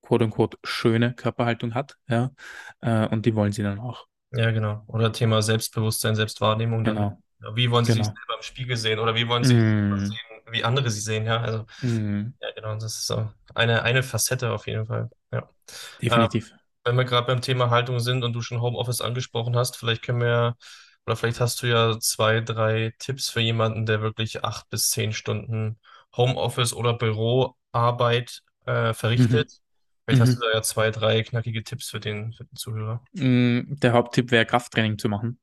quote-unquote 0.03 0.57
schöne 0.63 1.13
Körperhaltung 1.15 1.73
hat, 1.75 1.97
ja, 2.07 2.31
äh, 2.81 3.07
und 3.07 3.25
die 3.25 3.35
wollen 3.35 3.51
sie 3.51 3.63
dann 3.63 3.79
auch. 3.79 4.07
Ja, 4.31 4.51
genau. 4.51 4.83
Oder 4.87 5.11
Thema 5.11 5.41
Selbstbewusstsein, 5.41 6.15
Selbstwahrnehmung 6.15 6.85
dann. 6.85 6.97
Genau, 6.97 7.21
Ja, 7.41 7.55
wie 7.55 7.69
wollen 7.71 7.85
Sie 7.85 7.93
sich 7.93 8.05
genau. 8.05 8.13
selber 8.13 8.35
im 8.37 8.43
Spiegel 8.43 8.77
sehen 8.77 8.99
oder 8.99 9.15
wie 9.15 9.27
wollen 9.27 9.43
Sie 9.43 9.53
sich 9.55 9.65
Mm, 9.65 10.17
sehen, 10.17 10.41
wie 10.51 10.63
andere 10.63 10.89
Sie 10.89 11.01
sehen, 11.01 11.25
ja. 11.25 11.41
Also, 11.41 11.65
mm, 11.81 12.33
ja, 12.41 12.51
genau, 12.53 12.73
das 12.75 12.95
ist 12.97 13.07
so 13.07 13.31
eine, 13.55 13.83
eine 13.83 14.03
Facette 14.03 14.51
auf 14.53 14.67
jeden 14.67 14.85
Fall. 14.87 15.09
Ja. 15.31 15.49
Ähm, 16.09 16.29
definitiv. 16.37 16.51
wenn 16.85 16.97
wir 16.97 17.05
gerade 17.05 17.27
beim 17.27 17.41
Thema 17.41 17.69
Haltung 17.69 17.99
sind 17.99 18.23
und 18.23 18.33
du 18.33 18.41
schon 18.41 18.61
Homeoffice 18.61 19.01
angesprochen 19.01 19.55
hast, 19.57 19.77
vielleicht 19.77 20.03
können 20.03 20.21
wir, 20.21 20.57
oder 21.05 21.15
vielleicht 21.15 21.39
hast 21.41 21.61
du 21.63 21.67
ja 21.67 21.99
zwei, 21.99 22.41
drei 22.41 22.93
Tipps 22.99 23.29
für 23.29 23.41
jemanden, 23.41 23.85
der 23.85 24.01
wirklich 24.01 24.43
acht 24.43 24.69
bis 24.69 24.89
zehn 24.91 25.13
Stunden 25.13 25.79
Homeoffice 26.15 26.73
oder 26.73 26.93
Büroarbeit 26.93 28.43
äh, 28.65 28.93
Mhm, 29.17 29.47
Vielleicht 30.07 30.21
hast 30.21 30.35
du 30.35 30.39
mhm. 30.39 30.41
da 30.41 30.51
ja 30.53 30.61
zwei, 30.63 30.89
drei 30.91 31.21
knackige 31.23 31.63
Tipps 31.63 31.89
für 31.89 31.99
den, 31.99 32.33
für 32.33 32.45
den 32.45 32.55
Zuhörer. 32.55 33.03
Mm, 33.13 33.75
Der 33.81 33.93
Haupttipp 33.93 34.31
wäre, 34.31 34.45
Krafttraining 34.45 34.97
zu 34.97 35.09
machen 35.09 35.39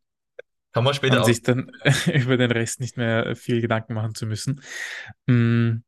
Kann 0.72 0.84
man 0.84 0.94
später 0.94 1.18
und 1.18 1.24
sich 1.24 1.42
dann 1.42 1.70
über 2.12 2.36
den 2.36 2.50
Rest 2.50 2.80
nicht 2.80 2.96
mehr 2.96 3.36
viel 3.36 3.60
Gedanken 3.60 3.94
machen 3.94 4.14
zu 4.14 4.26
müssen. 4.26 4.60
Mm, 5.26 5.78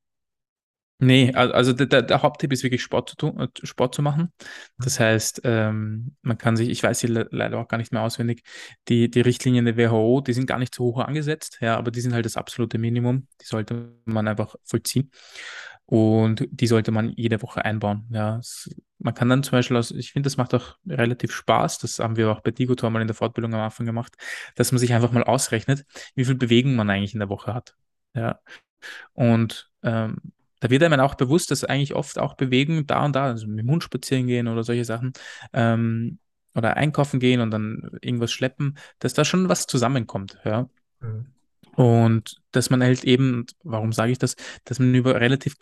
Nee, 0.99 1.31
al- 1.35 1.53
also 1.53 1.75
der, 1.75 2.01
der, 2.03 2.23
Haupttipp 2.23 2.53
ist 2.55 2.63
wirklich 2.63 2.83
Sport 2.83 3.11
zu 3.11 3.17
tun, 3.17 3.39
äh, 3.39 3.49
Sport 3.67 3.95
zu 3.95 4.01
machen. 4.01 4.33
Das 4.79 4.99
heißt, 4.99 5.43
ähm, 5.45 6.17
man 6.23 6.39
kann 6.39 6.57
sich, 6.57 6.71
ich 6.71 6.83
weiß 6.83 7.01
sie 7.01 7.09
le 7.09 7.29
leider 7.31 7.59
auch 7.59 7.69
gar 7.69 7.77
nicht 7.77 7.93
mehr 7.93 8.01
auswendig, 8.01 8.43
die, 8.89 9.11
die 9.11 9.21
Richtlinien 9.21 9.67
der 9.67 9.77
WHO, 9.77 10.23
die 10.23 10.33
sind 10.33 10.47
gar 10.47 10.59
nicht 10.59 10.75
so 10.75 10.85
hoch 10.85 11.01
angesetzt, 11.01 11.59
ja, 11.61 11.77
aber 11.77 11.91
die 11.91 12.01
sind 12.01 12.15
halt 12.15 12.25
das 12.25 12.39
absolute 12.39 12.79
Minimum. 12.79 13.29
Die 13.43 13.45
sollte 13.45 13.93
man 14.07 14.27
einfach 14.27 14.55
vollziehen. 14.65 15.11
Und 15.87 16.49
die 16.51 16.67
sollte 16.67 16.91
man 16.91 17.13
jede 17.17 17.41
Woche 17.43 17.65
einbauen. 17.65 18.07
Ja, 18.11 18.39
es, 18.39 18.75
man 18.99 19.15
kann 19.15 19.29
dann 19.29 19.45
zum 19.45 19.53
Beispiel 19.53 19.77
aus, 19.77 19.93
ich 19.93 20.13
finde, 20.13 20.27
das 20.27 20.37
macht 20.37 20.53
auch 20.53 20.77
relativ 20.87 21.33
Spaß. 21.33 21.79
Das 21.79 22.01
haben 22.01 22.17
wir 22.17 22.31
auch 22.31 22.41
bei 22.41 22.51
Digotor 22.51 22.91
mal 22.91 23.03
in 23.03 23.09
der 23.09 23.15
Fortbildung 23.15 23.55
am 23.55 23.61
Anfang 23.61 23.87
gemacht, 23.87 24.17
dass 24.57 24.73
man 24.73 24.81
sich 24.81 24.93
einfach 24.93 25.13
mal 25.13 25.23
ausrechnet, 25.23 25.85
wie 26.17 26.25
viel 26.25 26.35
Bewegung 26.35 26.75
man 26.75 26.91
eigentlich 26.91 27.15
in 27.15 27.21
der 27.21 27.29
Woche 27.29 27.55
hat. 27.55 27.77
Ja, 28.15 28.41
und 29.13 29.71
ähm, 29.83 30.19
da 30.61 30.71
wird 30.71 30.83
einem 30.83 31.01
auch 31.01 31.15
bewusst, 31.15 31.51
dass 31.51 31.65
eigentlich 31.65 31.95
oft 31.95 32.19
auch 32.19 32.35
Bewegung 32.35 32.87
da 32.87 33.05
und 33.05 33.15
da, 33.15 33.27
also 33.27 33.47
mit 33.47 33.61
dem 33.61 33.71
Hund 33.71 33.83
spazieren 33.83 34.27
gehen 34.27 34.49
oder 34.49 34.65
solche 34.65 34.85
Sachen, 34.85 35.13
ähm, 35.53 36.19
oder 36.55 36.77
einkaufen 36.77 37.21
gehen 37.21 37.41
und 37.41 37.51
dann 37.51 37.91
irgendwas 38.01 38.33
schleppen, 38.33 38.79
dass 38.99 39.15
da 39.15 39.25
schon 39.25 39.49
was 39.49 39.67
zusammenkommt, 39.67 40.39
ja. 40.45 40.69
Mhm. 41.01 41.27
Und 41.75 42.41
dass 42.53 42.71
man 42.71 42.83
halt 42.83 43.05
eben, 43.05 43.45
warum 43.63 43.93
sage 43.93 44.13
ich 44.13 44.19
das, 44.19 44.35
dass 44.65 44.79
man 44.79 44.95
über 44.95 45.21
relativ 45.21 45.57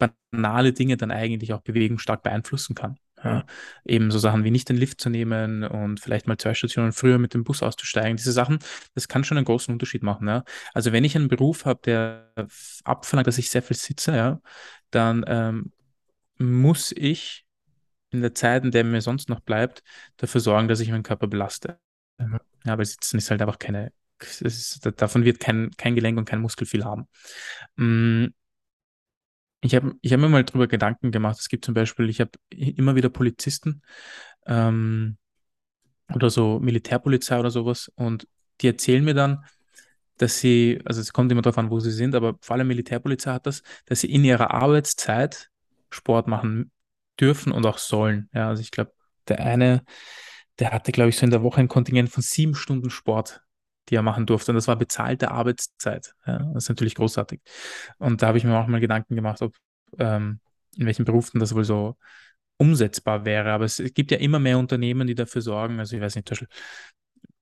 banale 0.00 0.72
Dinge 0.72 0.96
dann 0.96 1.10
eigentlich 1.10 1.52
auch 1.52 1.60
Bewegung 1.60 1.98
stark 1.98 2.22
beeinflussen 2.22 2.74
kann. 2.74 2.96
Mhm. 3.22 3.30
Ja, 3.30 3.44
eben 3.84 4.10
so 4.10 4.18
Sachen 4.18 4.44
wie 4.44 4.50
nicht 4.50 4.68
den 4.68 4.76
Lift 4.76 5.00
zu 5.00 5.10
nehmen 5.10 5.64
und 5.64 6.00
vielleicht 6.00 6.26
mal 6.26 6.38
zwei 6.38 6.54
Stationen 6.54 6.92
früher 6.92 7.18
mit 7.18 7.34
dem 7.34 7.44
Bus 7.44 7.62
auszusteigen. 7.62 8.16
Diese 8.16 8.32
Sachen, 8.32 8.58
das 8.94 9.08
kann 9.08 9.24
schon 9.24 9.36
einen 9.36 9.44
großen 9.44 9.72
Unterschied 9.72 10.02
machen. 10.02 10.28
Ja. 10.28 10.44
Also 10.72 10.92
wenn 10.92 11.04
ich 11.04 11.16
einen 11.16 11.28
Beruf 11.28 11.64
habe, 11.64 11.80
der 11.84 12.32
abverlangt, 12.84 13.26
dass 13.26 13.38
ich 13.38 13.50
sehr 13.50 13.62
viel 13.62 13.76
sitze, 13.76 14.16
ja, 14.16 14.40
dann 14.90 15.24
ähm, 15.26 15.72
muss 16.38 16.92
ich 16.92 17.44
in 18.10 18.22
der 18.22 18.34
Zeit, 18.34 18.64
in 18.64 18.70
der 18.70 18.84
mir 18.84 19.00
sonst 19.02 19.28
noch 19.28 19.40
bleibt, 19.40 19.82
dafür 20.16 20.40
sorgen, 20.40 20.68
dass 20.68 20.80
ich 20.80 20.90
meinen 20.90 21.02
Körper 21.02 21.26
belaste. 21.26 21.78
Mhm. 22.18 22.40
Ja, 22.64 22.76
weil 22.76 22.84
Sitzen 22.84 23.18
ist 23.18 23.30
halt 23.30 23.40
einfach 23.40 23.58
keine, 23.58 23.92
ist, 24.40 24.86
davon 24.96 25.24
wird 25.24 25.40
kein, 25.40 25.70
kein 25.76 25.94
Gelenk 25.94 26.18
und 26.18 26.24
kein 26.24 26.40
Muskel 26.40 26.66
viel 26.66 26.84
haben. 26.84 27.06
Mm, 27.76 28.26
Ich 29.62 29.74
habe 29.74 29.94
ich 30.00 30.12
hab 30.12 30.20
mir 30.20 30.28
mal 30.28 30.44
drüber 30.44 30.66
Gedanken 30.66 31.10
gemacht. 31.10 31.38
Es 31.38 31.48
gibt 31.48 31.64
zum 31.64 31.74
Beispiel, 31.74 32.08
ich 32.08 32.20
habe 32.20 32.30
immer 32.50 32.94
wieder 32.94 33.08
Polizisten 33.10 33.82
ähm, 34.46 35.18
oder 36.14 36.30
so 36.30 36.58
Militärpolizei 36.60 37.38
oder 37.38 37.50
sowas 37.50 37.90
und 37.94 38.26
die 38.60 38.68
erzählen 38.68 39.04
mir 39.04 39.14
dann, 39.14 39.44
dass 40.16 40.38
sie, 40.38 40.80
also 40.84 41.00
es 41.00 41.12
kommt 41.12 41.32
immer 41.32 41.42
darauf 41.42 41.58
an, 41.58 41.70
wo 41.70 41.80
sie 41.80 41.90
sind, 41.90 42.14
aber 42.14 42.36
vor 42.42 42.56
allem 42.56 42.68
Militärpolizei 42.68 43.32
hat 43.32 43.46
das, 43.46 43.62
dass 43.86 44.00
sie 44.00 44.12
in 44.12 44.24
ihrer 44.24 44.50
Arbeitszeit 44.52 45.48
Sport 45.90 46.28
machen 46.28 46.70
dürfen 47.18 47.52
und 47.52 47.64
auch 47.66 47.78
sollen. 47.78 48.28
Ja, 48.34 48.48
also 48.48 48.60
ich 48.60 48.70
glaube, 48.70 48.92
der 49.28 49.40
eine, 49.40 49.82
der 50.58 50.72
hatte, 50.72 50.92
glaube 50.92 51.10
ich, 51.10 51.16
so 51.16 51.24
in 51.24 51.30
der 51.30 51.42
Woche 51.42 51.60
ein 51.60 51.68
Kontingent 51.68 52.10
von 52.10 52.22
sieben 52.22 52.54
Stunden 52.54 52.90
Sport, 52.90 53.42
die 53.90 53.96
er 53.96 54.02
machen 54.02 54.26
durfte. 54.26 54.52
Und 54.52 54.56
das 54.56 54.68
war 54.68 54.76
bezahlte 54.76 55.30
Arbeitszeit. 55.30 56.14
Ja, 56.26 56.38
das 56.54 56.64
ist 56.64 56.68
natürlich 56.68 56.94
großartig. 56.94 57.40
Und 57.98 58.22
da 58.22 58.28
habe 58.28 58.38
ich 58.38 58.44
mir 58.44 58.58
auch 58.58 58.66
mal 58.66 58.80
Gedanken 58.80 59.16
gemacht, 59.16 59.42
ob, 59.42 59.54
ähm, 59.98 60.40
in 60.76 60.86
welchen 60.86 61.04
Berufen 61.04 61.40
das 61.40 61.54
wohl 61.54 61.64
so 61.64 61.96
umsetzbar 62.56 63.24
wäre. 63.24 63.52
Aber 63.52 63.64
es 63.64 63.82
gibt 63.94 64.10
ja 64.10 64.18
immer 64.18 64.38
mehr 64.38 64.58
Unternehmen, 64.58 65.06
die 65.06 65.14
dafür 65.14 65.42
sorgen. 65.42 65.78
Also 65.80 65.96
ich 65.96 66.02
weiß 66.02 66.14
nicht, 66.14 66.28
zum 66.28 66.34
Beispiel, 66.34 66.48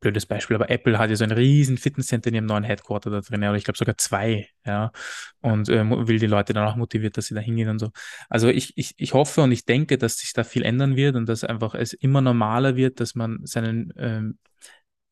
blödes 0.01 0.27
Beispiel, 0.27 0.55
aber 0.55 0.71
Apple 0.71 0.99
hat 0.99 1.11
ja 1.11 1.17
so 1.17 1.25
ein 1.25 1.33
riesen 1.33 1.77
Fitnesscenter 1.77 2.29
in 2.29 2.35
ihrem 2.35 2.47
neuen 2.47 2.65
Headquarter 2.65 3.11
da 3.11 3.21
drin, 3.21 3.43
oder 3.43 3.55
ich 3.55 3.65
glaube 3.65 3.79
sogar 3.79 3.97
zwei, 3.99 4.49
ja, 4.65 4.93
und 5.41 5.69
äh, 5.69 5.85
will 6.07 6.19
die 6.19 6.27
Leute 6.27 6.53
dann 6.53 6.67
auch 6.69 6.77
motiviert, 6.77 7.17
dass 7.17 7.27
sie 7.27 7.35
da 7.35 7.41
hingehen 7.41 7.69
und 7.69 7.79
so. 7.79 7.91
Also 8.29 8.49
ich, 8.49 8.73
ich, 8.77 8.95
ich 8.97 9.15
hoffe 9.15 9.43
und 9.43 9.53
ich 9.53 9.65
denke, 9.65 9.99
dass 9.99 10.19
sich 10.19 10.33
da 10.33 10.45
viel 10.45 10.63
ändern 10.63 10.97
wird 10.97 11.17
und 11.17 11.29
dass 11.29 11.45
einfach 11.45 11.75
es 11.75 11.93
immer 11.95 12.21
normaler 12.21 12.77
wird, 12.77 13.01
dass 13.01 13.15
man 13.15 13.41
seinen 13.45 13.93
ähm, 13.97 14.39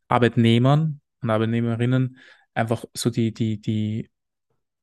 Arbeitnehmern 0.09 1.01
und 1.22 1.31
Arbeitnehmerinnen 1.31 2.18
einfach 2.55 2.85
so 2.94 3.11
die, 3.11 3.33
die, 3.33 3.61
die 3.61 4.11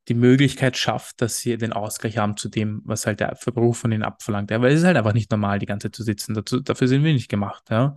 die 0.09 0.13
Möglichkeit 0.15 0.77
schafft, 0.77 1.21
dass 1.21 1.39
sie 1.39 1.57
den 1.57 1.73
Ausgleich 1.73 2.17
haben 2.17 2.35
zu 2.35 2.49
dem, 2.49 2.81
was 2.83 3.05
halt 3.05 3.21
der 3.21 3.37
Beruf 3.53 3.77
von 3.77 3.91
ihnen 3.91 4.03
abverlangt. 4.03 4.51
Ja, 4.51 4.61
weil 4.61 4.73
es 4.73 4.79
ist 4.79 4.85
halt 4.85 4.97
einfach 4.97 5.13
nicht 5.13 5.31
normal, 5.31 5.59
die 5.59 5.65
ganze 5.65 5.87
Zeit 5.87 5.95
zu 5.95 6.03
sitzen. 6.03 6.33
Dazu, 6.33 6.59
dafür 6.59 6.87
sind 6.87 7.03
wir 7.03 7.13
nicht 7.13 7.29
gemacht. 7.29 7.63
Ja. 7.69 7.95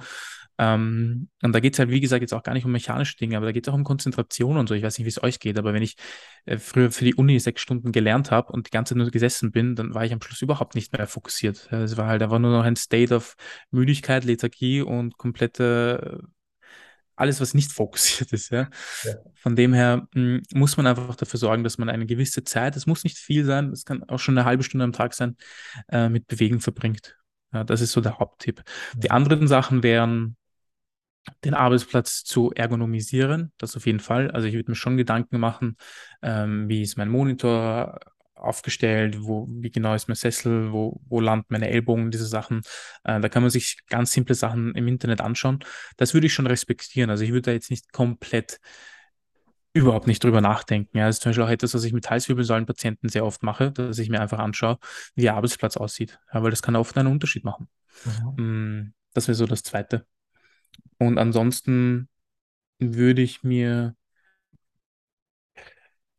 Ähm, 0.58 1.28
und 1.42 1.52
da 1.52 1.60
geht 1.60 1.74
es 1.74 1.78
halt, 1.78 1.90
wie 1.90 2.00
gesagt, 2.00 2.22
jetzt 2.22 2.32
auch 2.32 2.42
gar 2.42 2.54
nicht 2.54 2.64
um 2.64 2.72
mechanische 2.72 3.16
Dinge, 3.16 3.36
aber 3.36 3.46
da 3.46 3.52
geht 3.52 3.66
es 3.66 3.72
auch 3.72 3.76
um 3.76 3.84
Konzentration 3.84 4.56
und 4.56 4.68
so. 4.68 4.74
Ich 4.74 4.82
weiß 4.82 4.96
nicht, 4.98 5.04
wie 5.04 5.10
es 5.10 5.22
euch 5.22 5.40
geht, 5.40 5.58
aber 5.58 5.74
wenn 5.74 5.82
ich 5.82 5.96
äh, 6.46 6.58
früher 6.58 6.90
für 6.92 7.04
die 7.04 7.14
Uni 7.14 7.38
sechs 7.40 7.60
Stunden 7.60 7.92
gelernt 7.92 8.30
habe 8.30 8.52
und 8.52 8.68
die 8.68 8.70
ganze 8.70 8.94
Zeit 8.94 8.98
nur 8.98 9.10
gesessen 9.10 9.50
bin, 9.50 9.74
dann 9.74 9.92
war 9.92 10.04
ich 10.04 10.12
am 10.12 10.22
Schluss 10.22 10.40
überhaupt 10.40 10.74
nicht 10.76 10.92
mehr 10.96 11.06
fokussiert. 11.06 11.70
Es 11.72 11.96
war 11.96 12.06
halt 12.06 12.22
einfach 12.22 12.38
nur 12.38 12.52
noch 12.52 12.64
ein 12.64 12.76
State 12.76 13.14
of 13.14 13.34
Müdigkeit, 13.70 14.24
Lethargie 14.24 14.80
und 14.80 15.18
komplette 15.18 16.22
alles, 17.16 17.40
was 17.40 17.54
nicht 17.54 17.72
fokussiert 17.72 18.32
ist. 18.32 18.50
Ja? 18.50 18.68
ja. 19.04 19.14
Von 19.34 19.56
dem 19.56 19.72
her 19.72 20.06
mh, 20.14 20.38
hm, 20.38 20.42
muss 20.54 20.76
man 20.76 20.86
einfach 20.86 21.16
dafür 21.16 21.38
sorgen, 21.38 21.64
dass 21.64 21.78
man 21.78 21.88
eine 21.88 22.06
gewisse 22.06 22.44
Zeit, 22.44 22.76
es 22.76 22.86
muss 22.86 23.04
nicht 23.04 23.18
viel 23.18 23.44
sein, 23.44 23.70
es 23.72 23.84
kann 23.84 24.04
auch 24.04 24.18
schon 24.18 24.36
eine 24.38 24.46
halbe 24.46 24.62
Stunde 24.62 24.84
am 24.84 24.92
Tag 24.92 25.14
sein, 25.14 25.36
äh, 25.88 26.08
mit 26.08 26.26
Bewegen 26.26 26.60
verbringt. 26.60 27.16
Ja, 27.52 27.64
das 27.64 27.80
ist 27.80 27.92
so 27.92 28.00
der 28.00 28.18
Haupttipp. 28.18 28.62
Ja. 28.66 29.00
Die 29.00 29.10
anderen 29.10 29.48
Sachen 29.48 29.82
wären, 29.82 30.36
den 31.44 31.54
Arbeitsplatz 31.54 32.22
zu 32.22 32.52
ergonomisieren, 32.52 33.52
das 33.58 33.76
auf 33.76 33.86
jeden 33.86 34.00
Fall. 34.00 34.30
Also 34.30 34.46
ich 34.46 34.54
würde 34.54 34.70
mir 34.70 34.76
schon 34.76 34.96
Gedanken 34.96 35.40
machen, 35.40 35.76
ähm, 36.22 36.68
wie 36.68 36.82
ist 36.82 36.96
mein 36.96 37.08
Monitor 37.08 37.98
aufgestellt, 38.36 39.18
wo, 39.20 39.46
wie 39.48 39.70
genau 39.70 39.94
ist 39.94 40.08
mein 40.08 40.14
Sessel, 40.14 40.72
wo, 40.72 41.00
wo 41.08 41.20
landen 41.20 41.46
meine 41.48 41.70
Ellbogen, 41.70 42.10
diese 42.10 42.26
Sachen. 42.26 42.62
Äh, 43.04 43.20
da 43.20 43.28
kann 43.28 43.42
man 43.42 43.50
sich 43.50 43.78
ganz 43.88 44.12
simple 44.12 44.34
Sachen 44.34 44.74
im 44.74 44.86
Internet 44.88 45.20
anschauen. 45.20 45.60
Das 45.96 46.14
würde 46.14 46.26
ich 46.26 46.34
schon 46.34 46.46
respektieren. 46.46 47.10
Also 47.10 47.24
ich 47.24 47.30
würde 47.30 47.42
da 47.42 47.52
jetzt 47.52 47.70
nicht 47.70 47.92
komplett 47.92 48.60
überhaupt 49.72 50.06
nicht 50.06 50.24
drüber 50.24 50.40
nachdenken. 50.40 50.96
Ja, 50.96 51.06
das 51.06 51.16
ist 51.16 51.22
zum 51.22 51.30
Beispiel 51.30 51.44
auch 51.44 51.50
etwas, 51.50 51.74
was 51.74 51.84
ich 51.84 51.92
mit 51.92 52.08
Halswirbelsäulenpatienten 52.08 53.08
sehr 53.08 53.24
oft 53.24 53.42
mache, 53.42 53.72
dass 53.72 53.98
ich 53.98 54.08
mir 54.08 54.20
einfach 54.20 54.38
anschaue, 54.38 54.78
wie 55.14 55.22
der 55.22 55.34
Arbeitsplatz 55.34 55.76
aussieht. 55.76 56.18
Ja, 56.32 56.42
weil 56.42 56.50
das 56.50 56.62
kann 56.62 56.76
oft 56.76 56.96
einen 56.96 57.08
Unterschied 57.08 57.44
machen. 57.44 57.68
Mhm. 58.36 58.94
Das 59.12 59.28
wäre 59.28 59.34
so 59.34 59.46
das 59.46 59.62
Zweite. 59.62 60.06
Und 60.98 61.18
ansonsten 61.18 62.08
würde 62.78 63.22
ich 63.22 63.42
mir 63.42 63.94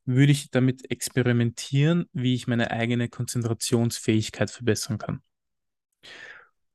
würde 0.07 0.31
ich 0.31 0.49
damit 0.49 0.89
experimentieren, 0.89 2.05
wie 2.13 2.33
ich 2.33 2.47
meine 2.47 2.71
eigene 2.71 3.09
Konzentrationsfähigkeit 3.09 4.49
verbessern 4.49 4.97
kann. 4.97 5.21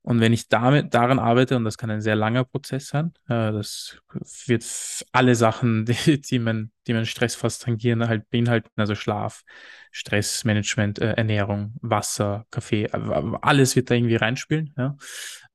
Und 0.04 0.20
wenn 0.20 0.32
ich 0.32 0.48
damit 0.48 0.94
daran 0.94 1.20
arbeite, 1.20 1.56
und 1.56 1.64
das 1.64 1.78
kann 1.78 1.88
ein 1.90 2.00
sehr 2.00 2.16
langer 2.16 2.44
Prozess 2.44 2.88
sein, 2.88 3.12
äh, 3.28 3.52
das 3.52 3.98
wird 4.46 4.64
alle 5.12 5.36
Sachen, 5.36 5.84
die, 6.06 6.20
die, 6.20 6.38
man, 6.40 6.72
die 6.86 6.92
man 6.92 7.06
Stress 7.06 7.36
fast 7.36 7.62
tangieren, 7.62 8.08
halt 8.08 8.28
beinhalten, 8.28 8.68
also 8.76 8.96
Schlaf, 8.96 9.44
Stressmanagement, 9.92 10.98
äh, 10.98 11.12
Ernährung, 11.12 11.74
Wasser, 11.82 12.46
Kaffee, 12.50 12.84
äh, 12.84 13.36
alles 13.42 13.76
wird 13.76 13.90
da 13.90 13.94
irgendwie 13.94 14.16
reinspielen. 14.16 14.74
Ja? 14.76 14.96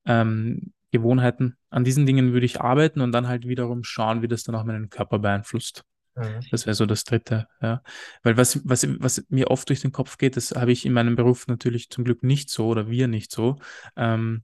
Ähm, 0.05 0.71
Gewohnheiten. 0.91 1.57
An 1.69 1.83
diesen 1.83 2.05
Dingen 2.05 2.31
würde 2.31 2.45
ich 2.45 2.61
arbeiten 2.61 3.01
und 3.01 3.11
dann 3.11 3.27
halt 3.27 3.47
wiederum 3.47 3.83
schauen, 3.83 4.21
wie 4.21 4.29
das 4.29 4.43
dann 4.43 4.55
auch 4.55 4.63
meinen 4.63 4.89
Körper 4.89 5.19
beeinflusst. 5.19 5.83
Mhm. 6.17 6.39
Das 6.51 6.65
wäre 6.65 6.73
so 6.73 6.85
das 6.85 7.03
Dritte, 7.03 7.47
ja. 7.61 7.81
Weil 8.23 8.37
was, 8.37 8.59
was, 8.67 8.87
was 8.99 9.23
mir 9.29 9.51
oft 9.51 9.69
durch 9.69 9.81
den 9.81 9.91
Kopf 9.91 10.17
geht, 10.17 10.35
das 10.35 10.51
habe 10.51 10.71
ich 10.71 10.85
in 10.85 10.93
meinem 10.93 11.15
Beruf 11.15 11.47
natürlich 11.47 11.89
zum 11.89 12.03
Glück 12.03 12.23
nicht 12.23 12.49
so 12.49 12.67
oder 12.67 12.89
wir 12.89 13.07
nicht 13.07 13.31
so. 13.31 13.57
Ähm, 13.95 14.43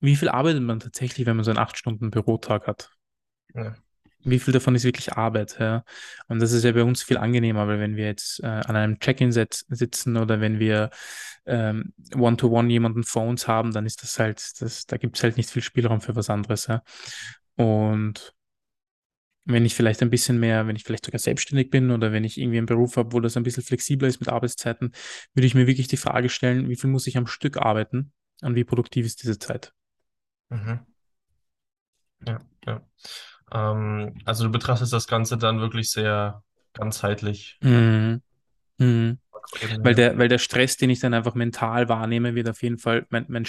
wie 0.00 0.16
viel 0.16 0.28
arbeitet 0.28 0.62
man 0.62 0.80
tatsächlich, 0.80 1.26
wenn 1.26 1.36
man 1.36 1.44
so 1.44 1.50
einen 1.50 1.58
acht 1.58 1.78
Stunden 1.78 2.10
Bürotag 2.10 2.66
hat? 2.66 2.90
Ja. 3.54 3.74
Wie 4.26 4.38
viel 4.38 4.52
davon 4.52 4.74
ist 4.74 4.84
wirklich 4.84 5.12
Arbeit? 5.12 5.56
Ja? 5.60 5.84
Und 6.28 6.40
das 6.40 6.52
ist 6.52 6.64
ja 6.64 6.72
bei 6.72 6.82
uns 6.82 7.02
viel 7.02 7.18
angenehmer, 7.18 7.68
weil 7.68 7.78
wenn 7.78 7.96
wir 7.96 8.06
jetzt 8.06 8.42
äh, 8.42 8.46
an 8.46 8.74
einem 8.74 8.98
Check-in 8.98 9.32
sitzen 9.32 10.16
oder 10.16 10.40
wenn 10.40 10.58
wir 10.58 10.90
ähm, 11.46 11.92
One-to-One 12.14 12.70
jemanden 12.70 13.04
vor 13.04 13.24
uns 13.24 13.46
haben, 13.46 13.72
dann 13.72 13.86
ist 13.86 14.02
das 14.02 14.18
halt, 14.18 14.60
das, 14.60 14.86
da 14.86 14.96
gibt 14.96 15.16
es 15.16 15.22
halt 15.22 15.36
nicht 15.36 15.50
viel 15.50 15.62
Spielraum 15.62 16.00
für 16.00 16.16
was 16.16 16.30
anderes. 16.30 16.66
Ja? 16.66 16.82
Und 17.56 18.33
wenn 19.44 19.64
ich 19.64 19.74
vielleicht 19.74 20.02
ein 20.02 20.10
bisschen 20.10 20.38
mehr, 20.38 20.66
wenn 20.66 20.76
ich 20.76 20.84
vielleicht 20.84 21.04
sogar 21.04 21.18
selbstständig 21.18 21.70
bin 21.70 21.90
oder 21.90 22.12
wenn 22.12 22.24
ich 22.24 22.38
irgendwie 22.38 22.58
einen 22.58 22.66
Beruf 22.66 22.96
habe, 22.96 23.12
wo 23.12 23.20
das 23.20 23.36
ein 23.36 23.42
bisschen 23.42 23.62
flexibler 23.62 24.08
ist 24.08 24.20
mit 24.20 24.28
Arbeitszeiten, 24.28 24.92
würde 25.34 25.46
ich 25.46 25.54
mir 25.54 25.66
wirklich 25.66 25.88
die 25.88 25.96
Frage 25.96 26.28
stellen, 26.28 26.68
wie 26.68 26.76
viel 26.76 26.90
muss 26.90 27.06
ich 27.06 27.16
am 27.16 27.26
Stück 27.26 27.58
arbeiten 27.58 28.12
und 28.42 28.54
wie 28.54 28.64
produktiv 28.64 29.04
ist 29.04 29.22
diese 29.22 29.38
Zeit? 29.38 29.72
Mhm. 30.48 30.80
Ja, 32.26 32.38
ja. 32.66 32.80
Ähm, 33.52 34.14
also 34.24 34.44
du 34.44 34.50
betrachtest 34.50 34.92
das 34.92 35.06
Ganze 35.06 35.36
dann 35.36 35.60
wirklich 35.60 35.90
sehr 35.90 36.42
ganzheitlich. 36.72 37.58
Mhm. 37.62 38.22
Mhm. 38.78 39.18
Weil 39.82 39.94
der, 39.94 40.18
weil 40.18 40.28
der 40.28 40.38
Stress, 40.38 40.76
den 40.76 40.90
ich 40.90 41.00
dann 41.00 41.14
einfach 41.14 41.34
mental 41.34 41.88
wahrnehme, 41.88 42.34
wird 42.34 42.48
auf 42.48 42.62
jeden 42.62 42.78
Fall 42.78 43.06
mein, 43.10 43.26
mein 43.28 43.44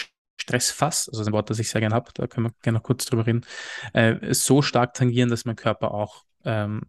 Stressfass, 0.46 1.10
also 1.10 1.24
ein 1.24 1.34
Wort, 1.34 1.50
das 1.50 1.60
ich 1.60 1.70
sehr 1.70 1.82
gerne 1.82 1.96
habe, 1.96 2.12
da 2.14 2.28
können 2.28 2.48
wir 2.48 2.54
gerne 2.62 2.78
noch 2.78 2.84
kurz 2.84 3.06
drüber 3.06 3.26
reden, 3.26 3.46
äh, 3.94 4.34
so 4.34 4.62
stark 4.62 4.94
tangieren, 4.94 5.30
dass 5.30 5.46
mein 5.46 5.56
Körper 5.56 5.92
auch 5.92 6.24
ähm, 6.46 6.84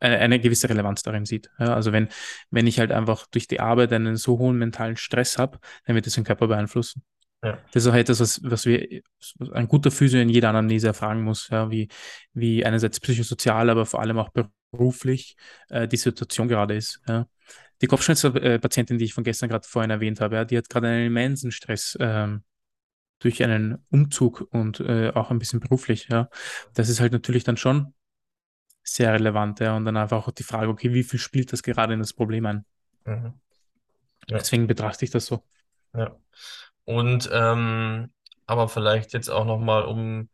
eine, 0.00 0.18
eine, 0.18 0.40
gewisse 0.40 0.68
Relevanz 0.68 1.02
darin 1.02 1.26
sieht. 1.26 1.50
Ja, 1.58 1.74
also 1.74 1.92
wenn, 1.92 2.08
wenn 2.50 2.66
ich 2.66 2.80
halt 2.80 2.90
einfach 2.90 3.26
durch 3.26 3.46
die 3.46 3.60
Arbeit 3.60 3.92
einen 3.92 4.16
so 4.16 4.38
hohen 4.38 4.58
mentalen 4.58 4.96
Stress 4.96 5.38
habe, 5.38 5.58
dann 5.86 5.94
wird 5.94 6.06
das 6.06 6.14
den 6.14 6.24
Körper 6.24 6.48
beeinflussen. 6.48 7.02
Ja. 7.42 7.58
Das 7.72 7.84
ist 7.84 7.90
auch 7.90 7.94
etwas, 7.94 8.20
was, 8.20 8.40
was 8.42 8.66
wir, 8.66 9.02
ein 9.52 9.68
guter 9.68 9.90
Physio 9.90 10.20
in 10.20 10.28
jeder 10.28 10.50
Anamnese 10.50 10.88
erfragen 10.88 11.22
muss, 11.22 11.48
ja, 11.50 11.70
wie, 11.70 11.88
wie 12.32 12.64
einerseits 12.64 13.00
psychosozial, 13.00 13.70
aber 13.70 13.86
vor 13.86 14.00
allem 14.00 14.18
auch 14.18 14.30
beruflich 14.72 15.36
äh, 15.68 15.86
die 15.86 15.96
Situation 15.96 16.48
gerade 16.48 16.74
ist. 16.74 17.00
Ja. 17.06 17.26
Die 17.80 17.86
Kopfschmerzpatientin, 17.86 18.98
die 18.98 19.06
ich 19.06 19.14
von 19.14 19.24
gestern 19.24 19.48
gerade 19.48 19.66
vorhin 19.66 19.90
erwähnt 19.90 20.20
habe, 20.20 20.36
ja, 20.36 20.44
die 20.44 20.56
hat 20.56 20.68
gerade 20.68 20.88
einen 20.88 21.06
immensen 21.06 21.50
Stress 21.50 21.96
ähm, 22.00 22.42
durch 23.20 23.42
einen 23.42 23.84
Umzug 23.90 24.46
und 24.50 24.80
äh, 24.80 25.12
auch 25.14 25.30
ein 25.30 25.38
bisschen 25.38 25.60
beruflich. 25.60 26.08
Ja. 26.08 26.28
Das 26.74 26.88
ist 26.88 27.00
halt 27.00 27.12
natürlich 27.12 27.44
dann 27.44 27.56
schon 27.56 27.94
sehr 28.82 29.12
relevant. 29.12 29.60
Ja. 29.60 29.76
Und 29.76 29.84
dann 29.84 29.96
einfach 29.96 30.26
auch 30.26 30.32
die 30.32 30.42
Frage, 30.42 30.68
okay, 30.68 30.92
wie 30.92 31.04
viel 31.04 31.20
spielt 31.20 31.52
das 31.52 31.62
gerade 31.62 31.94
in 31.94 32.00
das 32.00 32.12
Problem 32.12 32.46
ein? 32.46 32.64
Mhm. 33.04 33.34
Ja. 34.28 34.38
Deswegen 34.38 34.66
betrachte 34.66 35.04
ich 35.04 35.10
das 35.10 35.26
so. 35.26 35.42
Ja. 35.94 36.16
Und 36.84 37.30
ähm, 37.32 38.10
aber 38.46 38.68
vielleicht 38.68 39.12
jetzt 39.12 39.28
auch 39.28 39.44
nochmal, 39.44 39.84
um 39.84 40.28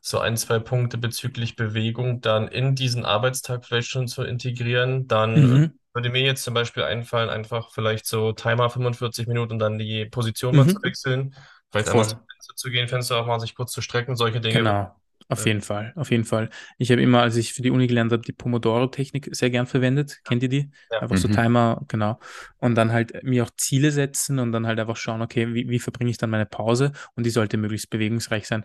so 0.00 0.18
ein, 0.18 0.36
zwei 0.36 0.58
Punkte 0.58 0.98
bezüglich 0.98 1.56
Bewegung 1.56 2.20
dann 2.20 2.48
in 2.48 2.74
diesen 2.74 3.04
Arbeitstag 3.04 3.64
vielleicht 3.64 3.88
schon 3.88 4.08
zu 4.08 4.22
integrieren, 4.22 5.06
dann 5.06 5.34
mhm. 5.34 5.72
würde 5.92 6.10
mir 6.10 6.22
jetzt 6.22 6.44
zum 6.44 6.54
Beispiel 6.54 6.84
einfallen, 6.84 7.28
einfach 7.28 7.70
vielleicht 7.70 8.06
so 8.06 8.32
Timer 8.32 8.70
45 8.70 9.26
Minuten 9.26 9.54
und 9.54 9.58
dann 9.58 9.78
die 9.78 10.06
Position 10.06 10.52
mhm. 10.52 10.58
mal 10.58 10.68
zu 10.68 10.82
wechseln, 10.82 11.34
vielleicht 11.70 11.88
Voll. 11.88 12.00
einmal 12.00 12.08
zum 12.08 12.18
Fenster 12.18 12.54
zu 12.56 12.70
gehen, 12.70 12.88
Fenster 12.88 13.16
auch 13.16 13.26
mal 13.26 13.40
sich 13.40 13.54
kurz 13.54 13.72
zu 13.72 13.82
strecken, 13.82 14.16
solche 14.16 14.40
Dinge. 14.40 14.58
Genau. 14.58 14.94
Auf 15.30 15.44
jeden 15.44 15.60
Fall, 15.60 15.92
auf 15.94 16.10
jeden 16.10 16.24
Fall. 16.24 16.48
Ich 16.78 16.90
habe 16.90 17.02
immer, 17.02 17.20
als 17.20 17.36
ich 17.36 17.52
für 17.52 17.60
die 17.60 17.70
Uni 17.70 17.86
gelernt 17.86 18.12
habe, 18.12 18.22
die 18.22 18.32
Pomodoro-Technik 18.32 19.28
sehr 19.32 19.50
gern 19.50 19.66
verwendet. 19.66 20.20
Kennt 20.24 20.42
ihr 20.42 20.48
die? 20.48 20.70
Ja. 20.90 21.00
Einfach 21.00 21.18
so 21.18 21.28
mhm. 21.28 21.32
Timer, 21.32 21.82
genau. 21.86 22.18
Und 22.56 22.76
dann 22.76 22.92
halt 22.92 23.22
mir 23.24 23.44
auch 23.44 23.50
Ziele 23.54 23.90
setzen 23.90 24.38
und 24.38 24.52
dann 24.52 24.66
halt 24.66 24.80
einfach 24.80 24.96
schauen, 24.96 25.20
okay, 25.20 25.52
wie, 25.52 25.68
wie 25.68 25.80
verbringe 25.80 26.10
ich 26.10 26.16
dann 26.16 26.30
meine 26.30 26.46
Pause? 26.46 26.92
Und 27.14 27.26
die 27.26 27.30
sollte 27.30 27.58
möglichst 27.58 27.90
bewegungsreich 27.90 28.48
sein. 28.48 28.64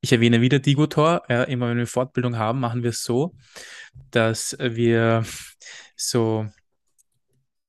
Ich 0.00 0.12
erwähne 0.12 0.40
wieder 0.40 0.58
Digotor. 0.58 1.22
Ja, 1.28 1.42
immer 1.44 1.68
wenn 1.68 1.78
wir 1.78 1.86
Fortbildung 1.86 2.38
haben, 2.38 2.60
machen 2.60 2.82
wir 2.82 2.90
es 2.90 3.02
so, 3.02 3.34
dass 4.10 4.56
wir 4.60 5.24
so 5.96 6.46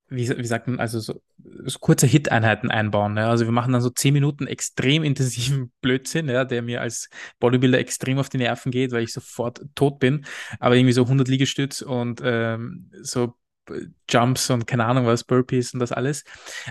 wie, 0.10 0.28
wie 0.30 0.45
sagt 0.45 0.68
man, 0.68 0.80
also 0.80 0.99
so, 0.99 1.22
so 1.66 1.80
kurze 1.80 2.08
Hit-Einheiten 2.08 2.72
einbauen. 2.72 3.16
Ja? 3.16 3.30
Also 3.30 3.45
wir 3.45 3.51
machen 3.51 3.74
dann 3.74 3.82
so 3.82 3.89
zehn 3.89 4.14
Minuten 4.14 4.47
extrem 4.47 5.03
intensiven 5.03 5.72
Blödsinn, 5.82 6.28
ja, 6.30 6.45
der 6.45 6.62
mir 6.62 6.82
als 6.82 7.10
Bodybuilder 7.39 7.80
extrem 7.80 8.18
auf 8.18 8.30
die 8.30 8.39
Nerven 8.39 8.72
geht, 8.72 8.91
weil 8.91 9.03
ich 9.03 9.14
sofort 9.14 9.62
tot 9.76 9.99
bin. 9.99 10.26
Aber 10.60 10.76
irgendwie 10.76 10.93
so 10.93 11.03
100 11.03 11.28
Liegestütz 11.28 11.82
und 11.82 12.22
ähm, 12.24 12.91
so 13.01 13.36
Jumps 14.09 14.49
und 14.49 14.67
keine 14.67 14.86
Ahnung 14.86 15.05
was, 15.05 15.24
Burpees 15.24 15.74
und 15.74 15.80
das 15.80 15.91
alles. 15.91 16.24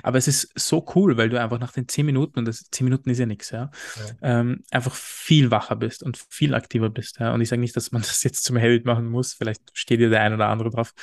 Aber 0.02 0.18
es 0.18 0.28
ist 0.28 0.50
so 0.58 0.84
cool, 0.94 1.16
weil 1.16 1.28
du 1.28 1.40
einfach 1.40 1.58
nach 1.58 1.72
den 1.72 1.88
zehn 1.88 2.06
Minuten, 2.06 2.38
und 2.38 2.48
das 2.48 2.64
zehn 2.70 2.84
Minuten 2.84 3.10
ist 3.10 3.18
ja 3.18 3.26
nichts, 3.26 3.50
ja, 3.50 3.70
ja. 3.96 4.40
Ähm, 4.40 4.64
einfach 4.70 4.94
viel 4.94 5.50
wacher 5.50 5.76
bist 5.76 6.02
und 6.02 6.18
viel 6.30 6.54
aktiver 6.54 6.90
bist. 6.90 7.18
Ja. 7.20 7.32
Und 7.32 7.40
ich 7.40 7.48
sage 7.48 7.60
nicht, 7.60 7.76
dass 7.76 7.92
man 7.92 8.02
das 8.08 8.22
jetzt 8.22 8.44
zum 8.44 8.56
Habit 8.56 8.84
machen 8.84 9.08
muss, 9.08 9.34
vielleicht 9.34 9.62
steht 9.72 10.00
dir 10.00 10.10
der 10.10 10.22
ein 10.22 10.34
oder 10.34 10.48
andere 10.48 10.70
drauf. 10.70 10.94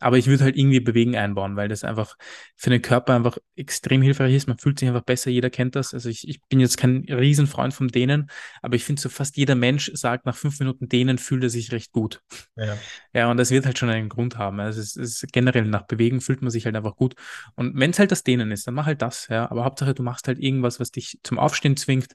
Aber 0.00 0.18
ich 0.18 0.26
würde 0.26 0.44
halt 0.44 0.56
irgendwie 0.56 0.80
Bewegen 0.80 1.16
einbauen, 1.16 1.56
weil 1.56 1.68
das 1.68 1.84
einfach 1.84 2.16
für 2.56 2.70
den 2.70 2.82
Körper 2.82 3.14
einfach 3.14 3.38
extrem 3.56 4.02
hilfreich 4.02 4.34
ist. 4.34 4.48
Man 4.48 4.58
fühlt 4.58 4.78
sich 4.78 4.88
einfach 4.88 5.02
besser, 5.02 5.30
jeder 5.30 5.50
kennt 5.50 5.76
das. 5.76 5.94
Also 5.94 6.08
ich, 6.08 6.28
ich 6.28 6.42
bin 6.42 6.60
jetzt 6.60 6.76
kein 6.76 7.06
Riesenfreund 7.08 7.72
von 7.72 7.88
denen, 7.88 8.30
aber 8.60 8.76
ich 8.76 8.84
finde 8.84 9.00
so 9.00 9.08
fast 9.08 9.36
jeder 9.36 9.54
Mensch 9.54 9.90
sagt, 9.94 10.26
nach 10.26 10.36
fünf 10.36 10.58
Minuten 10.58 10.88
denen 10.88 11.18
fühlt 11.18 11.42
er 11.42 11.50
sich 11.50 11.72
recht 11.72 11.92
gut. 11.92 12.20
Ja, 12.56 12.76
ja 13.14 13.30
und 13.30 13.36
das 13.36 13.50
wird 13.50 13.64
halt 13.64 13.78
schon 13.78 13.88
einen 13.88 14.08
Grund 14.08 14.36
haben. 14.36 14.60
Also 14.60 14.80
es 14.80 14.96
ist 14.96 15.32
generell 15.32 15.43
nach 15.44 15.86
Bewegen 15.86 16.20
fühlt 16.20 16.42
man 16.42 16.50
sich 16.50 16.64
halt 16.64 16.76
einfach 16.76 16.96
gut. 16.96 17.14
Und 17.54 17.78
wenn 17.78 17.90
es 17.90 17.98
halt 17.98 18.10
das 18.10 18.22
Dehnen 18.22 18.50
ist, 18.50 18.66
dann 18.66 18.74
mach 18.74 18.86
halt 18.86 19.02
das, 19.02 19.28
ja. 19.28 19.50
Aber 19.50 19.64
Hauptsache, 19.64 19.94
du 19.94 20.02
machst 20.02 20.28
halt 20.28 20.38
irgendwas, 20.38 20.80
was 20.80 20.90
dich 20.90 21.18
zum 21.22 21.38
Aufstehen 21.38 21.76
zwingt 21.76 22.14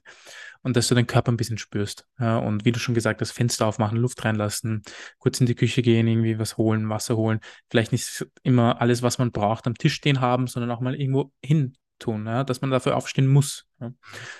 und 0.62 0.76
dass 0.76 0.88
du 0.88 0.94
den 0.94 1.06
Körper 1.06 1.32
ein 1.32 1.36
bisschen 1.36 1.58
spürst. 1.58 2.06
Ja. 2.18 2.38
Und 2.38 2.64
wie 2.64 2.72
du 2.72 2.78
schon 2.78 2.94
gesagt 2.94 3.20
hast, 3.20 3.32
Fenster 3.32 3.66
aufmachen, 3.66 3.98
Luft 3.98 4.24
reinlassen, 4.24 4.82
kurz 5.18 5.40
in 5.40 5.46
die 5.46 5.54
Küche 5.54 5.82
gehen, 5.82 6.06
irgendwie 6.06 6.38
was 6.38 6.56
holen, 6.56 6.88
Wasser 6.88 7.16
holen. 7.16 7.40
Vielleicht 7.70 7.92
nicht 7.92 8.26
immer 8.42 8.80
alles, 8.80 9.02
was 9.02 9.18
man 9.18 9.32
braucht, 9.32 9.66
am 9.66 9.74
Tisch 9.74 9.94
stehen 9.94 10.20
haben, 10.20 10.46
sondern 10.46 10.70
auch 10.70 10.80
mal 10.80 10.94
irgendwo 10.94 11.32
hin 11.44 11.74
tun, 11.98 12.26
ja, 12.26 12.44
dass 12.44 12.60
man 12.60 12.70
dafür 12.70 12.96
aufstehen 12.96 13.26
muss. 13.26 13.66
Ja. 13.78 13.92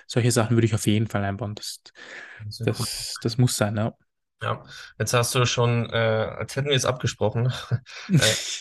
Solche 0.06 0.32
Sachen 0.32 0.56
würde 0.56 0.66
ich 0.66 0.74
auf 0.74 0.86
jeden 0.86 1.06
Fall 1.06 1.22
einbauen. 1.22 1.54
Das, 1.54 1.82
das, 2.58 3.16
das 3.22 3.38
muss 3.38 3.56
sein, 3.56 3.76
ja. 3.76 3.94
Ja, 4.42 4.64
jetzt 4.98 5.12
hast 5.12 5.34
du 5.34 5.44
schon, 5.44 5.90
äh, 5.90 5.96
als 6.38 6.56
hätten 6.56 6.70
wir 6.70 6.76
es 6.76 6.86
abgesprochen, 6.86 7.52
äh, 8.08 8.18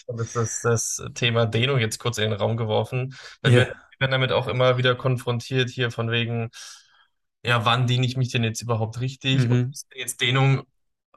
das, 0.08 0.34
das, 0.34 0.62
das 0.62 1.04
Thema 1.14 1.46
Dehnung 1.46 1.80
jetzt 1.80 2.00
kurz 2.00 2.18
in 2.18 2.32
den 2.32 2.34
Raum 2.34 2.58
geworfen. 2.58 3.16
Wir 3.42 3.52
yeah. 3.52 3.76
werden 3.98 4.12
damit 4.12 4.34
auch 4.34 4.48
immer 4.48 4.78
wieder 4.78 4.96
konfrontiert 4.96 5.70
hier 5.70 5.90
von 5.90 6.12
wegen, 6.12 6.50
ja, 7.44 7.64
wann 7.64 7.88
dehne 7.88 8.06
ich 8.06 8.18
mich 8.18 8.30
denn 8.30 8.44
jetzt 8.44 8.62
überhaupt 8.62 9.00
richtig? 9.00 9.46
Mhm. 9.46 9.52
Und 9.52 9.74
ist 9.74 9.88
jetzt 9.96 10.20
Dehnung 10.20 10.66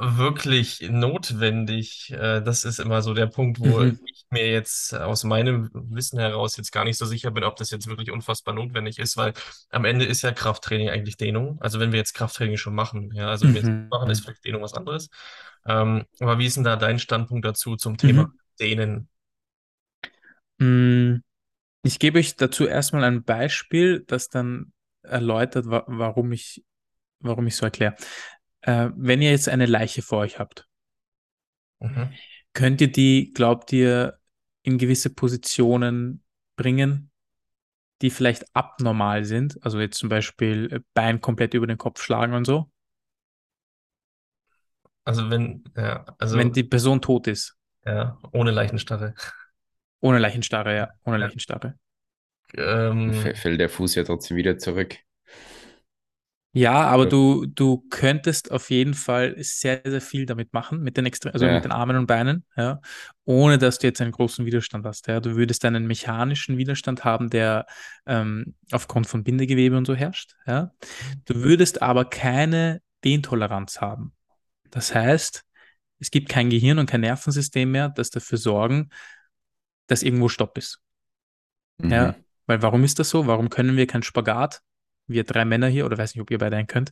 wirklich 0.03 0.81
notwendig? 0.91 2.11
Äh, 2.13 2.43
das 2.43 2.65
ist 2.65 2.81
immer 2.81 3.03
so 3.03 3.15
der 3.15 3.27
Punkt, 3.27 3.61
wo 3.61 3.81
mhm. 3.81 4.01
ich 4.05 4.25
mir 4.31 4.51
jetzt 4.51 4.95
aus 4.95 5.25
meinem 5.25 5.71
Wissen 5.73 6.19
heraus 6.19 6.57
jetzt 6.57 6.73
gar 6.73 6.85
nicht 6.85 6.99
so 6.99 7.07
sicher 7.07 7.31
bin, 7.31 7.45
ob 7.45 7.57
das 7.57 7.71
jetzt 7.71 7.87
wirklich 7.87 8.11
unfassbar 8.11 8.55
notwendig 8.55 8.99
ist, 8.99 9.17
weil 9.17 9.33
am 9.71 9.85
Ende 9.85 10.05
ist 10.05 10.23
ja 10.23 10.33
Krafttraining 10.33 10.89
eigentlich 10.89 11.17
Dehnung. 11.17 11.59
Also 11.61 11.79
wenn 11.79 11.93
wir 11.93 11.99
jetzt 11.99 12.15
Krafttraining 12.15 12.57
schon 12.57 12.75
machen, 12.75 13.13
ja, 13.15 13.29
also 13.29 13.47
wenn 13.47 13.55
wir 13.55 13.63
jetzt 13.63 13.91
machen, 13.91 14.11
ist 14.11 14.21
vielleicht 14.21 14.45
Dehnung 14.45 14.63
was 14.63 14.75
anderes. 14.75 15.09
Ähm, 15.67 16.05
aber 16.19 16.39
wie 16.39 16.47
ist 16.47 16.57
denn 16.57 16.65
da 16.65 16.77
dein 16.77 16.99
Standpunkt 16.99 17.45
dazu 17.45 17.77
zum 17.77 17.97
Thema 17.97 18.25
mhm. 18.25 18.39
Dehnen? 18.59 19.09
Mm, 20.59 21.23
ich 21.85 21.99
gebe 21.99 22.19
euch 22.19 22.37
dazu 22.37 22.67
erstmal 22.67 23.05
ein 23.05 23.23
Beispiel, 23.23 24.05
das 24.07 24.29
dann 24.29 24.73
erläutert, 25.03 25.67
wa 25.67 25.85
warum 25.87 26.33
ich, 26.33 26.65
warum 27.21 27.47
ich 27.47 27.57
so 27.57 27.65
erkläre. 27.65 27.95
Äh, 28.63 28.91
wenn 28.97 29.23
ihr 29.23 29.31
jetzt 29.31 29.49
eine 29.49 29.67
Leiche 29.67 30.03
vor 30.03 30.19
euch 30.19 30.39
habt, 30.39 30.69
mhm. 31.81 32.13
könnt 32.53 32.81
ihr 32.81 32.91
die, 32.91 33.33
glaubt 33.33 33.73
ihr, 33.73 34.19
in 34.63 34.79
gewisse 34.79 35.11
Positionen 35.11 36.23
bringen, 36.57 37.11
die 38.01 38.11
vielleicht 38.11 38.45
abnormal 38.55 39.25
sind? 39.25 39.59
Also 39.65 39.81
jetzt 39.81 39.99
zum 39.99 40.09
Beispiel 40.09 40.73
äh, 40.73 40.81
Bein 40.95 41.21
komplett 41.21 41.55
über 41.55 41.67
den 41.67 41.79
Kopf 41.79 42.03
schlagen 42.03 42.35
und 42.35 42.45
so? 42.45 42.71
Also 45.05 45.31
wenn, 45.31 45.65
ja, 45.77 46.05
also 46.19 46.39
wenn 46.39 46.53
die 46.53 46.63
Person 46.63 47.03
tot 47.03 47.27
ist. 47.27 47.57
Ja, 47.85 48.19
ohne 48.33 48.53
Leichenstarre. 48.53 49.15
Ohne 50.01 50.19
Leichenstarre, 50.19 50.77
ja, 50.77 50.91
ohne 51.05 51.19
ja. 51.19 51.27
Leichenstarre. 51.27 51.75
Ähm, 52.55 53.13
fällt 53.13 53.61
der 53.61 53.69
Fuß 53.69 53.95
ja 53.97 54.05
trotzdem 54.05 54.37
wieder 54.37 54.59
zurück. 54.59 54.99
Ja, 56.55 56.83
aber 56.83 57.07
du, 57.07 57.47
du 57.47 57.87
könntest 57.89 58.51
auf 58.51 58.69
jeden 58.69 58.93
Fall 58.93 59.35
sehr, 59.39 59.81
sehr 59.87 60.03
viel 60.03 60.27
damit 60.27 60.53
machen, 60.53 60.83
mit 60.83 60.99
den, 60.99 61.07
Extre 61.07 61.33
also 61.33 61.47
ja. 61.47 61.55
mit 61.55 61.65
den 61.65 61.73
Armen 61.73 61.97
und 61.97 62.07
Beinen, 62.07 62.45
ja, 62.57 62.83
ohne 63.25 63.57
dass 63.57 63.79
du 63.79 63.87
jetzt 63.87 64.03
einen 64.03 64.13
großen 64.13 64.45
Widerstand 64.45 64.85
hast. 64.85 65.07
Ja. 65.07 65.21
Du 65.21 65.35
würdest 65.35 65.65
einen 65.65 65.87
mechanischen 65.87 66.59
Widerstand 66.59 67.05
haben, 67.05 67.31
der 67.31 67.65
ähm, 68.05 68.55
aufgrund 68.71 69.07
von 69.07 69.25
Bindegewebe 69.25 69.79
und 69.79 69.87
so 69.87 69.95
herrscht. 69.95 70.35
Ja. 70.47 70.73
Du 71.25 71.37
würdest 71.37 71.81
aber 71.81 72.05
keine 72.05 72.83
Dehntoleranz 73.03 73.81
haben. 73.81 74.13
Das 74.71 74.95
heißt, 74.95 75.45
es 76.01 76.11
gibt 76.11 76.29
kein 76.29 76.51
Gehirn 76.51 76.79
und 76.79 76.87
kein 76.87 77.01
Nervensystem 77.01 77.71
mehr, 77.71 77.89
das 77.89 78.11
dafür 78.11 78.37
sorgen, 78.37 78.91
dass 79.87 80.03
irgendwo 80.03 80.29
Stopp 80.29 80.59
ist. 80.59 80.81
Mhm. 81.79 81.91
Ja, 81.91 82.15
weil 82.47 82.61
warum 82.61 82.85
ist 82.85 82.99
das 82.99 83.09
so? 83.09 83.27
Warum 83.27 83.49
können 83.49 83.79
wir 83.79 83.87
keinen 83.87 84.03
Spagat 84.03 84.61
wir 85.07 85.25
drei 85.25 85.45
Männer 85.45 85.69
hier, 85.69 85.87
oder 85.87 85.99
weiß 85.99 86.15
nicht, 86.15 86.23
ob 86.23 86.31
ihr 86.31 86.39
beide 86.39 86.57
einen 86.57 86.67
könnt, 86.67 86.91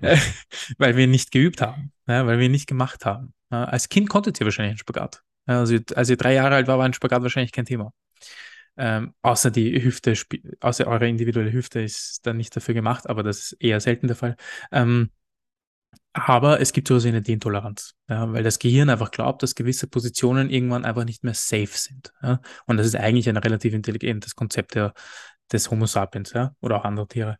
weil 0.78 0.96
wir 0.96 1.06
nicht 1.06 1.30
geübt 1.30 1.60
haben, 1.62 1.92
ja, 2.06 2.26
weil 2.26 2.38
wir 2.38 2.48
nicht 2.48 2.66
gemacht 2.66 3.04
haben. 3.04 3.34
Ja, 3.50 3.64
als 3.64 3.88
Kind 3.88 4.08
konntet 4.08 4.40
ihr 4.40 4.46
wahrscheinlich 4.46 4.72
einen 4.72 4.78
Spagat. 4.78 5.22
Ja, 5.46 5.60
also, 5.60 5.78
als 5.94 6.10
ihr 6.10 6.16
drei 6.16 6.34
Jahre 6.34 6.54
alt 6.54 6.66
war, 6.66 6.78
war 6.78 6.84
ein 6.84 6.92
Spagat 6.92 7.22
wahrscheinlich 7.22 7.52
kein 7.52 7.64
Thema. 7.64 7.92
Ähm, 8.76 9.14
außer 9.22 9.50
die 9.50 9.82
Hüfte, 9.82 10.14
außer 10.60 10.86
eure 10.86 11.08
individuelle 11.08 11.52
Hüfte 11.52 11.80
ist 11.80 12.24
dann 12.26 12.36
nicht 12.36 12.54
dafür 12.54 12.74
gemacht, 12.74 13.08
aber 13.08 13.22
das 13.24 13.38
ist 13.38 13.52
eher 13.60 13.80
selten 13.80 14.06
der 14.06 14.16
Fall. 14.16 14.36
Ähm, 14.70 15.10
aber 16.12 16.60
es 16.60 16.72
gibt 16.72 16.88
sowas 16.88 17.04
wie 17.04 17.08
eine 17.08 17.22
Dehntoleranz, 17.22 17.94
ja, 18.08 18.32
weil 18.32 18.42
das 18.42 18.58
Gehirn 18.58 18.90
einfach 18.90 19.10
glaubt, 19.10 19.42
dass 19.42 19.54
gewisse 19.54 19.86
Positionen 19.86 20.50
irgendwann 20.50 20.84
einfach 20.84 21.04
nicht 21.04 21.22
mehr 21.22 21.34
safe 21.34 21.68
sind. 21.72 22.12
Ja. 22.22 22.40
Und 22.66 22.76
das 22.76 22.86
ist 22.86 22.96
eigentlich 22.96 23.28
ein 23.28 23.36
relativ 23.36 23.74
intelligentes 23.74 24.34
Konzept 24.34 24.74
der, 24.74 24.94
des 25.52 25.70
Homo 25.70 25.86
sapiens 25.86 26.32
ja, 26.32 26.54
oder 26.60 26.76
auch 26.76 26.84
andere 26.84 27.08
Tiere. 27.08 27.38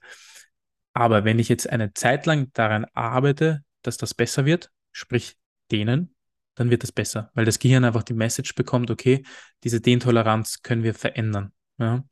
Aber 0.93 1.25
wenn 1.25 1.39
ich 1.39 1.49
jetzt 1.49 1.69
eine 1.69 1.95
Zeit 1.95 2.27
lang 2.27 2.53
daran 2.55 2.87
arbeite, 2.95 3.63
dass 3.83 3.97
das 3.97 4.15
besser 4.15 4.45
wird, 4.45 4.71
sprich 4.93 5.37
dehnen, 5.71 6.15
dann 6.55 6.71
wird 6.71 6.83
das 6.83 6.93
besser, 6.93 7.31
weil 7.35 7.45
das 7.45 7.59
Gehirn 7.59 7.85
einfach 7.85 8.03
die 8.03 8.15
Message 8.15 8.55
bekommt, 8.55 8.91
okay, 8.91 9.23
diese 9.63 9.81
Dehntoleranz 9.81 10.63
können 10.63 10.83
wir 10.83 10.95
verändern. 10.95 11.53
Ja. 11.79 12.05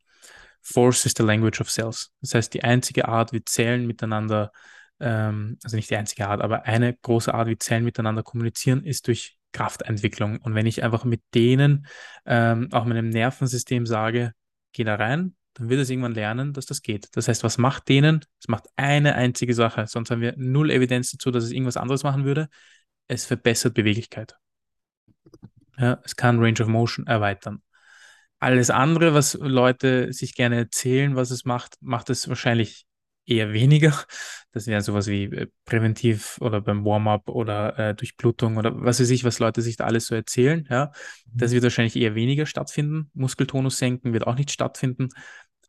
Force 0.61 1.05
is 1.05 1.13
the 1.17 1.23
language 1.23 1.61
of 1.61 1.69
cells. 1.69 2.11
Das 2.21 2.33
heißt, 2.33 2.53
die 2.53 2.63
einzige 2.63 3.07
Art, 3.07 3.33
wie 3.33 3.43
Zellen 3.43 3.87
miteinander, 3.87 4.51
ähm, 4.99 5.57
also 5.63 5.75
nicht 5.75 5.89
die 5.89 5.95
einzige 5.95 6.27
Art, 6.27 6.41
aber 6.41 6.63
eine 6.63 6.93
große 6.93 7.33
Art, 7.33 7.47
wie 7.47 7.57
Zellen 7.57 7.85
miteinander 7.85 8.23
kommunizieren, 8.23 8.83
ist 8.83 9.07
durch 9.07 9.37
Kraftentwicklung. 9.53 10.39
Und 10.39 10.55
wenn 10.55 10.65
ich 10.65 10.83
einfach 10.83 11.05
mit 11.05 11.21
denen, 11.33 11.87
ähm, 12.25 12.69
auch 12.71 12.85
meinem 12.85 13.09
Nervensystem 13.09 13.85
sage, 13.85 14.33
geh 14.73 14.83
da 14.83 14.95
rein, 14.95 15.36
dann 15.57 15.69
wird 15.69 15.81
es 15.81 15.89
irgendwann 15.89 16.13
lernen, 16.13 16.53
dass 16.53 16.67
das 16.67 16.83
geht. 16.83 17.09
Das 17.13 17.27
heißt, 17.27 17.43
was 17.43 17.57
macht 17.57 17.89
denen? 17.89 18.23
Es 18.39 18.47
macht 18.47 18.65
eine 18.75 19.15
einzige 19.15 19.55
Sache, 19.55 19.87
sonst 19.87 20.11
haben 20.11 20.21
wir 20.21 20.35
null 20.37 20.69
Evidenz 20.69 21.11
dazu, 21.11 21.31
dass 21.31 21.43
es 21.43 21.51
irgendwas 21.51 21.77
anderes 21.77 22.03
machen 22.03 22.25
würde. 22.25 22.47
Es 23.07 23.25
verbessert 23.25 23.73
Beweglichkeit. 23.73 24.35
Ja, 25.77 25.99
es 26.03 26.15
kann 26.15 26.39
Range 26.39 26.61
of 26.61 26.67
Motion 26.67 27.07
erweitern. 27.07 27.61
Alles 28.39 28.69
andere, 28.69 29.15
was 29.15 29.33
Leute 29.33 30.13
sich 30.13 30.35
gerne 30.35 30.57
erzählen, 30.57 31.15
was 31.15 31.31
es 31.31 31.43
macht, 31.43 31.75
macht 31.81 32.11
es 32.11 32.29
wahrscheinlich 32.29 32.85
eher 33.25 33.51
weniger. 33.51 33.93
Das 34.51 34.67
wäre 34.67 34.81
sowas 34.81 35.07
wie 35.07 35.25
äh, 35.25 35.47
präventiv 35.65 36.37
oder 36.39 36.61
beim 36.61 36.85
Warm-up 36.85 37.29
oder 37.29 37.77
äh, 37.77 37.95
Durchblutung 37.95 38.57
oder 38.57 38.71
was 38.81 38.99
weiß 38.99 39.09
ich, 39.09 39.23
was 39.23 39.39
Leute 39.39 39.61
sich 39.61 39.75
da 39.75 39.85
alles 39.85 40.07
so 40.07 40.15
erzählen. 40.15 40.67
Ja, 40.69 40.91
das 41.31 41.51
mhm. 41.51 41.55
wird 41.55 41.63
wahrscheinlich 41.63 41.95
eher 41.95 42.15
weniger 42.15 42.45
stattfinden. 42.45 43.11
Muskeltonus 43.13 43.77
senken 43.77 44.13
wird 44.13 44.25
auch 44.25 44.35
nicht 44.35 44.51
stattfinden. 44.51 45.09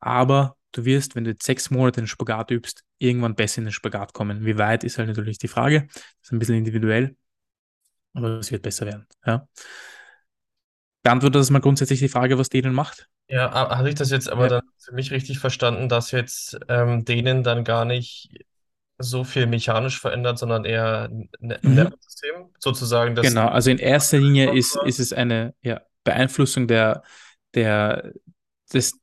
Aber 0.01 0.57
du 0.73 0.85
wirst, 0.85 1.17
wenn 1.17 1.25
du 1.25 1.31
jetzt 1.31 1.45
sechs 1.45 1.71
Monate 1.71 2.01
den 2.01 2.07
Spagat 2.07 2.51
übst, 2.51 2.85
irgendwann 2.99 3.35
besser 3.35 3.59
in 3.59 3.65
den 3.65 3.73
Spagat 3.73 4.13
kommen. 4.13 4.45
Wie 4.45 4.59
weit 4.59 4.85
ist 4.85 4.99
halt 4.99 5.09
natürlich 5.09 5.39
die 5.39 5.49
Frage. 5.49 5.87
Das 5.93 6.03
ist 6.23 6.33
ein 6.33 6.39
bisschen 6.39 6.57
individuell, 6.57 7.17
aber 8.13 8.39
es 8.39 8.51
wird 8.51 8.63
besser 8.63 8.87
werden. 8.87 9.07
Ja. 9.25 9.47
Beantwortet 11.03 11.41
das 11.41 11.51
mal 11.51 11.61
grundsätzlich 11.61 12.01
die 12.01 12.09
Frage, 12.09 12.39
was 12.39 12.49
denen 12.49 12.75
macht? 12.75 13.09
Ja, 13.29 13.53
habe 13.53 13.89
ich 13.89 13.95
das 13.95 14.11
jetzt 14.11 14.29
aber 14.29 14.45
ja. 14.45 14.49
dann 14.49 14.63
für 14.79 14.95
mich 14.95 15.11
richtig 15.11 15.39
verstanden, 15.39 15.89
dass 15.89 16.11
jetzt 16.11 16.59
ähm, 16.69 17.05
denen 17.05 17.43
dann 17.43 17.63
gar 17.63 17.85
nicht 17.85 18.31
so 18.99 19.23
viel 19.23 19.47
mechanisch 19.47 20.01
verändert, 20.01 20.39
sondern 20.39 20.65
eher 20.65 21.05
ein 21.05 21.29
mhm. 21.41 21.75
Nervensystem 21.75 22.51
sozusagen. 22.59 23.15
Das 23.15 23.27
genau, 23.27 23.47
also 23.47 23.71
in 23.71 23.79
erster 23.79 24.19
Linie 24.19 24.53
ist, 24.55 24.77
ist 24.85 24.99
es 24.99 25.13
eine 25.13 25.55
ja, 25.63 25.81
Beeinflussung 26.05 26.67
der, 26.67 27.03
der, 27.55 28.13
des, 28.73 28.99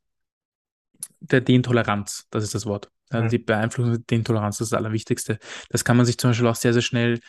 der 1.32 1.41
Dehntoleranz, 1.41 2.28
das 2.30 2.43
ist 2.43 2.55
das 2.55 2.65
Wort. 2.65 2.89
Also 3.09 3.30
die 3.30 3.38
Beeinflussung 3.38 3.93
der 3.93 4.01
Dehntoleranz, 4.01 4.57
das 4.57 4.67
ist 4.67 4.73
das 4.73 4.78
Allerwichtigste. 4.78 5.38
Das 5.69 5.86
kann 5.86 5.97
man 5.97 6.05
sich 6.05 6.17
zum 6.17 6.32
Beispiel 6.32 6.47
auch 6.47 6.55
sehr, 6.55 6.73
sehr 6.73 6.82
schnell, 6.82 7.19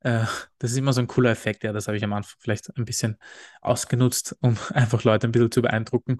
äh, 0.00 0.24
das 0.58 0.70
ist 0.70 0.76
immer 0.76 0.92
so 0.92 1.00
ein 1.00 1.06
cooler 1.06 1.30
Effekt, 1.30 1.64
ja, 1.64 1.72
das 1.72 1.88
habe 1.88 1.96
ich 1.96 2.04
am 2.04 2.12
Anfang 2.12 2.36
vielleicht 2.38 2.76
ein 2.76 2.84
bisschen 2.84 3.16
ausgenutzt, 3.60 4.36
um 4.40 4.56
einfach 4.74 5.02
Leute 5.04 5.28
ein 5.28 5.32
bisschen 5.32 5.50
zu 5.50 5.62
beeindrucken. 5.62 6.18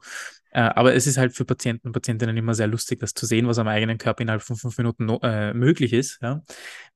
Äh, 0.51 0.62
aber 0.62 0.95
es 0.95 1.07
ist 1.07 1.18
halt 1.18 1.35
für 1.35 1.45
Patienten 1.45 1.89
und 1.89 1.93
Patientinnen 1.93 2.37
immer 2.37 2.55
sehr 2.55 2.66
lustig, 2.66 3.01
das 3.01 3.14
zu 3.14 3.26
sehen, 3.26 3.47
was 3.47 3.59
am 3.59 3.68
eigenen 3.68 3.99
Körper 3.99 4.22
innerhalb 4.22 4.43
von 4.43 4.57
fünf 4.57 4.76
Minuten 4.78 5.07
no, 5.07 5.20
äh, 5.22 5.55
möglich 5.55 5.93
ist. 5.93 6.18
Ja? 6.22 6.43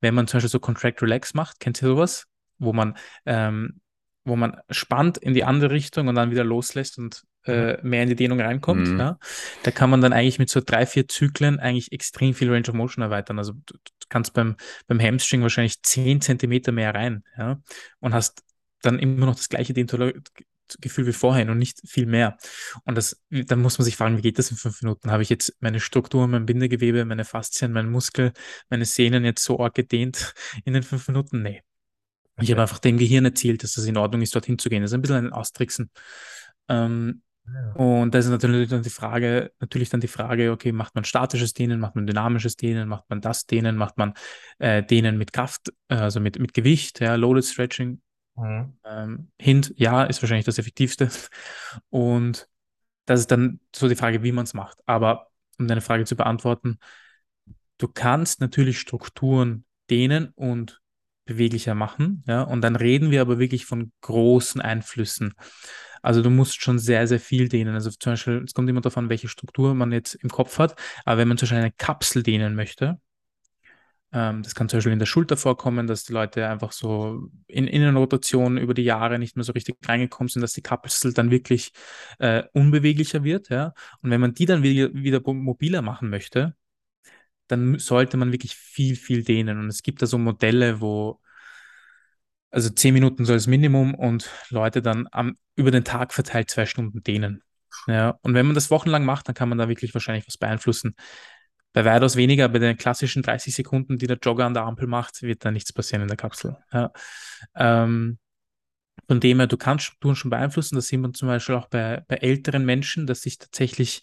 Wenn 0.00 0.14
man 0.14 0.26
zum 0.26 0.38
Beispiel 0.38 0.50
so 0.50 0.60
Contract 0.60 1.02
Relax 1.02 1.34
macht, 1.34 1.60
kennt 1.60 1.82
ihr 1.82 1.88
sowas? 1.88 2.26
Wo 2.58 2.72
man 2.72 2.96
ähm, 3.24 3.80
wo 4.28 4.36
man 4.36 4.60
spannt 4.70 5.18
in 5.18 5.34
die 5.34 5.44
andere 5.44 5.70
Richtung 5.72 6.08
und 6.08 6.14
dann 6.14 6.30
wieder 6.30 6.44
loslässt 6.44 6.98
und 6.98 7.24
äh, 7.44 7.78
mehr 7.82 8.02
in 8.02 8.08
die 8.08 8.16
Dehnung 8.16 8.40
reinkommt. 8.40 8.88
Mhm. 8.88 9.00
Ja. 9.00 9.18
Da 9.62 9.70
kann 9.70 9.90
man 9.90 10.00
dann 10.00 10.12
eigentlich 10.12 10.38
mit 10.38 10.50
so 10.50 10.60
drei, 10.64 10.86
vier 10.86 11.08
Zyklen 11.08 11.58
eigentlich 11.58 11.92
extrem 11.92 12.34
viel 12.34 12.50
Range 12.50 12.68
of 12.68 12.74
Motion 12.74 13.02
erweitern. 13.02 13.38
Also 13.38 13.52
du, 13.52 13.74
du 13.74 14.06
kannst 14.08 14.34
beim, 14.34 14.56
beim 14.86 15.00
Hamstring 15.00 15.42
wahrscheinlich 15.42 15.82
zehn 15.82 16.20
Zentimeter 16.20 16.72
mehr 16.72 16.94
rein 16.94 17.24
ja, 17.36 17.60
und 18.00 18.14
hast 18.14 18.42
dann 18.82 18.98
immer 18.98 19.26
noch 19.26 19.34
das 19.34 19.48
gleiche 19.48 19.72
Dehngefühl 19.72 20.22
wie 21.06 21.12
vorhin 21.12 21.50
und 21.50 21.58
nicht 21.58 21.80
viel 21.88 22.06
mehr. 22.06 22.36
Und 22.84 22.96
das, 22.96 23.22
dann 23.30 23.60
muss 23.60 23.78
man 23.78 23.84
sich 23.84 23.96
fragen, 23.96 24.18
wie 24.18 24.22
geht 24.22 24.38
das 24.38 24.50
in 24.50 24.56
fünf 24.56 24.82
Minuten? 24.82 25.10
Habe 25.10 25.22
ich 25.22 25.30
jetzt 25.30 25.56
meine 25.60 25.80
Struktur, 25.80 26.28
mein 26.28 26.46
Bindegewebe, 26.46 27.04
meine 27.04 27.24
Faszien, 27.24 27.72
mein 27.72 27.90
Muskel, 27.90 28.32
meine 28.68 28.84
Sehnen 28.84 29.24
jetzt 29.24 29.42
so 29.42 29.58
arg 29.58 29.74
gedehnt 29.74 30.34
in 30.64 30.74
den 30.74 30.82
fünf 30.82 31.08
Minuten? 31.08 31.42
Nee. 31.42 31.62
Okay. 32.38 32.44
Ich 32.44 32.50
habe 32.52 32.62
einfach 32.62 32.78
dem 32.78 32.98
Gehirn 32.98 33.24
erzielt, 33.24 33.64
dass 33.64 33.72
das 33.72 33.84
in 33.84 33.96
Ordnung 33.96 34.22
ist, 34.22 34.32
dorthin 34.32 34.58
zu 34.58 34.68
gehen. 34.68 34.82
Das 34.82 34.92
ist 34.92 34.94
ein 34.94 35.02
bisschen 35.02 35.26
ein 35.26 35.32
Austricksen. 35.32 35.90
Ähm, 36.68 37.22
ja. 37.52 37.72
Und 37.72 38.14
da 38.14 38.18
ist 38.18 38.28
natürlich 38.28 38.68
dann 38.68 38.82
die 38.82 38.90
Frage, 38.90 39.50
natürlich 39.58 39.88
dann 39.88 40.00
die 40.00 40.06
Frage, 40.06 40.52
okay, 40.52 40.70
macht 40.70 40.94
man 40.94 41.02
statisches 41.02 41.52
Dehnen, 41.52 41.80
macht 41.80 41.96
man 41.96 42.06
dynamisches 42.06 42.54
Dehnen, 42.56 42.88
macht 42.88 43.10
man 43.10 43.20
das 43.20 43.46
Dehnen, 43.46 43.74
macht 43.74 43.96
man 43.98 44.14
äh, 44.58 44.84
Dehnen 44.84 45.18
mit 45.18 45.32
Kraft, 45.32 45.72
äh, 45.88 45.96
also 45.96 46.20
mit, 46.20 46.38
mit 46.38 46.54
Gewicht, 46.54 47.00
ja, 47.00 47.16
Loaded 47.16 47.44
Stretching. 47.44 48.00
Mhm. 48.36 48.78
Ähm, 48.84 49.30
Hint, 49.40 49.74
ja, 49.76 50.04
ist 50.04 50.22
wahrscheinlich 50.22 50.46
das 50.46 50.58
Effektivste. 50.58 51.08
Und 51.90 52.48
das 53.04 53.20
ist 53.20 53.32
dann 53.32 53.58
so 53.74 53.88
die 53.88 53.96
Frage, 53.96 54.22
wie 54.22 54.32
man 54.32 54.44
es 54.44 54.54
macht. 54.54 54.78
Aber 54.86 55.28
um 55.58 55.66
deine 55.66 55.80
Frage 55.80 56.04
zu 56.04 56.14
beantworten, 56.14 56.78
du 57.78 57.88
kannst 57.88 58.40
natürlich 58.40 58.78
Strukturen 58.78 59.64
dehnen 59.90 60.28
und 60.36 60.80
beweglicher 61.28 61.74
machen, 61.74 62.24
ja, 62.26 62.42
und 62.42 62.62
dann 62.62 62.74
reden 62.74 63.10
wir 63.10 63.20
aber 63.20 63.38
wirklich 63.38 63.66
von 63.66 63.92
großen 64.00 64.60
Einflüssen. 64.60 65.34
Also 66.02 66.22
du 66.22 66.30
musst 66.30 66.62
schon 66.62 66.78
sehr, 66.78 67.06
sehr 67.06 67.20
viel 67.20 67.48
dehnen. 67.48 67.74
Also 67.74 67.90
zum 67.90 68.12
Beispiel, 68.12 68.42
es 68.44 68.54
kommt 68.54 68.70
immer 68.70 68.80
darauf 68.80 68.96
an, 68.96 69.10
welche 69.10 69.28
Struktur 69.28 69.74
man 69.74 69.92
jetzt 69.92 70.14
im 70.14 70.30
Kopf 70.30 70.58
hat. 70.58 70.76
Aber 71.04 71.18
wenn 71.18 71.28
man 71.28 71.36
zum 71.36 71.46
Beispiel 71.46 71.58
eine 71.58 71.72
Kapsel 71.72 72.22
dehnen 72.22 72.54
möchte, 72.54 72.98
ähm, 74.12 74.42
das 74.42 74.54
kann 74.54 74.68
zum 74.68 74.78
Beispiel 74.78 74.92
in 74.92 75.00
der 75.00 75.06
Schulter 75.06 75.36
vorkommen, 75.36 75.86
dass 75.86 76.04
die 76.04 76.12
Leute 76.12 76.48
einfach 76.48 76.72
so 76.72 77.28
in 77.46 77.66
Innenrotation 77.66 78.56
über 78.56 78.74
die 78.74 78.84
Jahre 78.84 79.18
nicht 79.18 79.36
mehr 79.36 79.44
so 79.44 79.52
richtig 79.52 79.76
reingekommen 79.86 80.28
sind, 80.28 80.40
dass 80.40 80.52
die 80.52 80.62
Kapsel 80.62 81.12
dann 81.12 81.30
wirklich 81.30 81.72
äh, 82.18 82.44
unbeweglicher 82.52 83.24
wird. 83.24 83.50
Ja? 83.50 83.74
Und 84.00 84.10
wenn 84.10 84.20
man 84.20 84.34
die 84.34 84.46
dann 84.46 84.62
wieder, 84.62 84.94
wieder 84.94 85.20
mobiler 85.24 85.82
machen 85.82 86.08
möchte, 86.10 86.54
dann 87.48 87.78
sollte 87.78 88.16
man 88.16 88.32
wirklich 88.32 88.54
viel, 88.54 88.96
viel 88.96 89.24
dehnen. 89.24 89.58
Und 89.58 89.68
es 89.68 89.82
gibt 89.82 90.02
da 90.02 90.06
so 90.06 90.18
Modelle, 90.18 90.80
wo 90.80 91.20
also 92.50 92.70
zehn 92.70 92.94
Minuten 92.94 93.24
soll 93.24 93.36
das 93.36 93.46
Minimum 93.46 93.94
und 93.94 94.30
Leute 94.48 94.80
dann 94.80 95.06
am, 95.12 95.36
über 95.56 95.70
den 95.70 95.84
Tag 95.84 96.14
verteilt 96.14 96.50
zwei 96.50 96.66
Stunden 96.66 97.02
dehnen. 97.02 97.42
Ja, 97.86 98.18
und 98.22 98.34
wenn 98.34 98.46
man 98.46 98.54
das 98.54 98.70
wochenlang 98.70 99.04
macht, 99.04 99.28
dann 99.28 99.34
kann 99.34 99.48
man 99.48 99.58
da 99.58 99.68
wirklich 99.68 99.94
wahrscheinlich 99.94 100.26
was 100.26 100.38
beeinflussen. 100.38 100.94
Bei 101.72 101.84
weitaus 101.84 102.16
weniger, 102.16 102.48
bei 102.48 102.58
den 102.58 102.76
klassischen 102.76 103.22
30 103.22 103.54
Sekunden, 103.54 103.98
die 103.98 104.06
der 104.06 104.18
Jogger 104.20 104.46
an 104.46 104.54
der 104.54 104.64
Ampel 104.64 104.86
macht, 104.86 105.22
wird 105.22 105.44
da 105.44 105.50
nichts 105.50 105.72
passieren 105.72 106.02
in 106.02 106.08
der 106.08 106.16
Kapsel. 106.16 106.56
Ja. 106.72 106.90
Ähm, 107.54 108.18
von 109.06 109.20
dem 109.20 109.38
her, 109.38 109.46
du 109.46 109.56
kannst 109.56 109.86
Strukturen 109.86 110.16
schon 110.16 110.30
beeinflussen. 110.30 110.76
Das 110.76 110.88
sieht 110.88 111.00
man 111.00 111.14
zum 111.14 111.28
Beispiel 111.28 111.54
auch 111.54 111.68
bei, 111.68 112.02
bei 112.08 112.16
älteren 112.16 112.64
Menschen, 112.64 113.06
dass 113.06 113.22
sich 113.22 113.38
tatsächlich 113.38 114.02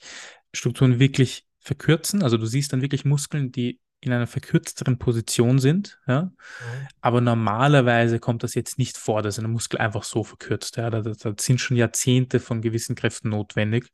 Strukturen 0.54 1.00
wirklich 1.00 1.46
verkürzen. 1.66 2.24
Also 2.24 2.38
du 2.38 2.45
siehst 2.45 2.72
dann 2.72 2.82
wirklich 2.82 3.05
Muskeln, 3.05 3.51
die 3.51 3.80
in 4.01 4.13
einer 4.13 4.28
verkürzteren 4.28 4.99
Position 4.99 5.57
sind. 5.57 5.99
Ja? 6.07 6.24
Mhm. 6.24 6.32
Aber 7.01 7.22
normalerweise 7.22 8.20
kommt 8.20 8.43
das 8.43 8.53
jetzt 8.53 8.78
nicht 8.78 8.97
vor, 8.97 9.24
dass 9.24 9.39
ein 9.39 9.49
Muskel 9.49 9.80
einfach 9.80 10.03
so 10.03 10.24
verkürzt. 10.24 10.78
Ja? 10.78 10.89
Da, 10.89 11.01
da, 11.01 11.11
da 11.11 11.34
sind 11.39 11.59
schon 11.59 11.76
Jahrzehnte 11.76 12.39
von 12.39 12.61
gewissen 12.61 12.95
Kräften 12.95 13.30
notwendig. 13.30 13.91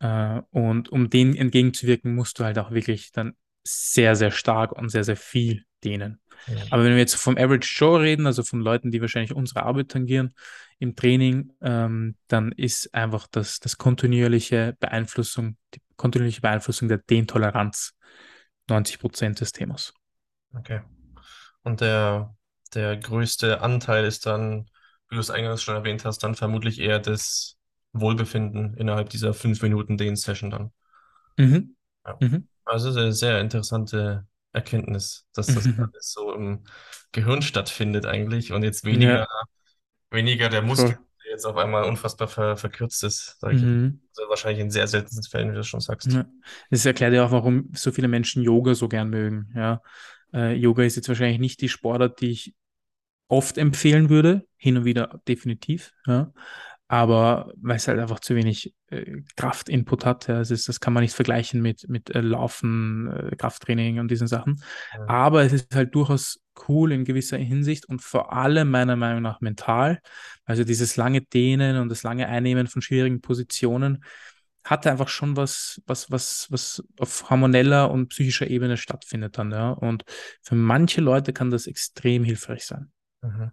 Äh, 0.00 0.40
und 0.50 0.88
um 0.88 1.08
denen 1.08 1.36
entgegenzuwirken, 1.36 2.14
musst 2.14 2.38
du 2.40 2.44
halt 2.44 2.58
auch 2.58 2.72
wirklich 2.72 3.12
dann 3.12 3.34
sehr, 3.64 4.16
sehr 4.16 4.32
stark 4.32 4.72
und 4.72 4.88
sehr, 4.88 5.04
sehr 5.04 5.16
viel 5.16 5.64
dehnen. 5.84 6.20
Mhm. 6.48 6.56
Aber 6.70 6.84
wenn 6.84 6.92
wir 6.92 6.98
jetzt 6.98 7.14
vom 7.14 7.36
Average 7.36 7.74
Joe 7.78 8.00
reden, 8.00 8.26
also 8.26 8.42
von 8.42 8.60
Leuten, 8.60 8.90
die 8.90 9.00
wahrscheinlich 9.00 9.34
unsere 9.34 9.62
Arbeit 9.62 9.90
tangieren 9.90 10.34
im 10.78 10.96
Training, 10.96 11.52
ähm, 11.60 12.16
dann 12.26 12.50
ist 12.52 12.92
einfach 12.92 13.28
das, 13.30 13.60
das 13.60 13.78
kontinuierliche 13.78 14.76
Beeinflussung, 14.80 15.56
die 15.74 15.80
kontinuierliche 15.96 16.40
Beeinflussung 16.40 16.88
der 16.88 16.98
Dehntoleranz 16.98 17.94
90 18.68 18.98
Prozent 18.98 19.40
des 19.40 19.52
Themas. 19.52 19.94
Okay. 20.54 20.82
Und 21.62 21.80
der, 21.80 22.34
der 22.74 22.96
größte 22.96 23.60
Anteil 23.60 24.04
ist 24.04 24.26
dann, 24.26 24.66
wie 25.08 25.14
du 25.14 25.20
es 25.20 25.30
eingangs 25.30 25.62
schon 25.62 25.74
erwähnt 25.74 26.04
hast, 26.04 26.18
dann 26.18 26.34
vermutlich 26.34 26.80
eher 26.80 26.98
das 26.98 27.56
Wohlbefinden 27.92 28.74
innerhalb 28.74 29.10
dieser 29.10 29.34
fünf 29.34 29.62
Minuten 29.62 29.96
Dehn-Session 29.96 30.50
dann. 30.50 30.72
Mhm. 31.36 31.76
Ja. 32.06 32.16
Mhm. 32.20 32.48
Also 32.64 32.90
eine 32.98 33.12
sehr 33.12 33.40
interessante 33.40 34.26
Erkenntnis, 34.52 35.26
dass 35.34 35.48
das 35.48 35.64
mhm. 35.64 35.88
alles 35.92 36.12
so 36.12 36.32
im 36.32 36.64
Gehirn 37.12 37.42
stattfindet 37.42 38.06
eigentlich 38.06 38.52
und 38.52 38.62
jetzt 38.62 38.84
weniger, 38.84 39.20
ja. 39.20 39.26
weniger 40.10 40.48
der 40.48 40.62
Muskel, 40.62 40.96
cool. 40.98 41.06
Jetzt 41.32 41.44
auf 41.46 41.56
einmal 41.56 41.84
unfassbar 41.84 42.28
ver 42.28 42.56
verkürzt 42.56 43.02
ist, 43.04 43.38
sage 43.40 43.56
ich. 43.56 43.62
Mhm. 43.62 44.00
Also 44.16 44.28
wahrscheinlich 44.28 44.60
in 44.60 44.70
sehr 44.70 44.86
seltenen 44.86 45.22
Fällen, 45.24 45.50
wie 45.52 45.56
du 45.56 45.64
schon 45.64 45.80
sagst. 45.80 46.12
Ja. 46.12 46.26
Das 46.70 46.86
erklärt 46.86 47.14
ja 47.14 47.24
auch, 47.24 47.32
warum 47.32 47.70
so 47.74 47.90
viele 47.90 48.08
Menschen 48.08 48.42
Yoga 48.42 48.74
so 48.74 48.88
gern 48.88 49.10
mögen. 49.10 49.52
Ja. 49.56 49.82
Äh, 50.32 50.54
Yoga 50.54 50.84
ist 50.84 50.96
jetzt 50.96 51.08
wahrscheinlich 51.08 51.40
nicht 51.40 51.60
die 51.60 51.68
Sportart, 51.68 52.20
die 52.20 52.30
ich 52.30 52.54
oft 53.28 53.58
empfehlen 53.58 54.10
würde, 54.10 54.46
hin 54.56 54.76
und 54.76 54.84
wieder 54.84 55.20
definitiv. 55.26 55.92
Ja 56.06 56.32
aber 56.92 57.54
weil 57.56 57.76
es 57.76 57.88
halt 57.88 57.98
einfach 57.98 58.20
zu 58.20 58.34
wenig 58.34 58.74
äh, 58.88 59.22
Kraftinput 59.36 60.04
hat. 60.04 60.28
Ja. 60.28 60.40
Das, 60.40 60.50
ist, 60.50 60.68
das 60.68 60.78
kann 60.78 60.92
man 60.92 61.02
nicht 61.02 61.14
vergleichen 61.14 61.62
mit, 61.62 61.88
mit 61.88 62.10
äh, 62.10 62.20
Laufen, 62.20 63.10
äh, 63.10 63.34
Krafttraining 63.34 63.98
und 63.98 64.10
diesen 64.10 64.26
Sachen. 64.26 64.62
Ja. 64.94 65.08
Aber 65.08 65.42
es 65.42 65.54
ist 65.54 65.74
halt 65.74 65.94
durchaus 65.94 66.41
cool 66.68 66.92
in 66.92 67.04
gewisser 67.04 67.38
Hinsicht 67.38 67.86
und 67.86 68.02
vor 68.02 68.32
allem 68.32 68.70
meiner 68.70 68.96
Meinung 68.96 69.22
nach 69.22 69.40
mental. 69.40 70.00
Also 70.44 70.64
dieses 70.64 70.96
lange 70.96 71.22
Dehnen 71.22 71.76
und 71.78 71.88
das 71.88 72.02
lange 72.02 72.28
Einnehmen 72.28 72.66
von 72.66 72.82
schwierigen 72.82 73.20
Positionen 73.20 74.04
hatte 74.64 74.90
einfach 74.90 75.08
schon 75.08 75.36
was, 75.36 75.82
was, 75.86 76.10
was, 76.10 76.46
was 76.50 76.84
auf 76.98 77.30
hormoneller 77.30 77.90
und 77.90 78.08
psychischer 78.08 78.48
Ebene 78.48 78.76
stattfindet 78.76 79.38
dann, 79.38 79.50
ja. 79.50 79.70
Und 79.70 80.04
für 80.40 80.54
manche 80.54 81.00
Leute 81.00 81.32
kann 81.32 81.50
das 81.50 81.66
extrem 81.66 82.22
hilfreich 82.22 82.64
sein. 82.64 82.92
Mhm. 83.22 83.50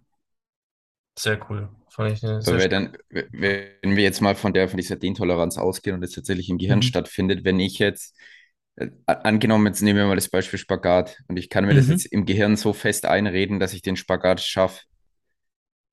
Sehr 1.18 1.40
cool. 1.50 1.68
Fand 1.90 2.12
ich 2.12 2.24
eine 2.24 2.40
sehr 2.40 2.68
dann, 2.68 2.96
wenn 3.10 3.96
wir 3.96 4.02
jetzt 4.02 4.20
mal 4.20 4.36
von 4.36 4.52
der 4.52 4.68
von 4.68 4.76
dieser 4.76 4.96
Dehntoleranz 4.96 5.58
ausgehen 5.58 5.96
und 5.96 6.02
es 6.04 6.12
tatsächlich 6.12 6.48
im 6.48 6.58
Gehirn 6.58 6.78
mhm. 6.78 6.82
stattfindet, 6.82 7.44
wenn 7.44 7.58
ich 7.58 7.78
jetzt 7.78 8.16
angenommen, 9.06 9.66
jetzt 9.66 9.82
nehmen 9.82 9.98
wir 9.98 10.06
mal 10.06 10.14
das 10.14 10.28
Beispiel 10.28 10.58
Spagat 10.58 11.18
und 11.28 11.36
ich 11.36 11.48
kann 11.48 11.64
mir 11.64 11.72
mhm. 11.72 11.76
das 11.76 11.88
jetzt 11.88 12.06
im 12.06 12.24
Gehirn 12.24 12.56
so 12.56 12.72
fest 12.72 13.06
einreden, 13.06 13.60
dass 13.60 13.74
ich 13.74 13.82
den 13.82 13.96
Spagat 13.96 14.40
schaffe, 14.40 14.82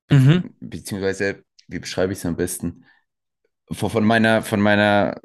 mhm. 0.10 0.56
beziehungsweise, 0.60 1.44
wie 1.68 1.80
beschreibe 1.80 2.14
ich 2.14 2.20
es 2.20 2.26
am 2.26 2.38
besten? 2.38 2.86
Von 3.72 4.06
meiner, 4.06 4.42
von 4.42 4.62
meiner 4.62 5.20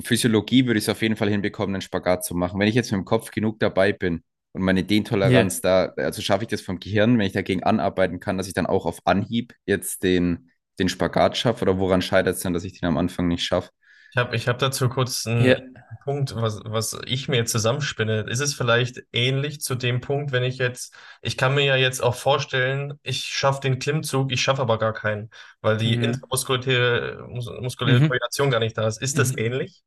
Physiologie 0.00 0.66
würde 0.66 0.78
ich 0.78 0.84
es 0.84 0.88
auf 0.88 1.02
jeden 1.02 1.16
Fall 1.16 1.30
hinbekommen, 1.30 1.74
einen 1.74 1.82
Spagat 1.82 2.24
zu 2.24 2.34
machen. 2.34 2.60
Wenn 2.60 2.68
ich 2.68 2.74
jetzt 2.74 2.92
mit 2.92 2.98
dem 2.98 3.04
Kopf 3.06 3.30
genug 3.30 3.58
dabei 3.58 3.92
bin, 3.92 4.22
und 4.52 4.62
meine 4.62 4.84
Dehntoleranz 4.84 5.62
yeah. 5.62 5.92
da, 5.94 6.02
also 6.02 6.22
schaffe 6.22 6.44
ich 6.44 6.48
das 6.48 6.62
vom 6.62 6.80
Gehirn, 6.80 7.18
wenn 7.18 7.26
ich 7.26 7.32
dagegen 7.32 7.62
anarbeiten 7.62 8.18
kann, 8.18 8.38
dass 8.38 8.48
ich 8.48 8.54
dann 8.54 8.66
auch 8.66 8.86
auf 8.86 9.00
Anhieb 9.04 9.54
jetzt 9.66 10.02
den, 10.02 10.50
den 10.78 10.88
Spagat 10.88 11.36
schaffe 11.36 11.62
oder 11.62 11.78
woran 11.78 12.02
scheitert 12.02 12.36
es 12.36 12.42
dann, 12.42 12.54
dass 12.54 12.64
ich 12.64 12.78
den 12.78 12.88
am 12.88 12.98
Anfang 12.98 13.28
nicht 13.28 13.44
schaffe? 13.44 13.70
Ich 14.10 14.16
habe 14.16 14.36
ich 14.36 14.48
hab 14.48 14.58
dazu 14.58 14.88
kurz 14.88 15.26
einen 15.26 15.44
yeah. 15.44 15.60
Punkt, 16.04 16.34
was, 16.34 16.60
was 16.64 16.98
ich 17.06 17.28
mir 17.28 17.36
jetzt 17.36 17.52
zusammenspinne. 17.52 18.20
Ist 18.22 18.40
es 18.40 18.54
vielleicht 18.54 19.02
ähnlich 19.12 19.60
zu 19.60 19.74
dem 19.74 20.00
Punkt, 20.00 20.32
wenn 20.32 20.44
ich 20.44 20.56
jetzt, 20.56 20.94
ich 21.20 21.36
kann 21.36 21.54
mir 21.54 21.64
ja 21.64 21.76
jetzt 21.76 22.00
auch 22.00 22.14
vorstellen, 22.14 22.98
ich 23.02 23.26
schaffe 23.26 23.60
den 23.60 23.78
Klimmzug, 23.78 24.32
ich 24.32 24.40
schaffe 24.40 24.62
aber 24.62 24.78
gar 24.78 24.94
keinen, 24.94 25.30
weil 25.60 25.76
die 25.76 25.96
mhm. 25.96 26.04
intramuskuläre 26.04 27.26
muskuläre 27.28 28.00
mhm. 28.00 28.08
Koordination 28.08 28.50
gar 28.50 28.60
nicht 28.60 28.78
da 28.78 28.86
ist. 28.86 29.02
Ist 29.02 29.18
das 29.18 29.32
mhm. 29.32 29.38
ähnlich? 29.38 29.82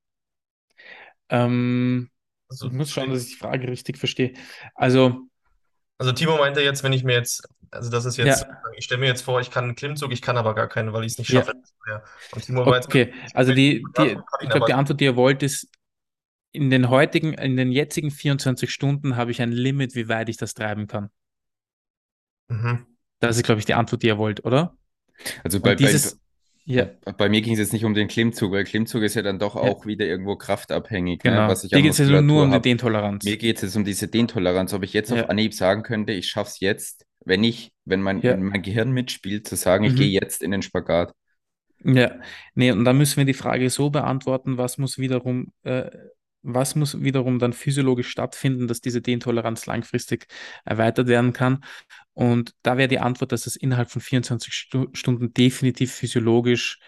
Ähm, 1.30 2.12
also, 2.48 2.68
ich 2.68 2.74
muss 2.74 2.92
schauen, 2.92 3.10
dass 3.10 3.24
ich 3.24 3.32
die 3.32 3.38
Frage 3.38 3.68
richtig 3.68 3.98
verstehe. 3.98 4.34
Also, 4.76 5.28
also 6.02 6.14
Timo 6.14 6.38
meinte 6.38 6.62
jetzt, 6.62 6.82
wenn 6.84 6.94
ich 6.94 7.04
mir 7.04 7.14
jetzt, 7.14 7.48
also 7.70 7.92
das 7.92 8.06
ist 8.06 8.18
jetzt, 8.18 8.42
ja. 8.42 8.58
ich 8.76 8.86
stelle 8.86 9.02
mir 9.02 9.06
jetzt 9.06 9.22
vor, 9.22 9.40
ich 9.40 9.52
kann 9.52 9.66
einen 9.66 9.76
Klimmzug, 9.76 10.12
ich 10.12 10.24
kann 10.24 10.36
aber 10.36 10.56
gar 10.56 10.68
keinen, 10.68 10.94
weil 10.94 11.04
ich 11.04 11.12
es 11.12 11.18
nicht 11.20 11.30
schaffe. 11.30 11.54
Ja. 11.88 12.02
Und 12.34 12.44
Timo 12.44 12.62
okay, 12.62 12.82
okay. 12.84 13.14
also 13.36 13.54
die, 13.54 13.86
die 14.00 14.18
ich 14.42 14.50
glaube, 14.50 14.66
die 14.66 14.74
Antwort, 14.74 15.00
die 15.00 15.06
ihr 15.06 15.16
wollt, 15.16 15.44
ist, 15.44 15.68
in 16.54 16.72
den 16.72 16.90
heutigen, 16.90 17.34
in 17.34 17.56
den 17.56 17.72
jetzigen 17.72 18.10
24 18.10 18.74
Stunden 18.74 19.16
habe 19.16 19.30
ich 19.30 19.44
ein 19.44 19.52
Limit, 19.52 19.94
wie 19.94 20.10
weit 20.10 20.28
ich 20.28 20.38
das 20.38 20.56
treiben 20.56 20.88
kann. 20.88 21.12
Mhm. 22.48 22.88
Das 23.20 23.38
ist, 23.38 23.44
glaube 23.44 23.60
ich, 23.60 23.66
die 23.66 23.76
Antwort, 23.76 24.02
die 24.02 24.08
ihr 24.08 24.18
wollt, 24.18 24.44
oder? 24.44 24.76
Also 25.44 25.60
bei, 25.60 25.76
dieses, 25.76 26.20
ja. 26.66 26.90
Bei 27.18 27.30
mir 27.30 27.42
ging 27.42 27.54
es 27.54 27.60
jetzt 27.60 27.74
nicht 27.74 27.86
um 27.86 27.94
den 27.94 28.08
Klimmzug, 28.08 28.52
weil 28.52 28.64
Klimmzug 28.64 29.04
ist 29.04 29.16
ja 29.16 29.22
dann 29.22 29.40
doch 29.40 29.56
auch 29.56 29.82
ja. 29.82 29.86
wieder 29.88 30.06
irgendwo 30.06 30.36
kraftabhängig. 30.36 31.24
Ne, 31.24 31.32
genau. 31.32 31.44
Ne, 31.44 31.48
was 31.50 31.64
ich 31.64 31.72
Dir 31.72 31.82
geht 31.82 31.92
es 31.92 31.98
ja 31.98 32.22
nur 32.22 32.44
um 32.44 32.52
die 32.52 32.62
Dehntoleranz. 32.62 33.24
Mir 33.26 33.38
geht 33.38 33.62
es 33.64 33.76
um 33.76 33.84
diese 33.84 34.08
Dehntoleranz. 34.08 34.74
Ob 34.74 34.84
ich 34.84 34.94
jetzt 34.94 35.12
ja. 35.12 35.24
auf 35.24 35.30
Anhieb 35.30 35.54
sagen 35.54 35.84
könnte, 35.84 36.14
ich 36.14 36.28
schaffe 36.28 36.50
es 36.50 36.60
jetzt, 36.60 37.06
wenn 37.26 37.44
ich, 37.44 37.72
wenn 37.86 38.02
mein, 38.02 38.22
Ja. 38.22 38.34
wenn 38.34 38.44
mein 38.44 38.62
Gehirn 38.62 38.92
mitspielt, 38.92 39.48
zu 39.48 39.56
sagen, 39.56 39.84
ich 39.84 39.94
Mhm. 39.94 39.98
gehe 39.98 40.10
jetzt 40.10 40.44
in 40.44 40.52
den 40.52 40.62
Spagat. 40.62 41.14
Ja, 41.84 42.12
nee, 42.54 42.72
und 42.72 42.86
da 42.86 42.94
müssen 42.94 43.18
wir 43.18 43.26
die 43.26 43.34
Frage 43.34 43.70
so 43.72 43.90
beantworten, 43.90 44.58
was 44.58 44.78
muss 44.78 45.00
wiederum, 45.00 45.52
äh, 45.64 45.90
was 46.44 46.76
muss 46.76 47.02
wiederum 47.02 47.40
dann 47.40 47.54
physiologisch 47.54 48.10
stattfinden, 48.10 48.68
dass 48.68 48.82
diese 48.82 49.02
Dehntoleranz 49.02 49.66
langfristig 49.66 50.28
erweitert 50.66 51.08
werden 51.08 51.34
kann. 51.34 51.64
Und 52.14 52.56
da 52.64 52.78
wäre 52.78 52.88
die 52.88 53.00
Antwort, 53.00 53.32
dass 53.32 53.48
es 53.48 53.56
innerhalb 53.56 53.90
von 53.92 54.02
24 54.02 54.54
Stu 54.54 54.88
Stunden 54.94 55.34
definitiv 55.34 55.94
physiologisch 55.94 56.80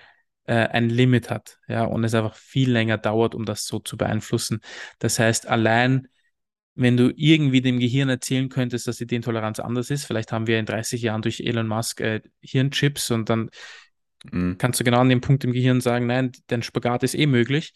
äh, 0.45 0.55
ein 0.55 0.89
Limit 0.89 1.29
hat, 1.29 1.59
ja, 1.67 1.85
und 1.85 2.03
es 2.03 2.13
einfach 2.13 2.35
viel 2.35 2.71
länger 2.71 2.97
dauert, 2.97 3.35
um 3.35 3.45
das 3.45 3.65
so 3.65 3.79
zu 3.79 3.97
beeinflussen. 3.97 4.61
Das 4.99 5.19
heißt, 5.19 5.47
allein 5.47 6.07
wenn 6.75 6.97
du 6.97 7.13
irgendwie 7.15 7.61
dem 7.61 7.79
Gehirn 7.79 8.09
erzählen 8.09 8.49
könntest, 8.49 8.87
dass 8.87 8.97
die 8.97 9.05
Dehntoleranz 9.05 9.59
anders 9.59 9.91
ist, 9.91 10.05
vielleicht 10.05 10.31
haben 10.31 10.47
wir 10.47 10.57
in 10.57 10.65
30 10.65 11.03
Jahren 11.03 11.21
durch 11.21 11.39
Elon 11.41 11.67
Musk 11.67 12.01
äh, 12.01 12.21
Hirnchips 12.41 13.11
und 13.11 13.29
dann 13.29 13.49
Mhm. 14.31 14.57
kannst 14.57 14.79
du 14.79 14.85
genau 14.85 14.99
an 14.99 15.09
dem 15.09 15.19
Punkt 15.21 15.43
im 15.43 15.51
Gehirn 15.51 15.81
sagen, 15.81 16.07
nein, 16.07 16.31
dein 16.47 16.63
Spagat 16.63 17.03
ist 17.03 17.13
eh 17.13 17.25
möglich, 17.25 17.73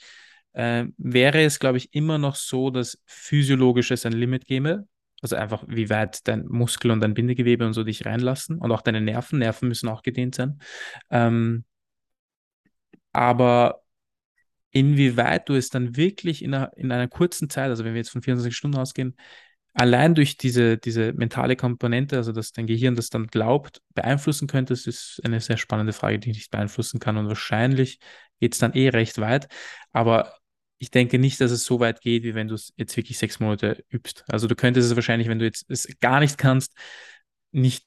äh, 0.53 0.85
wäre 0.97 1.43
es, 1.43 1.59
glaube 1.59 1.77
ich, 1.77 1.93
immer 1.93 2.17
noch 2.17 2.35
so, 2.35 2.69
dass 2.69 2.99
physiologisch 3.05 3.91
es 3.91 4.05
ein 4.05 4.13
Limit 4.13 4.45
gäbe. 4.45 4.87
Also 5.21 5.35
einfach, 5.35 5.63
wie 5.67 5.89
weit 5.89 6.27
dein 6.27 6.45
Muskel 6.47 6.91
und 6.91 7.01
dein 7.01 7.13
Bindegewebe 7.15 7.65
und 7.65 7.73
so 7.73 7.83
dich 7.83 8.05
reinlassen 8.05 8.59
und 8.59 8.71
auch 8.71 8.81
deine 8.81 9.01
Nerven. 9.01 9.39
Nerven 9.39 9.67
müssen 9.67 9.89
auch 9.89 10.03
gedehnt 10.03 10.35
sein. 10.35 10.59
Ähm, 11.09 11.65
aber 13.13 13.81
inwieweit 14.71 15.49
du 15.49 15.55
es 15.55 15.69
dann 15.69 15.95
wirklich 15.95 16.43
in 16.43 16.53
einer, 16.53 16.71
in 16.77 16.91
einer 16.91 17.07
kurzen 17.07 17.49
Zeit, 17.49 17.69
also 17.69 17.83
wenn 17.83 17.93
wir 17.93 17.99
jetzt 17.99 18.11
von 18.11 18.21
24 18.21 18.55
Stunden 18.55 18.77
ausgehen, 18.77 19.15
allein 19.73 20.15
durch 20.15 20.37
diese, 20.37 20.77
diese 20.77 21.13
mentale 21.13 21.55
Komponente, 21.55 22.17
also 22.17 22.31
dass 22.31 22.51
dein 22.51 22.67
Gehirn 22.67 22.95
das 22.95 23.09
dann 23.09 23.27
glaubt, 23.27 23.81
beeinflussen 23.93 24.47
könntest, 24.47 24.87
ist 24.87 25.21
eine 25.23 25.39
sehr 25.39 25.57
spannende 25.57 25.93
Frage, 25.93 26.19
die 26.19 26.31
ich 26.31 26.37
nicht 26.37 26.51
beeinflussen 26.51 26.99
kann. 26.99 27.17
Und 27.17 27.27
wahrscheinlich 27.27 27.99
geht 28.39 28.53
es 28.53 28.59
dann 28.59 28.73
eh 28.73 28.89
recht 28.89 29.19
weit. 29.19 29.47
Aber 29.91 30.33
ich 30.79 30.91
denke 30.91 31.19
nicht, 31.19 31.41
dass 31.41 31.51
es 31.51 31.65
so 31.65 31.79
weit 31.79 32.01
geht, 32.01 32.23
wie 32.23 32.35
wenn 32.35 32.47
du 32.47 32.55
es 32.55 32.73
jetzt 32.77 32.95
wirklich 32.97 33.17
sechs 33.17 33.39
Monate 33.39 33.83
übst. 33.89 34.23
Also 34.27 34.47
du 34.47 34.55
könntest 34.55 34.89
es 34.89 34.95
wahrscheinlich, 34.95 35.27
wenn 35.27 35.39
du 35.39 35.45
jetzt 35.45 35.65
es 35.69 35.88
gar 35.99 36.19
nicht 36.19 36.38
kannst, 36.38 36.73
nicht 37.51 37.85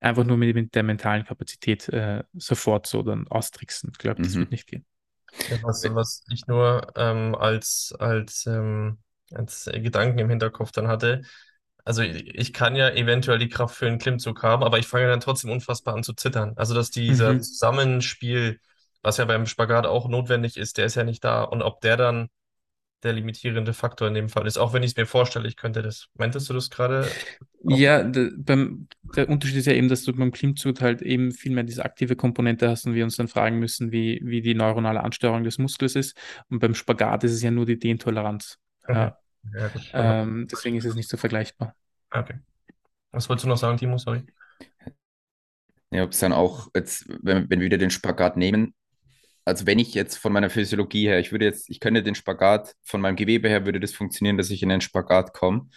einfach 0.00 0.24
nur 0.24 0.36
mit, 0.36 0.54
mit 0.54 0.74
der 0.74 0.82
mentalen 0.82 1.24
Kapazität 1.24 1.88
äh, 1.90 2.24
sofort 2.34 2.86
so 2.86 3.02
dann 3.02 3.28
austricksen. 3.28 3.90
Ich 3.92 3.98
glaube, 3.98 4.20
das 4.22 4.38
Mhm. 4.38 4.40
wird 4.40 4.50
nicht 4.50 4.66
gehen. 4.68 4.86
Ja, 5.48 5.58
was, 5.62 5.84
was 5.84 6.24
ich 6.32 6.46
nur 6.46 6.92
ähm, 6.96 7.34
als, 7.36 7.94
als, 7.98 8.46
ähm, 8.46 8.98
als 9.32 9.66
Gedanken 9.72 10.18
im 10.18 10.28
Hinterkopf 10.30 10.72
dann 10.72 10.88
hatte, 10.88 11.22
also 11.84 12.02
ich, 12.02 12.26
ich 12.34 12.52
kann 12.52 12.74
ja 12.76 12.90
eventuell 12.90 13.38
die 13.38 13.48
Kraft 13.48 13.76
für 13.76 13.86
einen 13.86 13.98
Klimmzug 13.98 14.42
haben, 14.42 14.64
aber 14.64 14.78
ich 14.78 14.88
fange 14.88 15.06
dann 15.08 15.20
trotzdem 15.20 15.50
unfassbar 15.52 15.94
an 15.94 16.02
zu 16.04 16.14
zittern. 16.14 16.54
Also 16.56 16.74
dass 16.74 16.90
dieser 16.90 17.38
Mhm. 17.38 17.40
Zusammenspiel, 17.40 18.60
was 19.06 19.18
ja 19.18 19.24
beim 19.24 19.46
Spagat 19.46 19.86
auch 19.86 20.08
notwendig 20.08 20.56
ist, 20.56 20.78
der 20.78 20.86
ist 20.86 20.96
ja 20.96 21.04
nicht 21.04 21.22
da. 21.22 21.44
Und 21.44 21.62
ob 21.62 21.80
der 21.80 21.96
dann 21.96 22.28
der 23.04 23.12
limitierende 23.12 23.72
Faktor 23.72 24.08
in 24.08 24.14
dem 24.14 24.28
Fall 24.28 24.48
ist, 24.48 24.58
auch 24.58 24.72
wenn 24.72 24.82
ich 24.82 24.90
es 24.90 24.96
mir 24.96 25.06
vorstelle, 25.06 25.46
ich 25.46 25.54
könnte 25.54 25.80
das. 25.80 26.08
Meintest 26.14 26.50
du 26.50 26.54
das 26.54 26.70
gerade? 26.70 27.08
Ja, 27.62 28.02
de, 28.02 28.32
beim, 28.36 28.88
der 29.14 29.28
Unterschied 29.28 29.58
ist 29.58 29.66
ja 29.66 29.74
eben, 29.74 29.88
dass 29.88 30.02
du 30.02 30.12
beim 30.12 30.32
Klimmzug 30.32 30.80
halt 30.80 31.02
eben 31.02 31.30
viel 31.30 31.52
mehr 31.52 31.62
diese 31.62 31.84
aktive 31.84 32.16
Komponente 32.16 32.68
hast 32.68 32.84
und 32.84 32.94
wir 32.94 33.04
uns 33.04 33.14
dann 33.14 33.28
fragen 33.28 33.60
müssen, 33.60 33.92
wie, 33.92 34.20
wie 34.24 34.40
die 34.40 34.54
neuronale 34.54 35.04
Ansteuerung 35.04 35.44
des 35.44 35.58
Muskels 35.58 35.94
ist. 35.94 36.18
Und 36.48 36.58
beim 36.58 36.74
Spagat 36.74 37.22
ist 37.22 37.32
es 37.32 37.42
ja 37.42 37.52
nur 37.52 37.64
die 37.64 37.78
Dehntoleranz. 37.78 38.58
Okay. 38.82 38.94
Ja, 38.94 39.18
Ja, 39.92 40.22
ähm, 40.22 40.48
deswegen 40.50 40.76
ist 40.76 40.84
es 40.84 40.96
nicht 40.96 41.08
so 41.08 41.16
vergleichbar. 41.16 41.76
Okay. 42.10 42.40
Was 43.12 43.28
wolltest 43.28 43.44
du 43.44 43.50
noch 43.50 43.56
sagen, 43.56 43.78
Timo? 43.78 43.98
Sorry. 43.98 44.24
Ja, 45.92 46.02
ob 46.02 46.10
es 46.10 46.18
dann 46.18 46.32
auch 46.32 46.70
jetzt, 46.74 47.06
wenn, 47.22 47.48
wenn 47.48 47.60
wir 47.60 47.66
wieder 47.66 47.78
den 47.78 47.90
Spagat 47.90 48.36
nehmen, 48.36 48.74
also 49.46 49.66
wenn 49.66 49.78
ich 49.78 49.94
jetzt 49.94 50.16
von 50.16 50.32
meiner 50.32 50.50
Physiologie 50.50 51.06
her, 51.08 51.18
ich 51.20 51.32
würde 51.32 51.46
jetzt, 51.46 51.70
ich 51.70 51.80
könnte 51.80 52.02
den 52.02 52.14
Spagat, 52.14 52.74
von 52.82 53.00
meinem 53.00 53.16
Gewebe 53.16 53.48
her 53.48 53.64
würde 53.64 53.80
das 53.80 53.92
funktionieren, 53.94 54.36
dass 54.36 54.50
ich 54.50 54.62
in 54.62 54.68
den 54.68 54.80
Spagat 54.82 55.32
komme. 55.32 55.68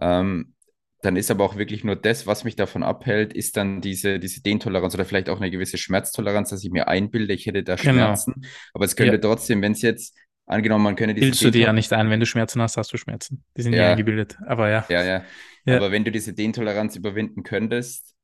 Ähm, 0.00 0.54
dann 1.02 1.14
ist 1.14 1.30
aber 1.30 1.44
auch 1.44 1.56
wirklich 1.56 1.84
nur 1.84 1.94
das, 1.94 2.26
was 2.26 2.42
mich 2.42 2.56
davon 2.56 2.82
abhält, 2.82 3.32
ist 3.32 3.56
dann 3.56 3.80
diese, 3.80 4.18
diese 4.18 4.42
Dehntoleranz 4.42 4.94
oder 4.94 5.04
vielleicht 5.04 5.28
auch 5.28 5.36
eine 5.40 5.50
gewisse 5.50 5.78
Schmerztoleranz, 5.78 6.50
dass 6.50 6.64
ich 6.64 6.70
mir 6.72 6.88
einbilde, 6.88 7.32
ich 7.34 7.46
hätte 7.46 7.62
da 7.62 7.76
Genau. 7.76 7.92
Schmerzen. 7.92 8.44
Aber 8.74 8.84
es 8.84 8.96
könnte 8.96 9.14
Ja. 9.14 9.20
trotzdem, 9.20 9.62
wenn 9.62 9.72
es 9.72 9.82
jetzt, 9.82 10.16
angenommen, 10.46 10.82
man 10.84 10.96
könnte 10.96 11.14
diese 11.14 11.26
Bildest 11.26 11.44
du 11.44 11.50
dir 11.50 11.66
ja 11.66 11.72
nicht 11.74 11.92
ein, 11.92 12.08
wenn 12.10 12.20
du 12.20 12.26
Schmerzen 12.26 12.62
hast, 12.62 12.78
hast 12.78 12.90
du 12.92 12.96
Schmerzen. 12.96 13.44
Die 13.56 13.62
sind 13.62 13.74
ja 13.74 13.82
Ja. 13.82 13.90
eingebildet. 13.90 14.38
Aber 14.46 14.70
ja. 14.70 14.86
Ja, 14.88 15.04
ja. 15.04 15.22
Ja. 15.66 15.76
Aber 15.76 15.92
wenn 15.92 16.04
du 16.04 16.10
diese 16.10 16.32
Dehntoleranz 16.32 16.96
überwinden 16.96 17.42
könntest, 17.42 18.14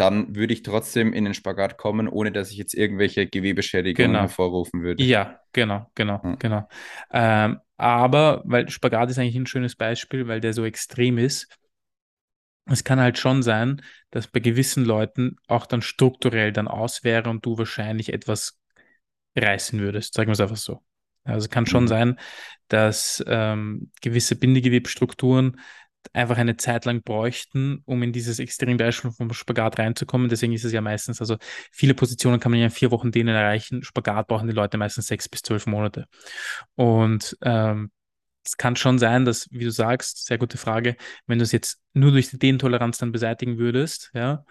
dann 0.00 0.34
würde 0.34 0.52
ich 0.52 0.62
trotzdem 0.62 1.12
in 1.12 1.24
den 1.24 1.34
Spagat 1.34 1.76
kommen, 1.78 2.08
ohne 2.08 2.32
dass 2.32 2.50
ich 2.50 2.56
jetzt 2.56 2.74
irgendwelche 2.74 3.26
Gewebeschädigungen 3.26 4.12
Genau. 4.12 4.20
hervorrufen 4.20 4.82
würde. 4.82 5.04
Ja, 5.04 5.40
genau, 5.52 5.90
genau, 5.94 6.20
Ja. 6.24 6.36
genau. 6.36 6.68
Ähm, 7.12 7.60
aber, 7.76 8.42
weil 8.44 8.68
Spagat 8.68 9.10
ist 9.10 9.18
eigentlich 9.18 9.36
ein 9.36 9.46
schönes 9.46 9.76
Beispiel, 9.76 10.28
weil 10.28 10.40
der 10.40 10.52
so 10.52 10.64
extrem 10.64 11.18
ist. 11.18 11.48
Es 12.66 12.84
kann 12.84 13.00
halt 13.00 13.18
schon 13.18 13.42
sein, 13.42 13.82
dass 14.10 14.28
bei 14.28 14.40
gewissen 14.40 14.84
Leuten 14.84 15.36
auch 15.48 15.66
dann 15.66 15.82
strukturell 15.82 16.52
dann 16.52 16.68
aus 16.68 17.02
wäre 17.04 17.28
und 17.30 17.44
du 17.44 17.58
wahrscheinlich 17.58 18.12
etwas 18.12 18.58
reißen 19.36 19.80
würdest, 19.80 20.14
sagen 20.14 20.28
wir 20.28 20.34
es 20.34 20.40
einfach 20.40 20.56
so. 20.56 20.82
Also 21.24 21.46
es 21.46 21.50
kann 21.50 21.66
schon 21.66 21.84
Mhm. 21.84 21.88
sein, 21.88 22.20
dass 22.68 23.22
ähm, 23.26 23.92
gewisse 24.02 24.36
Bindegewebsstrukturen 24.36 25.60
einfach 26.12 26.38
eine 26.38 26.56
Zeit 26.56 26.84
lang 26.84 27.02
bräuchten, 27.02 27.82
um 27.84 28.02
in 28.02 28.12
dieses 28.12 28.38
Extrembeispiel 28.38 29.12
vom 29.12 29.32
Spagat 29.32 29.78
reinzukommen. 29.78 30.28
Deswegen 30.28 30.52
ist 30.52 30.64
es 30.64 30.72
ja 30.72 30.80
meistens, 30.80 31.20
also 31.20 31.36
viele 31.70 31.94
Positionen 31.94 32.40
kann 32.40 32.50
man 32.50 32.58
ja 32.60 32.66
in 32.66 32.72
vier 32.72 32.90
Wochen 32.90 33.12
denen 33.12 33.34
erreichen. 33.34 33.82
Spagat 33.82 34.26
brauchen 34.28 34.48
die 34.48 34.54
Leute 34.54 34.78
meistens 34.78 35.06
sechs 35.06 35.28
bis 35.28 35.42
zwölf 35.42 35.66
Monate. 35.66 36.06
Und 36.74 37.36
ähm, 37.42 37.90
es 38.44 38.56
kann 38.56 38.76
schon 38.76 38.98
sein, 38.98 39.24
dass, 39.24 39.48
wie 39.50 39.64
du 39.64 39.70
sagst, 39.70 40.26
sehr 40.26 40.38
gute 40.38 40.58
Frage, 40.58 40.96
wenn 41.26 41.38
du 41.38 41.44
es 41.44 41.52
jetzt 41.52 41.80
nur 41.92 42.10
durch 42.12 42.30
die 42.30 42.38
Dehntoleranz 42.38 42.98
dann 42.98 43.12
beseitigen 43.12 43.58
würdest, 43.58 44.10
ja, 44.14 44.44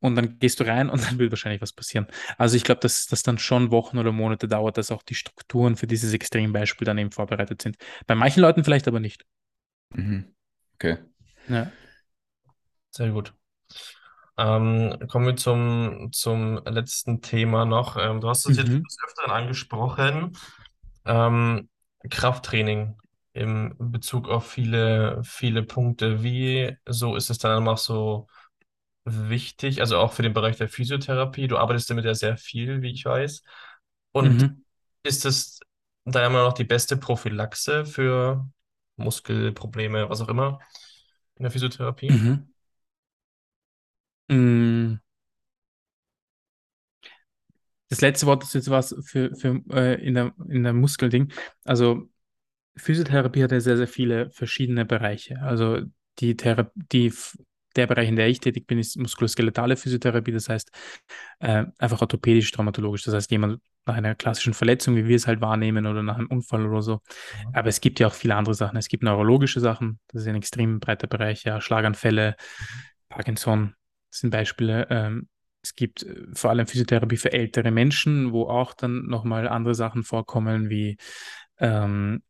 und 0.00 0.14
dann 0.14 0.38
gehst 0.38 0.60
du 0.60 0.64
rein 0.64 0.90
und 0.90 1.02
dann 1.10 1.18
wird 1.18 1.32
wahrscheinlich 1.32 1.62
was 1.62 1.72
passieren. 1.72 2.06
Also 2.38 2.56
ich 2.56 2.64
glaube, 2.64 2.80
dass 2.80 3.06
das 3.06 3.22
dann 3.22 3.38
schon 3.38 3.70
Wochen 3.70 3.98
oder 3.98 4.12
Monate 4.12 4.48
dauert, 4.48 4.76
dass 4.76 4.90
auch 4.90 5.02
die 5.02 5.14
Strukturen 5.14 5.76
für 5.76 5.86
dieses 5.86 6.12
Extrembeispiel 6.12 6.84
dann 6.84 6.98
eben 6.98 7.12
vorbereitet 7.12 7.62
sind. 7.62 7.76
Bei 8.06 8.14
manchen 8.14 8.40
Leuten 8.40 8.64
vielleicht 8.64 8.88
aber 8.88 9.00
nicht. 9.00 9.24
Mhm. 9.94 10.35
Okay. 10.76 10.98
Ja. 11.48 11.76
Sehr 12.90 13.10
gut. 13.12 13.32
Ähm, 14.38 14.94
kommen 15.08 15.26
wir 15.26 15.36
zum, 15.36 16.10
zum 16.12 16.62
letzten 16.66 17.22
Thema 17.22 17.64
noch. 17.64 17.96
Ähm, 17.96 18.20
du 18.20 18.28
hast 18.28 18.44
es 18.46 18.56
jetzt 18.56 18.70
Mhm. 18.70 18.84
des 18.84 18.98
Öfteren 19.06 19.30
angesprochen. 19.30 20.36
Ähm, 21.06 21.68
Krafttraining 22.10 22.98
im 23.32 23.74
Bezug 23.78 24.28
auf 24.28 24.46
viele, 24.50 25.22
viele 25.24 25.62
Punkte. 25.62 26.22
Wie 26.22 26.76
so 26.86 27.16
ist 27.16 27.30
es 27.30 27.38
dann 27.38 27.66
auch 27.68 27.78
so 27.78 28.26
wichtig, 29.04 29.80
also 29.80 29.98
auch 29.98 30.12
für 30.14 30.22
den 30.22 30.34
Bereich 30.34 30.56
der 30.58 30.68
Physiotherapie? 30.68 31.48
Du 31.48 31.58
arbeitest 31.58 31.90
damit 31.90 32.04
ja 32.04 32.14
sehr 32.14 32.36
viel, 32.36 32.82
wie 32.82 32.92
ich 32.92 33.04
weiß. 33.04 33.42
Und 34.12 34.46
Mhm. 34.46 34.62
ist 35.04 35.26
es 35.26 35.60
da 36.04 36.26
immer 36.26 36.44
noch 36.44 36.54
die 36.54 36.64
beste 36.64 36.96
Prophylaxe 36.96 37.86
für 37.86 38.48
Muskelprobleme, 38.96 40.08
was 40.08 40.20
auch 40.20 40.28
immer, 40.28 40.60
in 41.36 41.44
der 41.44 41.50
Physiotherapie? 41.50 42.10
Mhm. 42.10 42.48
Mm. 44.28 45.00
Das 47.88 48.00
letzte 48.00 48.26
Wort 48.26 48.42
ist 48.42 48.54
jetzt 48.54 48.70
was 48.70 48.96
für, 49.04 49.34
für 49.36 49.62
äh, 49.70 50.04
in 50.04 50.14
der, 50.14 50.34
in 50.48 50.64
der 50.64 50.72
Muskelding. 50.72 51.32
Also 51.64 52.08
Physiotherapie 52.76 53.42
hat 53.42 53.52
ja 53.52 53.60
sehr, 53.60 53.76
sehr 53.76 53.88
viele 53.88 54.30
verschiedene 54.30 54.84
Bereiche. 54.84 55.40
Also 55.40 55.82
die 56.18 56.36
Thera 56.36 56.70
die, 56.74 57.12
der 57.76 57.86
Bereich, 57.86 58.08
in 58.08 58.16
der 58.16 58.28
ich 58.28 58.40
tätig 58.40 58.66
bin, 58.66 58.78
ist 58.78 58.96
muskuloskeletale 58.96 59.76
Physiotherapie, 59.76 60.32
das 60.32 60.48
heißt 60.48 60.70
äh, 61.40 61.66
einfach 61.78 62.00
orthopädisch, 62.00 62.50
traumatologisch. 62.50 63.04
Das 63.04 63.14
heißt, 63.14 63.30
jemand 63.30 63.60
nach 63.86 63.94
einer 63.94 64.14
klassischen 64.14 64.54
Verletzung, 64.54 64.96
wie 64.96 65.06
wir 65.06 65.16
es 65.16 65.26
halt 65.26 65.40
wahrnehmen, 65.40 65.86
oder 65.86 66.02
nach 66.02 66.16
einem 66.16 66.26
Unfall 66.26 66.66
oder 66.66 66.82
so. 66.82 67.00
Aber 67.52 67.68
es 67.68 67.80
gibt 67.80 68.00
ja 68.00 68.08
auch 68.08 68.14
viele 68.14 68.34
andere 68.34 68.54
Sachen. 68.54 68.76
Es 68.76 68.88
gibt 68.88 69.02
neurologische 69.02 69.60
Sachen, 69.60 70.00
das 70.08 70.22
ist 70.22 70.28
ein 70.28 70.34
extrem 70.34 70.80
breiter 70.80 71.06
Bereich, 71.06 71.44
ja, 71.44 71.60
Schlaganfälle, 71.60 72.36
Parkinson 73.08 73.74
sind 74.10 74.30
Beispiele. 74.30 74.86
Ähm, 74.90 75.28
es 75.62 75.74
gibt 75.74 76.02
äh, 76.02 76.26
vor 76.32 76.50
allem 76.50 76.66
Physiotherapie 76.66 77.16
für 77.16 77.32
ältere 77.32 77.70
Menschen, 77.70 78.32
wo 78.32 78.44
auch 78.44 78.74
dann 78.74 79.06
nochmal 79.06 79.48
andere 79.48 79.74
Sachen 79.74 80.04
vorkommen, 80.04 80.70
wie 80.70 80.96
ähm, 81.58 82.22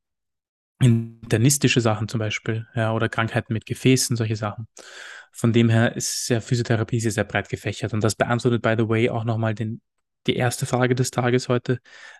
internistische 0.80 1.80
Sachen 1.80 2.08
zum 2.08 2.18
Beispiel, 2.18 2.66
ja, 2.74 2.92
oder 2.92 3.08
Krankheiten 3.08 3.52
mit 3.52 3.66
Gefäßen, 3.66 4.16
solche 4.16 4.36
Sachen. 4.36 4.68
Von 5.32 5.52
dem 5.52 5.68
her 5.68 5.96
ist 5.96 6.28
ja 6.28 6.40
Physiotherapie 6.40 7.00
sehr, 7.00 7.12
sehr 7.12 7.24
breit 7.24 7.48
gefächert. 7.48 7.92
Und 7.92 8.02
das 8.04 8.14
beantwortet, 8.14 8.62
by 8.62 8.74
the 8.78 8.88
way, 8.88 9.10
auch 9.10 9.24
nochmal 9.24 9.54
den, 9.54 9.80
die 10.26 10.36
erste 10.36 10.66
Frage 10.66 10.94
des 10.94 11.10
Tages 11.10 11.48
heute, 11.48 11.78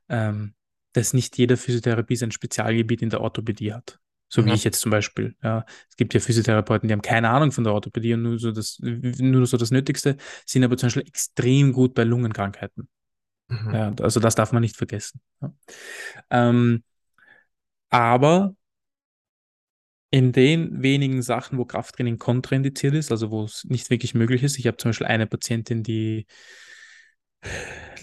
ähm, 0.09 0.55
dass 0.93 1.13
nicht 1.13 1.37
jede 1.39 1.57
Physiotherapie 1.57 2.17
sein 2.17 2.31
Spezialgebiet 2.31 3.03
in 3.03 3.11
der 3.11 3.21
Orthopädie 3.21 3.75
hat, 3.75 3.99
So 4.29 4.43
mhm. 4.43 4.47
wie 4.47 4.53
ich 4.53 4.65
jetzt 4.65 4.81
zum 4.81 4.91
Beispiel. 4.91 5.37
Ja. 5.43 5.65
Es 5.89 5.97
gibt 5.97 6.15
ja 6.15 6.21
Physiotherapeuten, 6.21 6.89
die 6.89 6.93
haben 6.93 7.03
keine 7.03 7.31
Ahnung 7.31 7.53
von 7.53 7.65
der 7.65 7.73
Orthopädie 7.73 8.15
und 8.15 8.23
nur 8.23 8.39
so 8.39 8.51
das, 8.53 8.79
nur 8.81 9.47
so 9.47 9.57
das 9.57 9.71
Nötigste, 9.71 10.17
sind 10.45 10.65
aber 10.65 10.77
zum 10.77 10.89
Beispiel 10.89 11.07
extrem 11.07 11.73
gut 11.73 11.95
bei 11.95 12.05
Lungenkrankheiten. 12.05 12.89
Mhm. 13.49 13.75
Ja, 13.75 13.95
also 14.01 14.21
das 14.21 14.35
darf 14.35 14.53
man 14.53 14.63
nicht 14.63 14.77
vergessen. 14.77 15.21
Ja. 15.41 15.53
Ähm, 16.31 16.83
aber 17.91 18.57
in 20.11 20.33
den 20.33 20.83
wenigen 20.83 21.23
Sachen, 21.23 21.59
wo 21.59 21.65
Krafttraining 21.65 22.19
kontraindiziert 22.19 22.95
ist, 22.95 23.11
also 23.11 23.31
wo 23.31 23.45
es 23.45 23.65
nicht 23.65 23.91
wirklich 23.91 24.15
möglich 24.15 24.43
ist, 24.43 24.59
ich 24.59 24.67
habe 24.67 24.77
zum 24.77 24.91
Beispiel 24.91 25.07
eine 25.07 25.27
Patientin, 25.27 25.83
die 25.83 26.27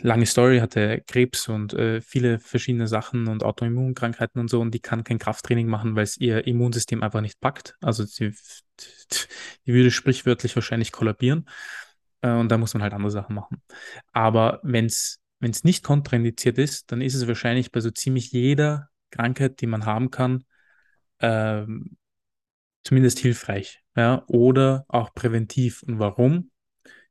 lange 0.03 0.25
Story, 0.25 0.59
hatte 0.59 1.01
Krebs 1.07 1.47
und 1.47 1.73
äh, 1.73 2.01
viele 2.01 2.39
verschiedene 2.39 2.87
Sachen 2.87 3.27
und 3.27 3.43
Autoimmunkrankheiten 3.43 4.39
und 4.39 4.49
so 4.49 4.61
und 4.61 4.71
die 4.73 4.79
kann 4.79 5.03
kein 5.03 5.19
Krafttraining 5.19 5.67
machen, 5.67 5.95
weil 5.95 6.03
es 6.03 6.17
ihr 6.17 6.45
Immunsystem 6.45 7.01
einfach 7.01 7.21
nicht 7.21 7.39
packt. 7.39 7.75
Also 7.81 8.03
sie, 8.03 8.33
die 9.65 9.73
würde 9.73 9.91
sprichwörtlich 9.91 10.55
wahrscheinlich 10.55 10.91
kollabieren 10.91 11.49
äh, 12.21 12.31
und 12.31 12.49
da 12.49 12.57
muss 12.57 12.73
man 12.73 12.83
halt 12.83 12.93
andere 12.93 13.11
Sachen 13.11 13.35
machen. 13.35 13.61
Aber 14.11 14.59
wenn 14.63 14.85
es 14.85 15.19
wenn 15.43 15.51
es 15.51 15.65
nicht 15.65 15.83
kontraindiziert 15.83 16.57
ist, 16.57 16.91
dann 16.91 17.01
ist 17.01 17.15
es 17.15 17.27
wahrscheinlich 17.27 17.71
bei 17.71 17.81
so 17.81 17.91
ziemlich 17.91 18.31
jeder 18.31 18.89
Krankheit, 19.11 19.59
die 19.59 19.67
man 19.67 19.85
haben 19.85 20.09
kann, 20.09 20.45
ähm, 21.19 21.97
zumindest 22.85 23.19
hilfreich. 23.19 23.81
Ja? 23.95 24.23
Oder 24.27 24.85
auch 24.87 25.13
präventiv. 25.13 25.83
Und 25.83 25.99
warum? 25.99 26.49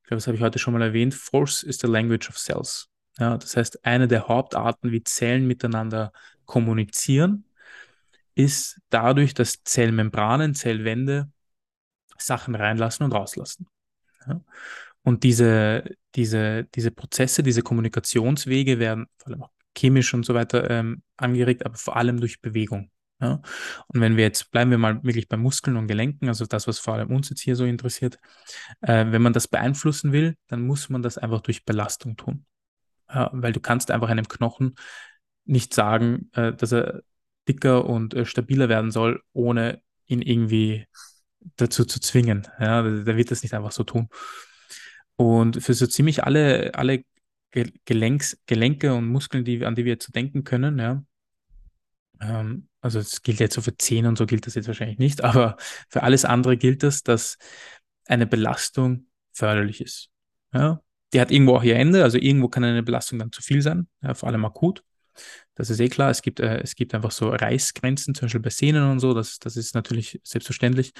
Ich 0.03 0.09
glaube, 0.09 0.19
das 0.19 0.27
habe 0.27 0.37
ich 0.37 0.43
heute 0.43 0.59
schon 0.59 0.75
mal 0.75 0.83
erwähnt. 0.83 1.15
Force 1.15 1.63
is 1.63 1.79
the 1.79 1.87
language 1.87 2.29
of 2.29 2.39
cells. 2.39 2.89
Ja, 3.19 3.37
das 3.37 3.57
heißt, 3.57 3.85
eine 3.85 4.09
der 4.09 4.29
Hauptarten, 4.29 4.91
wie 4.91 5.03
Zellen 5.05 5.47
miteinander 5.47 6.13
kommunizieren, 6.45 7.45
ist 8.35 8.81
dadurch, 8.91 9.35
dass 9.35 9.63
Zellmembranen, 9.65 10.55
Zellwände 10.55 11.31
Sachen 12.19 12.55
reinlassen 12.55 13.05
und 13.05 13.13
rauslassen. 13.13 13.67
Ja? 14.27 14.41
Und 15.03 15.25
diese, 15.25 15.85
diese, 16.15 16.65
diese 16.65 16.91
Prozesse, 16.91 17.43
diese 17.43 17.63
Kommunikationswege 17.63 18.79
werden 18.79 19.07
vor 19.19 19.29
allem 19.29 19.43
auch 19.43 19.51
chemisch 19.77 20.15
und 20.15 20.25
so 20.25 20.35
weiter 20.35 20.71
ähm, 20.71 21.03
angeregt, 21.17 21.67
aber 21.67 21.77
vor 21.77 21.97
allem 21.97 22.21
durch 22.21 22.41
Bewegung. 22.41 22.91
Ja? 23.23 23.41
Und 23.87 24.01
wenn 24.01 24.17
wir 24.17 24.25
jetzt, 24.25 24.51
bleiben 24.51 24.71
wir 24.71 24.79
mal 24.79 25.03
wirklich 25.05 25.29
bei 25.29 25.37
Muskeln 25.37 25.77
und 25.77 25.87
Gelenken, 25.87 26.29
also 26.29 26.45
das, 26.45 26.67
was 26.67 26.79
vor 26.81 26.95
allem 26.95 27.15
uns 27.15 27.31
jetzt 27.31 27.41
hier 27.41 27.57
so 27.57 27.65
interessiert, 27.65 28.19
äh, 28.81 29.07
wenn 29.09 29.23
man 29.23 29.33
das 29.33 29.49
beeinflussen 29.49 30.13
will, 30.13 30.37
dann 30.49 30.67
muss 30.67 30.89
man 30.89 31.03
das 31.03 31.19
einfach 31.19 31.41
durch 31.41 31.65
Belastung 31.65 32.17
tun. 32.17 32.45
Ja, 33.09 33.31
weil 33.33 33.53
du 33.53 33.61
kannst 33.61 33.91
einfach 33.91 34.09
einem 34.09 34.27
Knochen 34.27 34.75
nicht 35.45 35.73
sagen, 35.73 36.31
äh, 36.33 36.53
dass 36.53 36.73
er 36.73 37.03
dicker 37.49 37.85
und 37.85 38.15
äh, 38.15 38.27
stabiler 38.27 38.69
werden 38.69 38.91
soll, 38.91 39.23
ohne 39.33 39.81
ihn 40.07 40.23
irgendwie 40.23 40.87
dazu 41.57 41.85
zu 41.85 42.01
zwingen. 42.01 42.49
Ja, 42.59 42.83
der 42.83 43.17
wird 43.17 43.31
das 43.31 43.43
nicht 43.43 43.55
einfach 43.55 43.73
so 43.73 43.85
tun. 43.85 44.09
Und 45.17 45.63
für 45.63 45.75
so 45.75 45.87
ziemlich 45.87 46.25
alle, 46.25 46.75
alle 46.75 47.05
Gelenks, 47.85 48.39
Gelenke 48.47 48.95
und 48.95 49.07
Muskeln, 49.09 49.45
die, 49.45 49.65
an 49.65 49.75
die 49.75 49.85
wir 49.85 49.99
zu 49.99 50.11
denken 50.11 50.43
können, 50.43 50.79
ja, 50.79 51.05
ähm, 52.23 52.69
also 52.81 52.99
es 52.99 53.23
gilt 53.23 53.41
jetzt 53.41 53.55
so 53.55 53.61
für 53.61 53.77
Zehen 53.77 54.07
und 54.07 54.17
so 54.17 54.27
gilt 54.27 54.47
das 54.47 54.55
jetzt 54.55 54.69
wahrscheinlich 54.69 54.99
nicht, 54.99 55.25
aber 55.25 55.57
für 55.89 56.03
alles 56.03 56.25
andere 56.25 56.57
gilt 56.57 56.83
das, 56.83 57.03
dass 57.03 57.39
eine 58.07 58.27
Belastung 58.27 59.07
förderlich 59.33 59.81
ist. 59.81 60.09
Ja, 60.53 60.81
die 61.13 61.21
hat 61.21 61.31
irgendwo 61.31 61.57
auch 61.57 61.63
ihr 61.63 61.77
Ende, 61.77 62.03
also 62.03 62.19
irgendwo 62.19 62.49
kann 62.49 62.65
eine 62.65 62.83
Belastung 62.83 63.19
dann 63.19 63.33
zu 63.33 63.43
viel 63.43 63.63
sein, 63.63 63.89
ja, 64.03 64.15
vor 64.15 64.29
allem 64.29 64.45
akut. 64.45 64.83
Das 65.55 65.69
ist 65.71 65.81
eh 65.81 65.89
klar. 65.89 66.11
Es 66.11 66.23
gibt, 66.23 66.41
äh, 66.41 66.61
es 66.63 66.75
gibt 66.75 66.95
einfach 66.95 67.11
so 67.11 67.29
Reißgrenzen, 67.29 68.15
zum 68.15 68.27
Beispiel 68.27 68.41
bei 68.41 68.51
Sehnen 68.51 68.91
und 68.91 69.01
so. 69.01 69.13
Das, 69.13 69.39
das 69.39 69.57
ist 69.57 69.75
natürlich 69.75 70.21
selbstverständlich. 70.25 70.93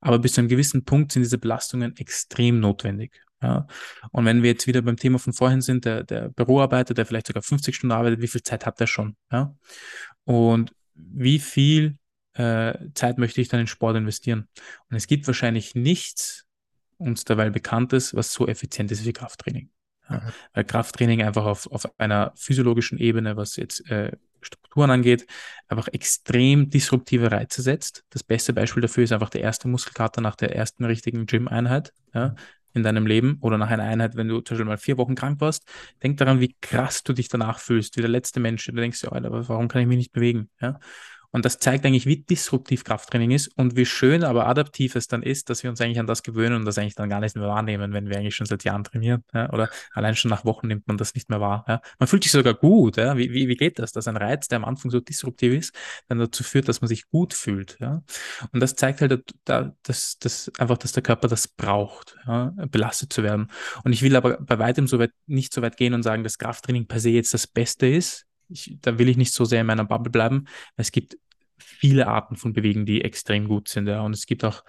Aber 0.00 0.18
bis 0.18 0.32
zu 0.32 0.40
einem 0.40 0.48
gewissen 0.48 0.84
Punkt 0.84 1.12
sind 1.12 1.22
diese 1.22 1.38
Belastungen 1.38 1.96
extrem 1.96 2.60
notwendig. 2.60 3.20
Ja. 3.42 3.66
Und 4.10 4.24
wenn 4.24 4.42
wir 4.42 4.50
jetzt 4.50 4.66
wieder 4.66 4.82
beim 4.82 4.96
Thema 4.96 5.18
von 5.18 5.32
vorhin 5.32 5.60
sind, 5.60 5.84
der, 5.84 6.02
der 6.02 6.28
Büroarbeiter, 6.30 6.94
der 6.94 7.06
vielleicht 7.06 7.28
sogar 7.28 7.42
50 7.42 7.76
Stunden 7.76 7.92
arbeitet, 7.92 8.20
wie 8.20 8.28
viel 8.28 8.42
Zeit 8.42 8.66
hat 8.66 8.80
der 8.80 8.86
schon? 8.86 9.16
Ja. 9.30 9.54
Und 10.28 10.72
wie 10.94 11.38
viel 11.38 11.96
äh, 12.34 12.74
Zeit 12.92 13.16
möchte 13.16 13.40
ich 13.40 13.48
dann 13.48 13.60
in 13.60 13.66
Sport 13.66 13.96
investieren? 13.96 14.46
Und 14.90 14.96
es 14.96 15.06
gibt 15.06 15.26
wahrscheinlich 15.26 15.74
nichts 15.74 16.44
uns 16.98 17.24
derweil 17.24 17.50
Bekanntes, 17.50 18.14
was 18.14 18.32
so 18.32 18.46
effizient 18.46 18.90
ist 18.90 19.06
wie 19.06 19.12
Krafttraining. 19.14 19.70
Ja. 20.10 20.16
Mhm. 20.16 20.32
Weil 20.52 20.64
Krafttraining 20.64 21.22
einfach 21.22 21.46
auf, 21.46 21.66
auf 21.72 21.88
einer 21.98 22.32
physiologischen 22.36 22.98
Ebene, 22.98 23.36
was 23.36 23.56
jetzt 23.56 23.88
äh, 23.90 24.12
Strukturen 24.42 24.90
angeht, 24.90 25.26
einfach 25.66 25.88
extrem 25.88 26.68
disruptive 26.68 27.32
Reize 27.32 27.62
setzt. 27.62 28.04
Das 28.10 28.22
beste 28.22 28.52
Beispiel 28.52 28.82
dafür 28.82 29.04
ist 29.04 29.12
einfach 29.12 29.30
der 29.30 29.40
erste 29.40 29.66
Muskelkater 29.66 30.20
nach 30.20 30.36
der 30.36 30.54
ersten 30.54 30.84
richtigen 30.84 31.24
Gym-Einheit. 31.24 31.94
Ja. 32.12 32.34
In 32.74 32.82
deinem 32.82 33.06
Leben 33.06 33.38
oder 33.40 33.58
nach 33.58 33.70
einer 33.70 33.84
Einheit, 33.84 34.14
wenn 34.14 34.28
du 34.28 34.40
zum 34.40 34.56
Beispiel 34.56 34.66
mal 34.66 34.76
vier 34.76 34.98
Wochen 34.98 35.14
krank 35.14 35.40
warst, 35.40 35.64
denk 36.02 36.18
daran, 36.18 36.40
wie 36.40 36.54
krass 36.60 37.02
du 37.02 37.12
dich 37.12 37.28
danach 37.28 37.58
fühlst, 37.58 37.96
wie 37.96 38.02
der 38.02 38.10
letzte 38.10 38.40
Mensch. 38.40 38.66
Du 38.66 38.72
denkst 38.72 39.02
ja, 39.02 39.10
Alter, 39.10 39.30
warum 39.48 39.68
kann 39.68 39.80
ich 39.80 39.88
mich 39.88 39.98
nicht 39.98 40.12
bewegen? 40.12 40.50
Ja? 40.60 40.78
Und 41.30 41.44
das 41.44 41.58
zeigt 41.58 41.84
eigentlich, 41.84 42.06
wie 42.06 42.22
disruptiv 42.22 42.84
Krafttraining 42.84 43.32
ist 43.32 43.48
und 43.56 43.76
wie 43.76 43.84
schön, 43.84 44.24
aber 44.24 44.46
adaptiv 44.46 44.96
es 44.96 45.08
dann 45.08 45.22
ist, 45.22 45.50
dass 45.50 45.62
wir 45.62 45.68
uns 45.68 45.80
eigentlich 45.80 46.00
an 46.00 46.06
das 46.06 46.22
gewöhnen 46.22 46.56
und 46.56 46.64
das 46.64 46.78
eigentlich 46.78 46.94
dann 46.94 47.10
gar 47.10 47.20
nicht 47.20 47.36
mehr 47.36 47.46
wahrnehmen, 47.46 47.92
wenn 47.92 48.08
wir 48.08 48.16
eigentlich 48.16 48.34
schon 48.34 48.46
seit 48.46 48.64
Jahren 48.64 48.84
trainieren. 48.84 49.24
Ja? 49.34 49.52
Oder 49.52 49.68
allein 49.92 50.16
schon 50.16 50.30
nach 50.30 50.46
Wochen 50.46 50.68
nimmt 50.68 50.88
man 50.88 50.96
das 50.96 51.14
nicht 51.14 51.28
mehr 51.28 51.40
wahr. 51.40 51.64
Ja? 51.68 51.82
Man 51.98 52.06
fühlt 52.06 52.22
sich 52.22 52.32
sogar 52.32 52.54
gut. 52.54 52.96
Ja? 52.96 53.16
Wie, 53.18 53.30
wie, 53.32 53.48
wie 53.48 53.56
geht 53.56 53.78
das? 53.78 53.92
Dass 53.92 54.08
ein 54.08 54.16
Reiz, 54.16 54.48
der 54.48 54.56
am 54.56 54.64
Anfang 54.64 54.90
so 54.90 55.00
disruptiv 55.00 55.52
ist, 55.52 55.74
dann 56.08 56.18
dazu 56.18 56.42
führt, 56.42 56.68
dass 56.68 56.80
man 56.80 56.88
sich 56.88 57.08
gut 57.10 57.34
fühlt. 57.34 57.76
Ja? 57.78 58.02
Und 58.52 58.60
das 58.60 58.74
zeigt 58.74 59.02
halt, 59.02 59.22
dass, 59.44 60.18
dass 60.18 60.50
einfach, 60.58 60.78
dass 60.78 60.92
der 60.92 61.02
Körper 61.02 61.28
das 61.28 61.46
braucht, 61.46 62.16
ja? 62.26 62.54
belastet 62.70 63.12
zu 63.12 63.22
werden. 63.22 63.50
Und 63.84 63.92
ich 63.92 64.02
will 64.02 64.16
aber 64.16 64.38
bei 64.38 64.58
weitem 64.58 64.86
so 64.86 64.98
weit, 64.98 65.12
nicht 65.26 65.52
so 65.52 65.60
weit 65.60 65.76
gehen 65.76 65.92
und 65.92 66.02
sagen, 66.02 66.24
dass 66.24 66.38
Krafttraining 66.38 66.86
per 66.86 67.00
se 67.00 67.10
jetzt 67.10 67.34
das 67.34 67.46
Beste 67.46 67.86
ist 67.86 68.27
ich, 68.48 68.78
da 68.80 68.98
will 68.98 69.08
ich 69.08 69.16
nicht 69.16 69.32
so 69.32 69.44
sehr 69.44 69.60
in 69.60 69.66
meiner 69.66 69.84
Bubble 69.84 70.10
bleiben. 70.10 70.46
Es 70.76 70.92
gibt 70.92 71.16
viele 71.58 72.06
Arten 72.06 72.36
von 72.36 72.52
Bewegen, 72.52 72.86
die 72.86 73.02
extrem 73.02 73.48
gut 73.48 73.68
sind. 73.68 73.86
Ja. 73.86 74.00
Und 74.00 74.12
es 74.12 74.26
gibt 74.26 74.44
auch 74.44 74.64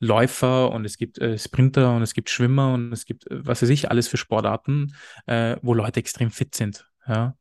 Läufer 0.00 0.70
und 0.70 0.84
es 0.84 0.98
gibt 0.98 1.18
äh, 1.18 1.38
Sprinter 1.38 1.94
und 1.96 2.02
es 2.02 2.14
gibt 2.14 2.30
Schwimmer 2.30 2.74
und 2.74 2.92
es 2.92 3.04
gibt, 3.04 3.30
äh, 3.30 3.46
was 3.46 3.62
weiß 3.62 3.70
ich, 3.70 3.90
alles 3.90 4.08
für 4.08 4.16
Sportarten, 4.16 4.94
äh, 5.26 5.56
wo 5.62 5.74
Leute 5.74 6.00
extrem 6.00 6.30
fit 6.30 6.54
sind. 6.54 6.88
Ja. 7.06 7.36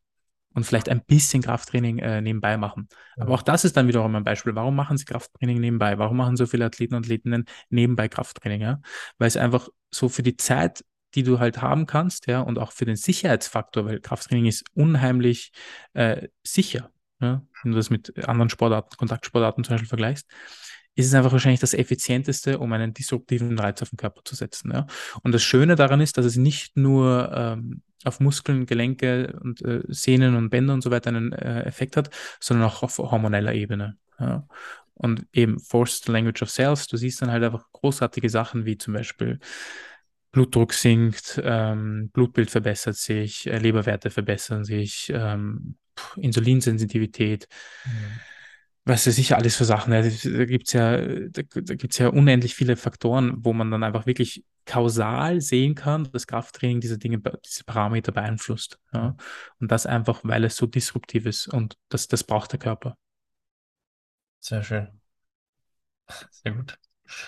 Und 0.56 0.66
vielleicht 0.66 0.88
ein 0.88 1.04
bisschen 1.04 1.42
Krafttraining 1.42 1.98
äh, 2.00 2.22
nebenbei 2.22 2.58
machen. 2.58 2.88
Ja. 3.18 3.24
Aber 3.24 3.34
auch 3.34 3.42
das 3.42 3.66
ist 3.66 3.76
dann 3.76 3.88
wiederum 3.88 4.16
ein 4.16 4.24
Beispiel. 4.24 4.56
Warum 4.56 4.76
machen 4.76 4.98
sie 4.98 5.06
Krafttraining 5.06 5.60
nebenbei? 5.60 5.98
Warum 5.98 6.18
machen 6.18 6.38
so 6.38 6.46
viele 6.46 6.66
Athleten 6.66 6.94
und 6.94 7.06
Athletinnen 7.06 7.46
nebenbei 7.70 8.08
Krafttraining? 8.08 8.62
Ja? 8.62 8.80
Weil 9.18 9.28
es 9.28 9.38
einfach 9.38 9.68
so 9.90 10.10
für 10.10 10.24
die 10.24 10.38
Zeit 10.38 10.84
die 11.16 11.24
du 11.24 11.40
halt 11.40 11.62
haben 11.62 11.86
kannst, 11.86 12.28
ja, 12.28 12.42
und 12.42 12.60
auch 12.60 12.72
für 12.72 12.86
den 12.86 12.96
Sicherheitsfaktor, 12.96 13.86
weil 13.86 14.00
Krafttraining 14.00 14.46
ist 14.46 14.66
unheimlich 14.74 15.52
äh, 15.94 16.28
sicher, 16.44 16.92
ja, 17.22 17.42
wenn 17.64 17.72
du 17.72 17.78
das 17.78 17.90
mit 17.90 18.28
anderen 18.28 18.50
Sportarten, 18.50 18.98
Kontaktsportarten 18.98 19.64
zum 19.64 19.74
Beispiel 19.74 19.90
vergleichst, 19.90 20.28
ist 20.96 21.08
es 21.08 21.14
einfach 21.14 21.32
wahrscheinlich 21.32 21.60
das 21.60 21.74
effizienteste, 21.74 22.60
um 22.60 22.72
einen 22.72 22.94
disruptiven 22.94 23.58
Reiz 23.58 23.82
auf 23.82 23.90
den 23.90 23.98
Körper 23.98 24.22
zu 24.24 24.36
setzen. 24.36 24.72
Ja. 24.72 24.86
Und 25.24 25.32
das 25.34 25.44
Schöne 25.44 25.76
daran 25.76 26.02
ist, 26.02 26.18
dass 26.18 26.26
es 26.26 26.36
nicht 26.36 26.78
nur 26.78 27.32
ähm, 27.34 27.82
auf 28.04 28.20
Muskeln, 28.20 28.66
Gelenke 28.66 29.40
und 29.42 29.62
äh, 29.64 29.82
Sehnen 29.88 30.36
und 30.36 30.50
Bänder 30.50 30.74
und 30.74 30.84
so 30.84 30.92
weiter 30.92 31.10
einen 31.10 31.32
äh, 31.32 31.64
Effekt 31.64 31.98
hat, 31.98 32.10
sondern 32.40 32.68
auch 32.68 32.84
auf 32.84 32.98
hormoneller 32.98 33.54
Ebene. 33.54 33.98
Ja. 34.20 34.48
Und 34.94 35.26
eben 35.34 35.60
Forced 35.60 36.08
Language 36.08 36.44
of 36.44 36.52
Cells, 36.52 36.88
du 36.88 36.98
siehst 36.98 37.22
dann 37.22 37.32
halt 37.32 37.44
einfach 37.44 37.66
großartige 37.72 38.30
Sachen 38.30 38.66
wie 38.66 38.78
zum 38.78 38.94
Beispiel 38.94 39.40
Blutdruck 40.34 40.74
sinkt, 40.74 41.40
ähm, 41.44 42.10
Blutbild 42.12 42.50
verbessert 42.50 42.96
sich, 42.96 43.46
äh, 43.46 43.60
Leberwerte 43.60 44.10
verbessern 44.10 44.66
sich, 44.66 45.12
ähm, 45.14 45.78
Insulinsensitivität. 46.18 47.48
Mhm. 47.86 48.20
Was 48.86 49.06
weiß 49.08 49.18
ich, 49.20 49.36
alles 49.36 49.56
für 49.56 49.64
Sachen. 49.64 49.92
Da 49.92 50.02
gibt 50.02 50.68
es 50.68 50.74
ja, 50.74 50.98
da, 50.98 51.44
da 51.44 51.76
gibt's 51.76 52.00
ja 52.00 52.10
unendlich 52.10 52.56
viele 52.56 52.76
Faktoren, 52.76 53.34
wo 53.38 53.54
man 53.54 53.70
dann 53.70 53.84
einfach 53.84 54.08
wirklich 54.08 54.44
kausal 54.66 55.40
sehen 55.40 55.76
kann, 55.76 56.10
dass 56.12 56.26
Krafttraining 56.26 56.82
diese 56.82 56.98
Dinge, 56.98 57.22
diese 57.46 57.64
Parameter 57.64 58.12
beeinflusst. 58.12 58.80
Ja? 58.92 59.16
Und 59.60 59.72
das 59.72 59.86
einfach, 59.86 60.22
weil 60.24 60.44
es 60.46 60.56
so 60.56 60.66
disruptiv 60.66 61.28
ist 61.28 61.48
und 61.48 61.78
das, 61.90 62.08
das 62.08 62.24
braucht 62.24 62.52
der 62.52 62.60
Körper. 62.60 62.98
Sehr 64.40 64.64
schön. 64.64 65.00
Sehr 66.32 66.54
gut. 66.54 66.78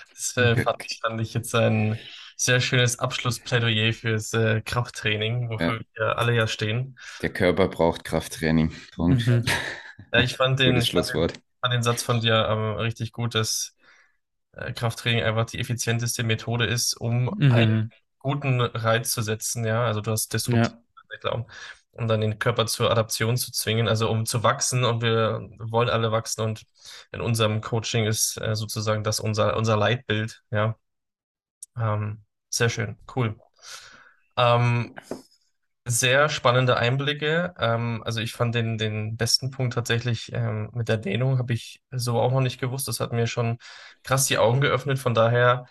Das 0.10 0.36
äh, 0.38 0.56
fand, 0.56 0.84
fand 1.02 1.22
ich 1.22 1.36
jetzt 1.36 1.54
ein 1.54 2.00
sehr 2.36 2.60
schönes 2.60 3.00
Abschlussplädoyer 3.00 3.94
fürs 3.94 4.34
äh, 4.34 4.62
Krafttraining, 4.62 5.50
wofür 5.50 5.80
ja. 5.80 5.86
wir 5.94 6.18
alle 6.18 6.34
ja 6.34 6.48
stehen. 6.48 6.98
Der 7.22 7.32
Körper 7.32 7.68
braucht 7.68 8.04
Krafttraining. 8.04 8.74
Mhm. 8.98 9.46
ja, 10.14 10.20
ich 10.20 10.36
fand 10.36 10.60
den, 10.60 10.82
Schlusswort. 10.82 11.34
fand 11.62 11.74
den 11.74 11.84
Satz 11.84 12.04
von 12.04 12.20
dir 12.20 12.48
ähm, 12.50 12.76
richtig 12.76 13.12
gut, 13.12 13.36
dass 13.36 13.76
äh, 14.54 14.74
Krafttraining 14.74 15.24
einfach 15.24 15.46
die 15.46 15.60
effizienteste 15.60 16.24
Methode 16.24 16.66
ist, 16.66 16.94
um 16.94 17.34
mhm. 17.38 17.52
einen 17.52 17.92
guten 18.20 18.62
Reiz 18.62 19.12
zu 19.12 19.22
setzen. 19.22 19.66
Ja, 19.66 19.86
also 19.86 20.02
du 20.02 20.12
hast 20.12 20.34
destruktiv 20.34 20.74
ja. 21.24 21.46
um 21.92 22.08
dann 22.08 22.20
den 22.20 22.40
Körper 22.40 22.66
zur 22.66 22.92
Adaption 22.92 23.38
zu 23.38 23.52
zwingen, 23.52 23.88
also 23.88 24.10
um 24.10 24.26
zu 24.26 24.44
wachsen 24.44 24.84
und 24.84 25.02
wir 25.02 25.48
wollen 25.60 25.90
alle 25.90 26.12
wachsen 26.12 26.42
und 26.42 26.64
in 27.14 27.22
unserem 27.22 27.62
Coaching 27.62 28.06
ist 28.06 28.42
äh, 28.42 28.56
sozusagen 28.56 29.04
das 29.04 29.22
unser, 29.22 29.56
unser 29.56 29.78
Leitbild, 29.78 30.44
ja. 30.52 30.76
Ähm, 31.78 32.25
sehr 32.56 32.70
schön, 32.70 32.98
cool. 33.16 33.38
Ähm, 34.38 34.96
sehr 35.86 36.30
spannende 36.30 36.78
Einblicke. 36.78 37.54
Ähm, 37.60 38.04
also 38.06 38.22
ich 38.22 38.34
fand 38.34 38.56
den, 38.56 38.78
den 38.78 39.18
besten 39.18 39.52
Punkt 39.52 39.74
tatsächlich 39.76 40.32
ähm, 40.34 40.70
mit 40.74 40.90
der 40.90 40.98
Dehnung, 40.98 41.38
habe 41.40 41.54
ich 41.54 41.82
so 41.92 42.20
auch 42.20 42.32
noch 42.32 42.42
nicht 42.42 42.60
gewusst. 42.60 42.88
Das 42.88 43.00
hat 43.00 43.14
mir 43.14 43.28
schon 43.28 43.58
krass 44.04 44.28
die 44.28 44.38
Augen 44.38 44.62
geöffnet. 44.62 45.00
Von 45.00 45.14
daher 45.14 45.68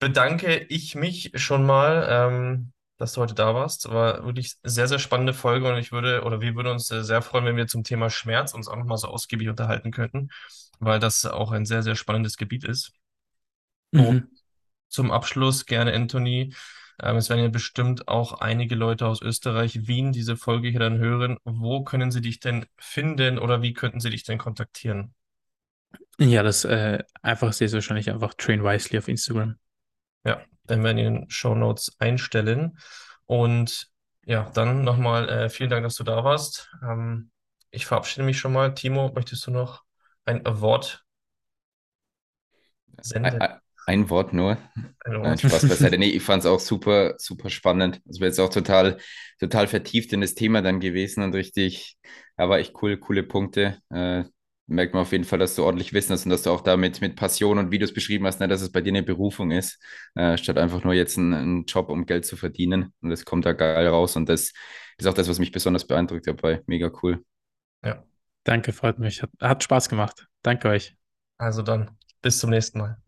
bedanke 0.00 0.58
ich 0.68 0.94
mich 0.94 1.32
schon 1.36 1.66
mal, 1.66 2.06
ähm, 2.10 2.72
dass 2.98 3.14
du 3.14 3.22
heute 3.22 3.34
da 3.34 3.54
warst. 3.54 3.90
War 3.90 4.24
wirklich 4.26 4.56
sehr, 4.62 4.88
sehr 4.88 4.98
spannende 5.00 5.34
Folge 5.34 5.70
und 5.72 5.78
ich 5.78 5.92
würde, 5.92 6.24
oder 6.24 6.40
wir 6.40 6.54
würden 6.56 6.68
uns 6.72 6.88
sehr 6.88 7.22
freuen, 7.22 7.44
wenn 7.46 7.56
wir 7.56 7.66
zum 7.68 7.84
Thema 7.84 8.10
Schmerz 8.10 8.54
uns 8.54 8.68
auch 8.68 8.76
nochmal 8.76 8.98
so 8.98 9.08
ausgiebig 9.08 9.48
unterhalten 9.48 9.92
könnten, 9.92 10.30
weil 10.80 11.00
das 11.00 11.24
auch 11.26 11.52
ein 11.52 11.66
sehr, 11.66 11.82
sehr 11.82 11.96
spannendes 11.96 12.36
Gebiet 12.38 12.64
ist. 12.64 12.92
Mhm. 13.92 14.28
Zum 14.94 15.10
Abschluss 15.10 15.66
gerne, 15.66 15.92
Anthony. 15.92 16.54
Ähm, 17.02 17.16
es 17.16 17.28
werden 17.28 17.42
ja 17.42 17.48
bestimmt 17.48 18.08
auch 18.08 18.40
einige 18.40 18.74
Leute 18.74 19.06
aus 19.06 19.20
Österreich, 19.20 19.86
Wien 19.86 20.12
diese 20.12 20.36
Folge 20.36 20.68
hier 20.68 20.80
dann 20.80 20.98
hören. 20.98 21.38
Wo 21.44 21.82
können 21.82 22.10
sie 22.10 22.20
dich 22.20 22.40
denn 22.40 22.66
finden 22.78 23.38
oder 23.38 23.62
wie 23.62 23.74
könnten 23.74 24.00
sie 24.00 24.10
dich 24.10 24.22
denn 24.22 24.38
kontaktieren? 24.38 25.14
Ja, 26.18 26.42
das 26.42 26.64
äh, 26.64 27.02
einfachste 27.22 27.64
ist 27.64 27.72
wahrscheinlich 27.72 28.10
einfach 28.10 28.34
Train 28.34 28.62
Wisely 28.62 28.98
auf 28.98 29.08
Instagram. 29.08 29.56
Ja, 30.24 30.40
dann 30.64 30.84
werden 30.84 30.96
wir 30.96 31.06
in 31.06 31.14
den 31.14 31.30
Show 31.30 31.54
Notes 31.54 31.96
einstellen. 31.98 32.78
Und 33.26 33.88
ja, 34.24 34.50
dann 34.54 34.84
nochmal 34.84 35.28
äh, 35.28 35.50
vielen 35.50 35.70
Dank, 35.70 35.84
dass 35.84 35.96
du 35.96 36.04
da 36.04 36.22
warst. 36.22 36.70
Ähm, 36.82 37.30
ich 37.70 37.86
verabschiede 37.86 38.24
mich 38.24 38.38
schon 38.38 38.52
mal. 38.52 38.74
Timo, 38.74 39.10
möchtest 39.12 39.46
du 39.46 39.50
noch 39.50 39.82
ein 40.24 40.42
Wort 40.44 41.04
senden? 43.00 43.60
Ein, 43.86 44.10
Wort 44.10 44.32
nur. 44.32 44.58
Ein 45.04 45.22
Wort. 45.22 45.40
Spaß 45.40 45.68
beiseite. 45.68 45.98
Nee, 45.98 46.10
ich 46.10 46.22
fand 46.22 46.40
es 46.42 46.46
auch 46.46 46.60
super, 46.60 47.14
super 47.18 47.50
spannend. 47.50 48.00
Es 48.08 48.20
wäre 48.20 48.28
jetzt 48.28 48.40
auch 48.40 48.50
total, 48.50 48.98
total 49.38 49.66
vertieft 49.66 50.12
in 50.12 50.20
das 50.20 50.34
Thema 50.34 50.62
dann 50.62 50.80
gewesen 50.80 51.22
und 51.22 51.34
richtig, 51.34 51.96
aber 52.36 52.58
echt 52.58 52.74
cool, 52.82 52.96
coole 52.96 53.22
Punkte. 53.22 53.78
Äh, 53.90 54.24
merkt 54.66 54.94
man 54.94 55.02
auf 55.02 55.12
jeden 55.12 55.24
Fall, 55.24 55.38
dass 55.38 55.54
du 55.54 55.64
ordentlich 55.64 55.92
Wissen 55.92 56.12
hast 56.12 56.24
und 56.24 56.30
dass 56.30 56.42
du 56.42 56.50
auch 56.50 56.62
damit 56.62 57.00
mit 57.00 57.16
Passion 57.16 57.58
und 57.58 57.70
Videos 57.70 57.92
beschrieben 57.92 58.26
hast, 58.26 58.40
ne, 58.40 58.48
dass 58.48 58.62
es 58.62 58.72
bei 58.72 58.80
dir 58.80 58.90
eine 58.90 59.02
Berufung 59.02 59.50
ist, 59.50 59.78
äh, 60.14 60.36
statt 60.38 60.58
einfach 60.58 60.84
nur 60.84 60.94
jetzt 60.94 61.18
einen, 61.18 61.64
Job, 61.66 61.90
um 61.90 62.06
Geld 62.06 62.24
zu 62.24 62.36
verdienen. 62.36 62.92
Und 63.02 63.10
das 63.10 63.24
kommt 63.24 63.44
da 63.44 63.52
geil 63.52 63.86
raus. 63.86 64.16
Und 64.16 64.28
das 64.28 64.52
ist 64.98 65.06
auch 65.06 65.14
das, 65.14 65.28
was 65.28 65.38
mich 65.38 65.52
besonders 65.52 65.86
beeindruckt 65.86 66.26
dabei. 66.26 66.62
Mega 66.66 66.90
cool. 67.02 67.22
Ja. 67.84 68.02
Danke, 68.44 68.72
freut 68.72 68.98
mich. 68.98 69.22
Hat, 69.22 69.30
hat 69.40 69.62
Spaß 69.64 69.88
gemacht. 69.88 70.26
Danke 70.42 70.68
euch. 70.68 70.94
Also 71.38 71.62
dann, 71.62 71.90
bis 72.20 72.38
zum 72.38 72.50
nächsten 72.50 72.78
Mal. 72.78 73.03